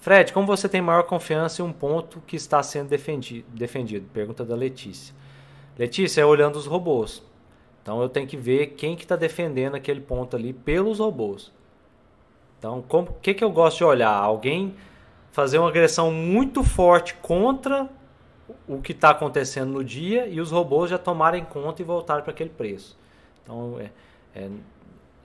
[0.00, 3.46] Fred, como você tem maior confiança em um ponto que está sendo defendido?
[3.48, 4.06] defendido?
[4.12, 5.14] Pergunta da Letícia.
[5.78, 7.22] Letícia, é olhando os robôs.
[7.84, 11.52] Então eu tenho que ver quem que está defendendo aquele ponto ali pelos robôs.
[12.58, 14.10] Então, o que, que eu gosto de olhar?
[14.10, 14.74] Alguém
[15.30, 17.86] fazer uma agressão muito forte contra
[18.66, 22.32] o que está acontecendo no dia e os robôs já tomarem conta e voltarem para
[22.32, 22.98] aquele preço.
[23.42, 23.90] Então, é,
[24.34, 24.48] é,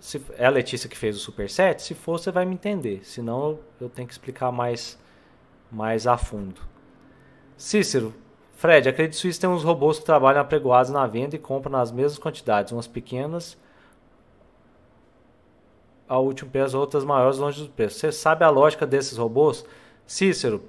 [0.02, 3.06] se é a Letícia que fez o superset, se for, você vai me entender.
[3.06, 5.00] Senão, eu tenho que explicar mais,
[5.72, 6.60] mais a fundo.
[7.56, 8.14] Cícero,
[8.60, 11.94] Fred, a Credit Suisse tem uns robôs que trabalham apregoados na venda e compram nas
[11.94, 13.58] mesmas quantidades, umas pequenas
[16.10, 17.98] ao último preço, outras maiores longe do preço.
[17.98, 19.64] Você sabe a lógica desses robôs?
[20.06, 20.62] Cícero,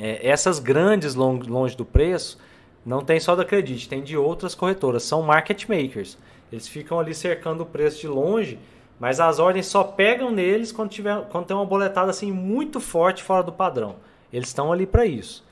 [0.00, 2.38] é, essas grandes longe, do preço
[2.86, 6.16] não tem só da Credit, tem de outras corretoras, são market makers.
[6.50, 8.58] Eles ficam ali cercando o preço de longe,
[8.98, 13.22] mas as ordens só pegam neles quando, tiver, quando tem uma boletada assim muito forte
[13.22, 13.96] fora do padrão.
[14.32, 15.51] Eles estão ali para isso.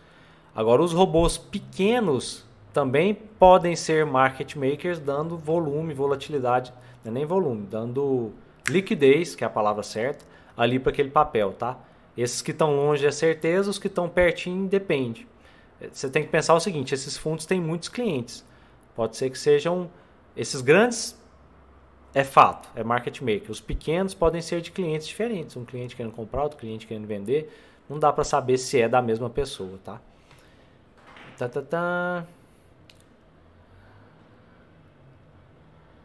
[0.55, 6.73] Agora, os robôs pequenos também podem ser market makers, dando volume, volatilidade,
[7.05, 8.33] não é nem volume, dando
[8.69, 10.25] liquidez, que é a palavra certa,
[10.57, 11.79] ali para aquele papel, tá?
[12.17, 15.27] Esses que estão longe é certeza, os que estão pertinho depende.
[15.91, 18.45] Você tem que pensar o seguinte: esses fundos têm muitos clientes.
[18.95, 19.91] Pode ser que sejam
[20.37, 21.19] esses grandes
[22.13, 23.51] é fato, é market maker.
[23.51, 27.51] Os pequenos podem ser de clientes diferentes, um cliente querendo comprar, outro cliente querendo vender.
[27.89, 30.01] Não dá para saber se é da mesma pessoa, tá?
[31.41, 32.27] Tá, tá, tá.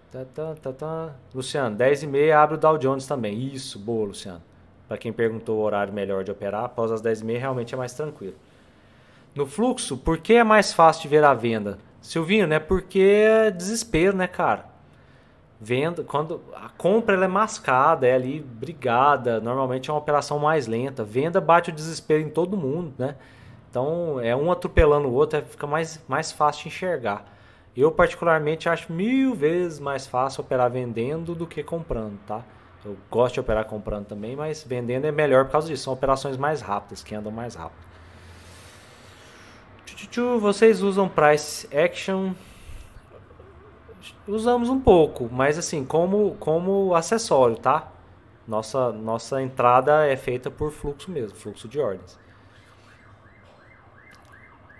[0.09, 1.13] Tá, tá, tá, tá.
[1.33, 3.37] Luciano, 10 e meia abre o Dow Jones também.
[3.53, 4.41] Isso, boa, Luciano.
[4.87, 7.77] Para quem perguntou o horário melhor de operar, após as 10 e meia realmente é
[7.77, 8.35] mais tranquilo.
[9.35, 11.79] No fluxo, por que é mais fácil de ver a venda?
[11.99, 12.57] Silvinho, né?
[12.57, 14.67] Porque é desespero, né, cara?
[15.59, 20.65] Venda, quando a compra ela é mascada, é ali brigada, normalmente é uma operação mais
[20.65, 21.03] lenta.
[21.03, 23.15] Venda bate o desespero em todo mundo, né?
[23.75, 27.25] Então é um atropelando o outro, fica mais, mais fácil de enxergar.
[27.75, 32.41] Eu, particularmente, acho mil vezes mais fácil operar vendendo do que comprando, tá?
[32.85, 35.83] Eu gosto de operar comprando também, mas vendendo é melhor por causa disso.
[35.83, 37.83] São operações mais rápidas, que andam mais rápido.
[40.39, 42.31] Vocês usam price action?
[44.25, 47.91] Usamos um pouco, mas assim, como, como acessório, tá?
[48.47, 52.17] Nossa, nossa entrada é feita por fluxo mesmo, fluxo de ordens.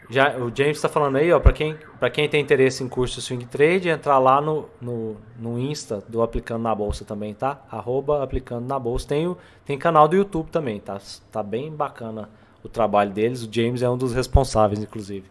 [0.10, 1.78] Já, o James está falando aí, ó, para quem,
[2.14, 6.62] quem tem interesse em curso Swing Trade, entrar lá no, no, no Insta do Aplicando
[6.62, 7.62] na Bolsa também, tá?
[7.72, 9.08] Arroba Aplicando na Bolsa.
[9.08, 11.00] Tem, o, tem canal do YouTube também, tá?
[11.32, 12.30] Tá bem bacana
[12.64, 13.44] o trabalho deles.
[13.44, 15.26] O James é um dos responsáveis, inclusive.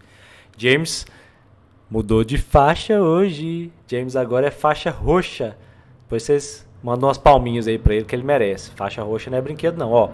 [0.56, 1.06] James
[1.90, 3.72] mudou de faixa hoje.
[3.86, 5.56] James agora é faixa roxa.
[6.02, 8.70] Depois vocês mandam umas palminhas aí para ele que ele merece.
[8.72, 10.10] Faixa roxa não é brinquedo não, ó.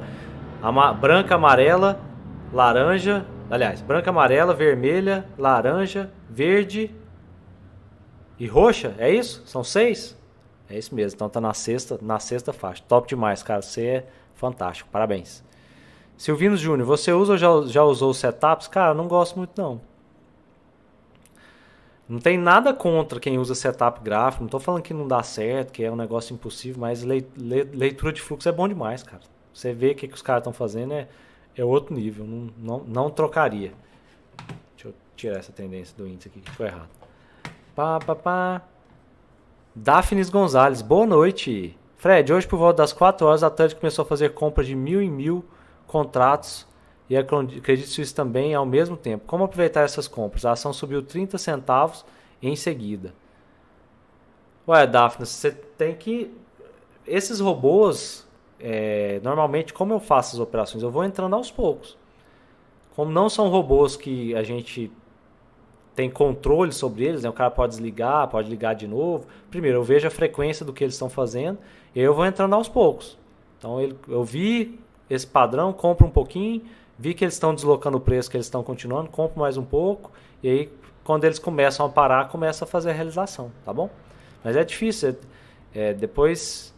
[0.63, 1.99] Ama branca, amarela,
[2.53, 6.95] laranja, Aliás, branca, amarela, vermelha, laranja, verde
[8.39, 8.95] e roxa.
[8.97, 9.43] É isso?
[9.45, 10.17] São seis?
[10.69, 11.17] É isso mesmo.
[11.17, 12.83] Então tá na sexta, na sexta faixa.
[12.87, 13.61] Top demais, cara.
[13.61, 14.07] Você é
[14.37, 14.89] fantástico.
[14.93, 15.43] Parabéns.
[16.17, 18.69] Silvino Júnior, você usa ou já, já usou setups?
[18.69, 19.81] Cara, não gosto muito não.
[22.09, 24.43] Não tem nada contra quem usa setup gráfico.
[24.43, 28.21] Não estou falando que não dá certo, que é um negócio impossível, mas leitura de
[28.21, 29.23] fluxo é bom demais, cara.
[29.53, 31.09] Você vê o que, que os caras estão fazendo, é
[31.61, 32.27] é outro nível.
[32.27, 33.73] Não, não, não trocaria.
[34.75, 36.89] Deixa eu tirar essa tendência do índice aqui que ficou errado.
[37.75, 38.63] Pá, pá, pá.
[39.75, 41.77] Daphnis Gonzalez, boa noite.
[41.97, 45.03] Fred, hoje por volta das 4 horas a Target começou a fazer compra de mil
[45.03, 45.45] em mil
[45.87, 46.67] contratos
[47.11, 49.25] e a Credit Suisse também ao mesmo tempo.
[49.27, 50.45] Como aproveitar essas compras?
[50.47, 52.05] A ação subiu 30 centavos
[52.43, 53.15] em seguida.
[54.67, 56.35] Ué, Daphne, você tem que.
[57.07, 58.27] Esses robôs
[58.61, 60.83] é, normalmente, como eu faço as operações?
[60.83, 61.97] Eu vou entrando aos poucos.
[62.95, 64.91] Como não são robôs que a gente
[65.95, 67.29] tem controle sobre eles, né?
[67.29, 69.27] o cara pode desligar, pode ligar de novo.
[69.51, 71.59] Primeiro, eu vejo a frequência do que eles estão fazendo
[71.95, 73.19] e eu vou entrando aos poucos.
[73.59, 74.79] Então, ele, eu vi
[75.09, 76.63] esse padrão, compro um pouquinho,
[76.99, 80.13] vi que eles estão deslocando o preço, que eles estão continuando, compro mais um pouco,
[80.43, 80.73] e aí,
[81.05, 83.91] quando eles começam a parar, começa a fazer a realização, tá bom?
[84.45, 85.17] Mas é difícil,
[85.75, 86.73] é, depois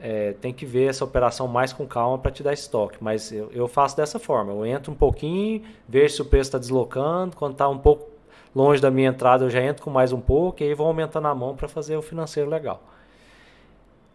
[0.00, 2.96] é, tem que ver essa operação mais com calma para te dar estoque.
[3.00, 4.52] Mas eu, eu, faço dessa forma.
[4.52, 7.36] Eu entro um pouquinho, vejo se o preço está deslocando.
[7.36, 8.08] Quando está um pouco
[8.54, 11.28] longe da minha entrada, eu já entro com mais um pouco e aí vou aumentando
[11.28, 12.82] a mão para fazer o financeiro legal.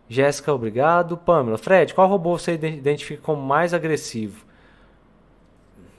[0.09, 1.17] Jéssica, obrigado.
[1.17, 4.45] Pamela, Fred, qual robô você identifica como mais agressivo?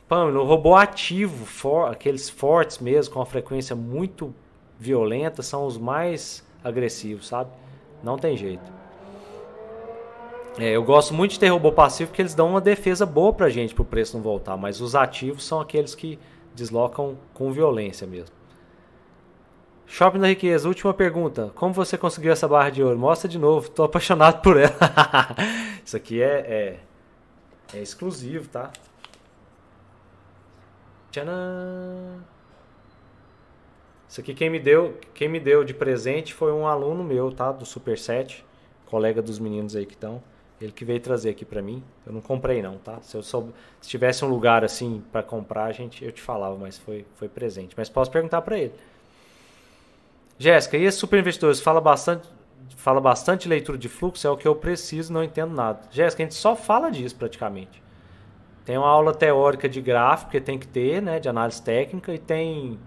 [0.09, 4.35] Pamela, o robô ativo, for, aqueles fortes mesmo, com uma frequência muito
[4.79, 7.51] violenta, são os mais agressivos, sabe?
[8.03, 8.76] Não tem jeito.
[10.59, 13.51] É, eu gosto muito de ter robô passivo porque eles dão uma defesa boa pra
[13.51, 16.19] gente pro preço não voltar, mas os ativos são aqueles que
[16.55, 18.35] deslocam com violência mesmo.
[19.87, 21.53] Shopping da Riqueza, última pergunta.
[21.55, 22.99] Como você conseguiu essa barra de ouro?
[22.99, 24.75] Mostra de novo, tô apaixonado por ela.
[25.85, 26.81] Isso aqui é,
[27.73, 28.73] é, é exclusivo, tá?
[31.11, 32.25] Tcharam!
[34.09, 37.53] Isso aqui quem me deu, quem me deu de presente foi um aluno meu, tá?
[37.53, 38.45] Do Super 7,
[38.87, 40.23] colega dos meninos aí que estão.
[40.61, 41.83] Ele que veio trazer aqui para mim.
[42.07, 42.99] Eu não comprei não, tá?
[43.03, 43.43] Se eu se
[43.83, 47.75] tivesse um lugar assim para comprar, gente eu te falava, mas foi foi presente.
[47.77, 48.73] Mas posso perguntar para ele.
[50.39, 52.29] Jéssica, e esses super investidores fala bastante
[52.77, 55.81] fala bastante leitura de fluxo, é o que eu preciso, não entendo nada.
[55.91, 57.83] Jéssica, a gente só fala disso praticamente.
[58.65, 62.19] Tem uma aula teórica de gráfico que tem que ter, né, de análise técnica e
[62.19, 62.79] tem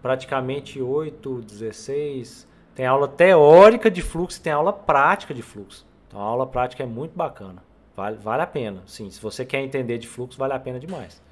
[0.00, 5.86] praticamente 8, 16, tem aula teórica de fluxo e tem aula prática de fluxo.
[6.10, 7.62] Então a aula prática é muito bacana.
[7.96, 8.82] Vale, vale a pena.
[8.84, 11.22] Sim, se você quer entender de fluxo, vale a pena demais.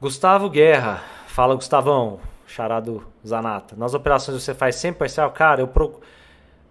[0.00, 1.02] Gustavo Guerra.
[1.26, 2.20] Fala, Gustavão.
[2.46, 3.74] Charado Zanata.
[3.74, 5.28] Nas operações você faz sempre parcial?
[5.32, 6.00] Cara, eu, pro...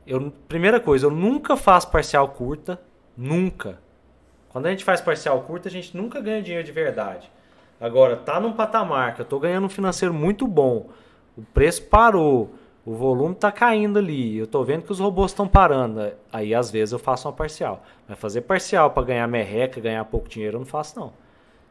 [0.07, 2.79] eu primeira coisa, eu nunca faço parcial curta.
[3.17, 3.81] Nunca.
[4.47, 7.29] Quando a gente faz parcial curta, a gente nunca ganha dinheiro de verdade.
[7.81, 10.89] Agora, tá num patamar que eu tô ganhando um financeiro muito bom.
[11.35, 12.55] O preço parou
[12.85, 16.11] o volume está caindo ali, eu estou vendo que os robôs estão parando.
[16.31, 17.81] Aí às vezes eu faço uma parcial.
[18.07, 21.13] Mas fazer parcial para ganhar merreca, ganhar pouco dinheiro, eu não faço não.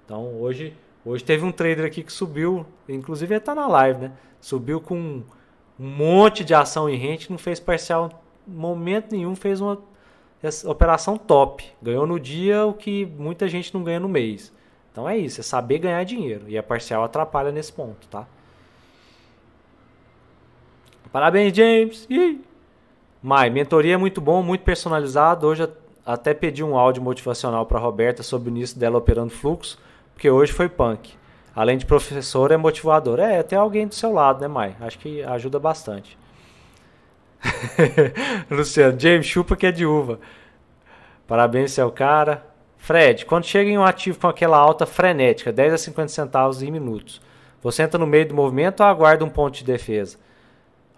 [0.04, 0.74] Então hoje,
[1.04, 4.12] hoje teve um trader aqui que subiu, inclusive ele está na live, né?
[4.40, 5.24] Subiu com um
[5.78, 9.78] monte de ação em rente, não fez parcial momento nenhum, fez uma
[10.64, 11.64] operação top.
[11.82, 14.50] Ganhou no dia o que muita gente não ganha no mês.
[14.90, 16.44] Então é isso, é saber ganhar dinheiro.
[16.48, 18.26] E a parcial atrapalha nesse ponto, tá?
[21.12, 22.08] Parabéns, James.
[23.22, 25.46] Mai, mentoria é muito bom, muito personalizado.
[25.46, 25.68] Hoje
[26.06, 29.78] até pedi um áudio motivacional para Roberta sobre o início dela operando fluxo,
[30.14, 31.12] porque hoje foi punk.
[31.54, 33.20] Além de professor, é motivador.
[33.20, 34.74] É, tem alguém do seu lado, né, Mai?
[34.80, 36.16] Acho que ajuda bastante.
[38.50, 40.18] Luciano, James, chupa que é de uva.
[41.26, 42.42] Parabéns, seu cara.
[42.78, 46.70] Fred, quando chega em um ativo com aquela alta frenética, 10 a 50 centavos em
[46.70, 47.20] minutos,
[47.62, 50.18] você entra no meio do movimento ou aguarda um ponto de defesa?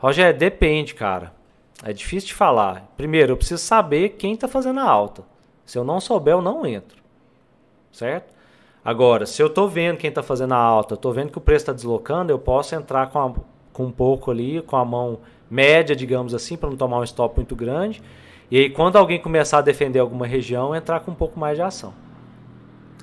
[0.05, 1.32] Rogério, depende, cara.
[1.82, 2.93] É difícil de falar.
[2.94, 5.22] Primeiro, eu preciso saber quem está fazendo a alta.
[5.64, 7.02] Se eu não souber, eu não entro.
[7.90, 8.35] Certo?
[8.85, 11.62] Agora, se eu estou vendo quem está fazendo a alta, estou vendo que o preço
[11.62, 13.32] está deslocando, eu posso entrar com, a,
[13.72, 15.20] com um pouco ali, com a mão
[15.51, 18.02] média, digamos assim, para não tomar um stop muito grande.
[18.51, 21.62] E aí, quando alguém começar a defender alguma região, entrar com um pouco mais de
[21.62, 21.94] ação.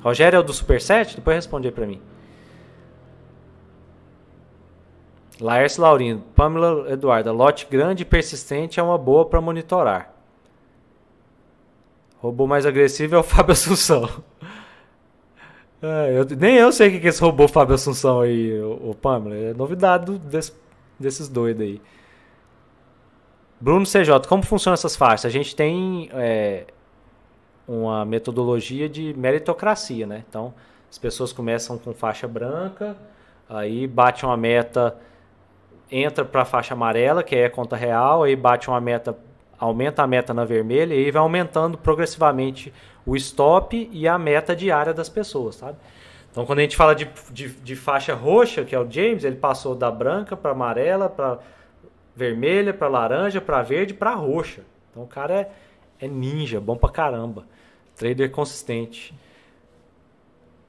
[0.04, 1.16] Rogério é o do Superset?
[1.16, 2.00] Depois responde aí para mim.
[5.42, 10.14] Laércio Laurindo, Pamela Eduarda, lote grande e persistente é uma boa para monitorar.
[12.20, 14.08] Robô mais agressivo é o Fábio Assunção.
[15.82, 18.96] É, eu, nem eu sei o que é esse robô Fábio Assunção aí, o, o
[18.96, 19.36] Pamela.
[19.36, 20.54] É novidade desse,
[21.00, 21.82] desses doidos aí.
[23.60, 25.26] Bruno CJ, como funcionam essas faixas?
[25.26, 26.66] A gente tem é,
[27.68, 30.24] uma metodologia de meritocracia, né?
[30.30, 30.54] Então,
[30.90, 32.96] as pessoas começam com faixa branca,
[33.50, 34.96] aí bate uma meta
[35.92, 39.18] entra para a faixa amarela, que é a conta real, aí bate uma meta,
[39.60, 42.74] aumenta a meta na vermelha e vai aumentando progressivamente
[43.06, 45.78] o stop e a meta diária das pessoas, sabe?
[46.32, 49.36] Então, quando a gente fala de, de, de faixa roxa, que é o James, ele
[49.36, 51.40] passou da branca para amarela, para
[52.16, 54.62] vermelha, para laranja, para verde, para roxa.
[54.90, 55.52] Então, o cara é,
[56.00, 57.46] é ninja, bom pra caramba.
[57.98, 59.14] Trader consistente.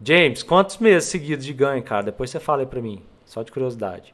[0.04, 2.06] James, quantos meses seguidos de ganho, cara?
[2.06, 4.12] Depois você fala aí pra mim, só de curiosidade.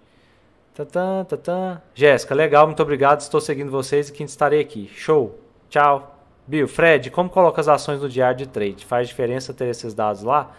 [0.79, 1.83] Tatã, tatã.
[1.93, 3.19] Jéssica, legal, muito obrigado.
[3.19, 4.89] Estou seguindo vocês e quem estarei aqui.
[4.95, 5.37] Show.
[5.69, 6.17] Tchau.
[6.47, 8.87] Bill, Fred, como coloca as ações no diário de trade?
[8.87, 10.53] Faz diferença ter esses dados lá?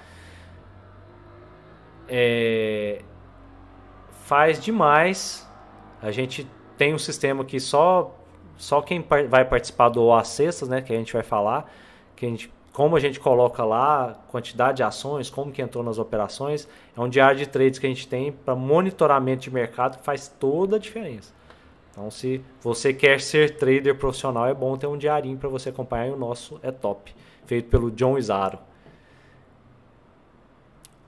[2.05, 3.01] É...
[4.25, 5.49] Faz demais.
[6.01, 6.45] A gente
[6.77, 8.13] tem um sistema que só
[8.57, 11.71] só quem vai participar do OA Cestas, né, que a gente vai falar,
[12.13, 15.97] que a gente como a gente coloca lá, quantidade de ações, como que entrou nas
[15.97, 16.65] operações.
[16.95, 20.29] É um diário de trades que a gente tem para monitoramento de mercado que faz
[20.29, 21.33] toda a diferença.
[21.91, 26.07] Então, se você quer ser trader profissional, é bom ter um diarinho para você acompanhar
[26.07, 27.13] e o nosso é top,
[27.45, 28.57] feito pelo John Isaro.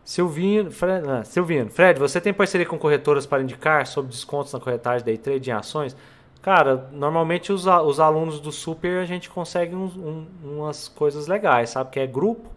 [0.03, 5.05] Silvino, Fred, Silvino, Fred, você tem parceria com corretoras para indicar sobre descontos na corretagem
[5.05, 5.95] day trade em ações?
[6.41, 11.69] Cara, normalmente os, os alunos do Super a gente consegue uns, um, umas coisas legais,
[11.69, 11.91] sabe?
[11.91, 12.49] Que é grupo.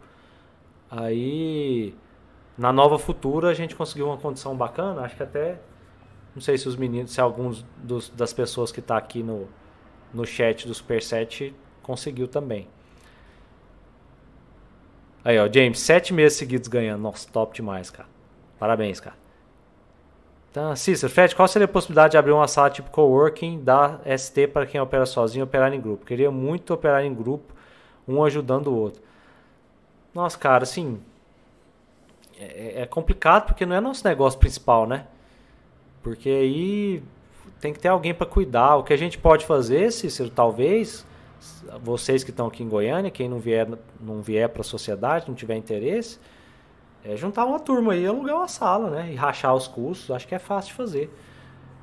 [0.90, 1.94] Aí
[2.56, 5.02] na Nova Futura a gente conseguiu uma condição bacana.
[5.02, 5.60] Acho que até.
[6.34, 9.46] Não sei se os meninos, se alguns dos, das pessoas que tá aqui no,
[10.12, 12.66] no chat do Super 7 conseguiu também.
[15.24, 17.00] Aí, ó, James, sete meses seguidos ganhando.
[17.00, 18.08] Nossa, top demais, cara.
[18.58, 19.23] Parabéns, cara.
[20.54, 24.46] Então, Cícero, Fred, qual seria a possibilidade de abrir uma sala tipo coworking da ST
[24.46, 26.06] para quem opera sozinho operar em grupo?
[26.06, 27.52] Queria muito operar em grupo,
[28.06, 29.02] um ajudando o outro.
[30.14, 31.00] Nossa, cara, assim.
[32.38, 35.08] É, é complicado porque não é nosso negócio principal, né?
[36.04, 37.02] Porque aí
[37.60, 38.76] tem que ter alguém para cuidar.
[38.76, 41.04] O que a gente pode fazer, Cícero, talvez,
[41.82, 43.68] vocês que estão aqui em Goiânia, quem não vier,
[44.00, 46.20] não vier para a sociedade, não tiver interesse,
[47.04, 49.12] é juntar uma turma aí, alugar uma sala, né?
[49.12, 51.10] E rachar os custos, acho que é fácil de fazer.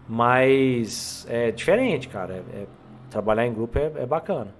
[0.07, 2.43] Mas é diferente, cara.
[2.53, 2.67] É, é,
[3.09, 4.53] trabalhar em grupo é, é, bacana.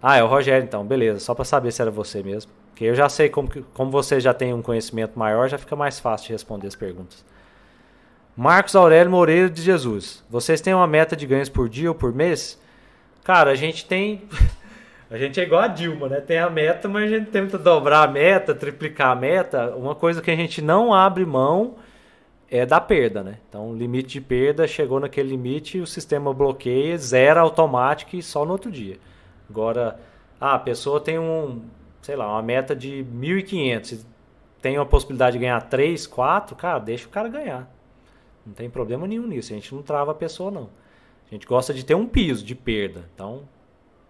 [0.00, 1.18] Ah, é o Rogério então, beleza.
[1.18, 2.52] Só para saber se era você mesmo.
[2.70, 5.98] Porque eu já sei como, como você já tem um conhecimento maior, já fica mais
[5.98, 7.24] fácil de responder as perguntas.
[8.36, 10.24] Marcos Aurélio Moreira de Jesus.
[10.30, 12.58] Vocês têm uma meta de ganhos por dia ou por mês?
[13.24, 14.22] Cara, a gente tem.
[15.10, 16.20] A gente é igual a Dilma, né?
[16.20, 19.74] Tem a meta, mas a gente tenta dobrar a meta, triplicar a meta.
[19.74, 21.74] Uma coisa que a gente não abre mão
[22.48, 23.38] é da perda, né?
[23.48, 28.52] Então, limite de perda chegou naquele limite, o sistema bloqueia, zera automático e só no
[28.52, 28.98] outro dia.
[29.48, 29.98] Agora,
[30.40, 31.60] ah, a pessoa tem um,
[32.00, 34.04] sei lá, uma meta de 1.500,
[34.62, 37.68] tem uma possibilidade de ganhar 3, 4, cara, deixa o cara ganhar.
[38.46, 40.70] Não tem problema nenhum nisso, a gente não trava a pessoa não.
[41.28, 43.08] A gente gosta de ter um piso de perda.
[43.14, 43.42] Então,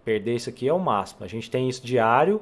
[0.03, 1.23] perder isso aqui é o máximo.
[1.23, 2.41] A gente tem isso diário.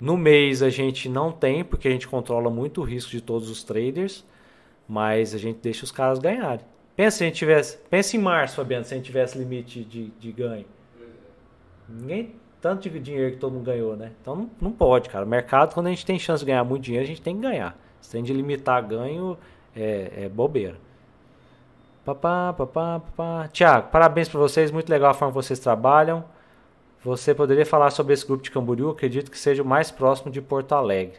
[0.00, 3.48] No mês a gente não tem, porque a gente controla muito o risco de todos
[3.48, 4.24] os traders,
[4.88, 6.64] mas a gente deixa os caras ganharem.
[6.96, 7.78] Pensa se a gente tivesse.
[7.88, 10.66] Pensa em março, Fabiano, se a gente tivesse limite de, de ganho.
[11.88, 12.34] Ninguém.
[12.60, 14.12] Tanto de dinheiro que todo mundo ganhou, né?
[14.20, 15.24] Então não, não pode, cara.
[15.24, 17.42] O mercado, quando a gente tem chance de ganhar muito dinheiro, a gente tem que
[17.42, 17.76] ganhar.
[18.00, 19.36] Se tem de limitar ganho,
[19.74, 20.76] é, é bobeira.
[22.04, 23.48] Papá, papá, papá.
[23.48, 26.24] Tiago, parabéns para vocês, muito legal a forma que vocês trabalham.
[27.04, 28.90] Você poderia falar sobre esse grupo de Camboriú?
[28.90, 31.18] Acredito que seja o mais próximo de Porto Alegre.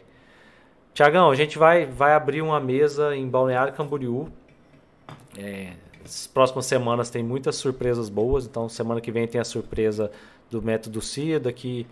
[0.94, 4.28] Tiagão, a gente vai, vai abrir uma mesa em Balneário Camboriú.
[5.36, 10.10] É, as próximas semanas tem muitas surpresas boas, então semana que vem tem a surpresa
[10.50, 11.38] do método CIA.
[11.38, 11.86] Daqui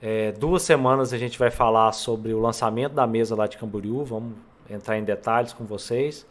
[0.00, 4.02] é, duas semanas a gente vai falar sobre o lançamento da mesa lá de Camboriú.
[4.04, 4.34] Vamos
[4.70, 6.24] entrar em detalhes com vocês.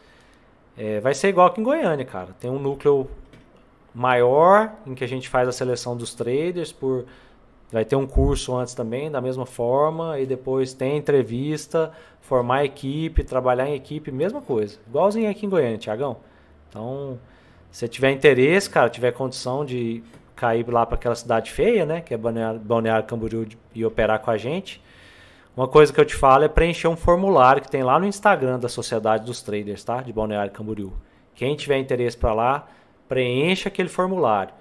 [0.76, 2.34] É, vai ser igual aqui em Goiânia, cara.
[2.40, 3.08] Tem um núcleo
[3.98, 7.04] maior em que a gente faz a seleção dos traders por
[7.70, 13.24] vai ter um curso antes também da mesma forma e depois tem entrevista, formar equipe,
[13.24, 14.78] trabalhar em equipe, mesma coisa.
[14.86, 16.18] Igualzinho aqui em Goiânia, Tiagão.
[16.68, 17.18] Então,
[17.72, 20.02] se tiver interesse, cara, tiver condição de
[20.36, 24.30] cair lá para aquela cidade feia, né, que é Balneário, Balneário Camboriú e operar com
[24.30, 24.80] a gente,
[25.56, 28.60] uma coisa que eu te falo é preencher um formulário que tem lá no Instagram
[28.60, 30.00] da Sociedade dos Traders, tá?
[30.00, 30.92] De Balneário Camboriú.
[31.34, 32.68] Quem tiver interesse para lá,
[33.08, 34.52] preencha aquele formulário,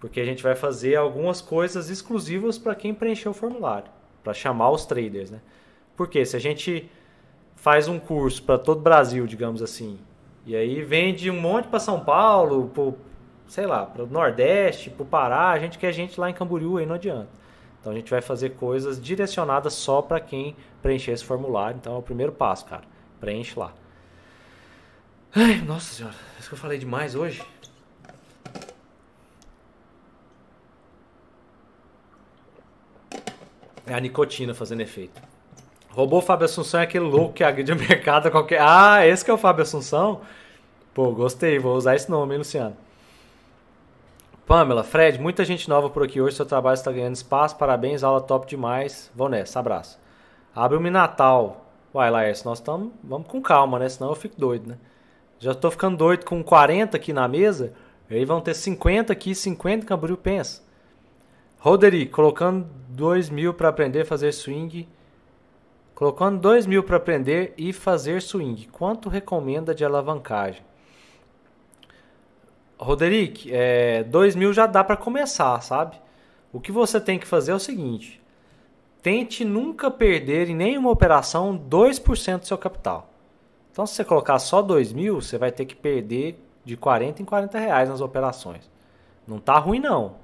[0.00, 3.90] porque a gente vai fazer algumas coisas exclusivas para quem preencheu o formulário,
[4.22, 5.40] para chamar os traders, né?
[5.96, 6.90] Porque se a gente
[7.54, 9.98] faz um curso para todo o Brasil, digamos assim,
[10.44, 12.94] e aí vende um monte para São Paulo, pro,
[13.46, 16.76] sei lá, para o Nordeste, para o Pará, a gente quer gente lá em Camboriú,
[16.76, 17.30] aí não adianta.
[17.80, 21.76] Então a gente vai fazer coisas direcionadas só para quem preencher esse formulário.
[21.76, 22.84] Então é o primeiro passo, cara.
[23.20, 23.72] Preenche lá.
[25.34, 27.42] Ai, nossa senhora, isso que eu falei demais hoje.
[33.86, 35.20] É a nicotina fazendo efeito.
[35.90, 38.60] Robô Fábio Assunção é aquele louco que agride o mercado a qualquer.
[38.60, 40.22] Ah, esse que é o Fábio Assunção?
[40.92, 42.76] Pô, gostei, vou usar esse nome, hein, Luciano?
[44.46, 46.36] Pamela, Fred, muita gente nova por aqui hoje.
[46.36, 47.56] Seu trabalho está ganhando espaço.
[47.56, 49.10] Parabéns, aula top demais.
[49.14, 49.98] Vou nessa, abraço.
[50.54, 51.64] Abre o Minatal.
[51.94, 52.92] Uai, Laércio, nós estamos.
[53.02, 53.88] Vamos com calma, né?
[53.88, 54.78] Senão eu fico doido, né?
[55.38, 57.72] Já estou ficando doido com 40 aqui na mesa.
[58.10, 60.62] Aí vão ter 50 aqui, 50 Camboriú, pensa.
[61.58, 64.88] Roderick, colocando 2 mil para aprender a fazer swing.
[65.94, 68.66] Colocando 2 mil para aprender e fazer swing.
[68.68, 70.62] Quanto recomenda de alavancagem?
[72.78, 75.96] Roderick, é, 2 mil já dá para começar, sabe?
[76.52, 78.22] O que você tem que fazer é o seguinte:
[79.02, 83.10] tente nunca perder em nenhuma operação 2% do seu capital.
[83.72, 87.24] Então, se você colocar só 2 mil, você vai ter que perder de 40 em
[87.24, 88.70] 40 reais nas operações.
[89.26, 90.16] Não tá ruim, não.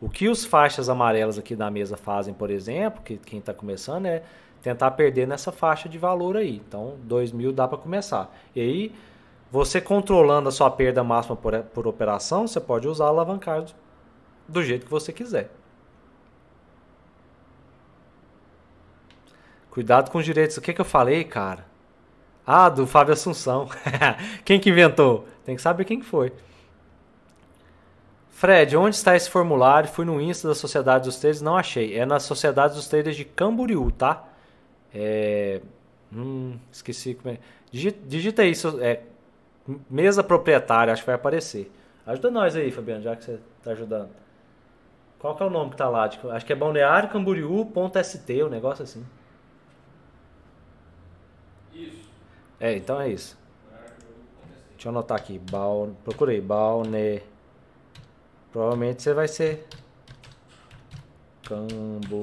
[0.00, 4.06] O que os faixas amarelas aqui da mesa fazem, por exemplo, que quem está começando,
[4.06, 4.22] é
[4.62, 6.56] tentar perder nessa faixa de valor aí.
[6.56, 8.34] Então, 2 mil dá para começar.
[8.54, 8.94] E aí,
[9.50, 13.74] você controlando a sua perda máxima por, por operação, você pode usar a alavancagem
[14.48, 15.50] do jeito que você quiser.
[19.70, 20.56] Cuidado com os direitos.
[20.56, 21.64] O que, que eu falei, cara?
[22.46, 23.68] Ah, do Fábio Assunção.
[24.44, 25.26] quem que inventou?
[25.44, 26.32] Tem que saber quem foi.
[28.40, 29.86] Fred, onde está esse formulário?
[29.86, 31.98] Fui no Insta da Sociedade dos Traders, não achei.
[31.98, 34.26] É na Sociedade dos Traders de Camboriú, tá?
[34.94, 35.60] É...
[36.10, 37.38] Hum, esqueci como é.
[37.70, 39.02] Digita, digita isso, é
[39.90, 41.70] Mesa proprietária, acho que vai aparecer.
[42.06, 44.08] Ajuda nós aí, Fabiano, já que você está ajudando.
[45.18, 46.04] Qual que é o nome que tá lá?
[46.04, 49.04] Acho que é balneário camboriú.st, um negócio assim.
[51.74, 52.08] Isso.
[52.58, 53.38] É, então é isso.
[54.70, 55.38] Deixa eu anotar aqui.
[55.38, 55.90] Bal...
[56.02, 56.40] Procurei.
[56.40, 57.20] Balne...
[58.52, 59.66] Provavelmente você vai ser
[61.46, 62.20] camboriú.st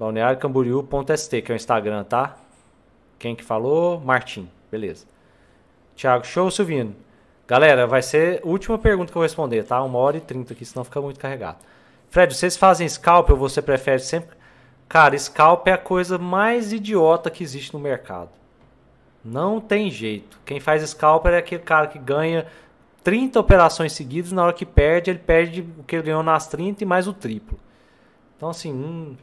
[0.00, 2.36] balneariocamboriú.st, que é o Instagram, tá?
[3.18, 4.00] Quem que falou?
[4.00, 4.48] Martim.
[4.70, 5.04] Beleza.
[5.94, 6.96] Thiago, show, Silvino.
[7.46, 9.82] Galera, vai ser a última pergunta que eu vou responder, tá?
[9.82, 11.58] Uma hora e trinta aqui, senão fica muito carregado.
[12.08, 14.36] Fred, vocês fazem scalp ou você prefere sempre?
[14.88, 18.30] Cara, scalp é a coisa mais idiota que existe no mercado.
[19.24, 20.38] Não tem jeito.
[20.44, 22.46] Quem faz scalper é aquele cara que ganha
[23.02, 26.82] 30 operações seguidas, na hora que perde, ele perde o que ele ganhou nas 30
[26.82, 27.58] e mais o triplo.
[28.36, 29.16] Então, assim, não,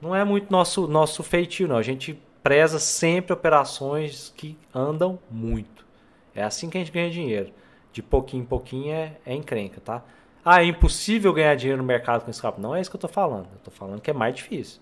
[0.00, 1.76] não é muito nosso, nosso feitio, não.
[1.76, 5.86] A gente preza sempre operações que andam muito.
[6.34, 7.52] É assim que a gente ganha dinheiro.
[7.92, 10.02] De pouquinho em pouquinho é, é encrenca, tá?
[10.44, 12.58] Ah, é impossível ganhar dinheiro no mercado com scalp.
[12.58, 13.46] Não é isso que eu estou falando.
[13.46, 14.80] Eu estou falando que é mais difícil.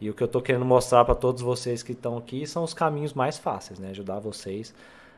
[0.00, 2.72] E o que eu estou querendo mostrar para todos vocês que estão aqui são os
[2.72, 3.90] caminhos mais fáceis, né?
[3.90, 4.74] Ajudar vocês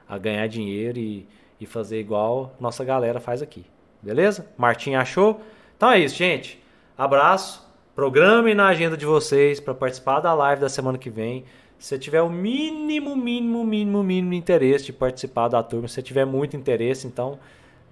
[0.09, 1.27] a ganhar dinheiro e,
[1.61, 3.65] e fazer igual nossa galera faz aqui.
[4.03, 4.47] Beleza?
[4.59, 5.41] Martim achou?
[5.77, 6.61] Então é isso, gente.
[6.99, 7.71] Abraço.
[7.95, 11.45] Programe na agenda de vocês para participar da live da semana que vem.
[11.79, 16.03] Se você tiver o mínimo, mínimo, mínimo, mínimo interesse de participar da turma, se você
[16.03, 17.39] tiver muito interesse, então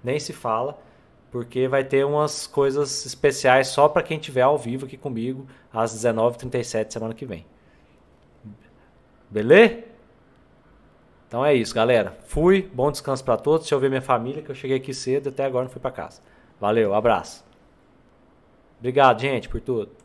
[0.03, 0.77] nem se fala
[1.31, 5.95] porque vai ter umas coisas especiais só para quem estiver ao vivo aqui comigo às
[5.95, 7.45] 19h37 semana que vem.
[9.29, 9.85] Beleza?
[11.27, 12.17] Então é isso, galera.
[12.25, 13.61] Fui, bom descanso para todos.
[13.61, 15.91] Deixa eu ver minha família, que eu cheguei aqui cedo até agora não fui para
[15.91, 16.21] casa.
[16.59, 17.45] Valeu, abraço.
[18.79, 20.00] Obrigado, gente, por tudo.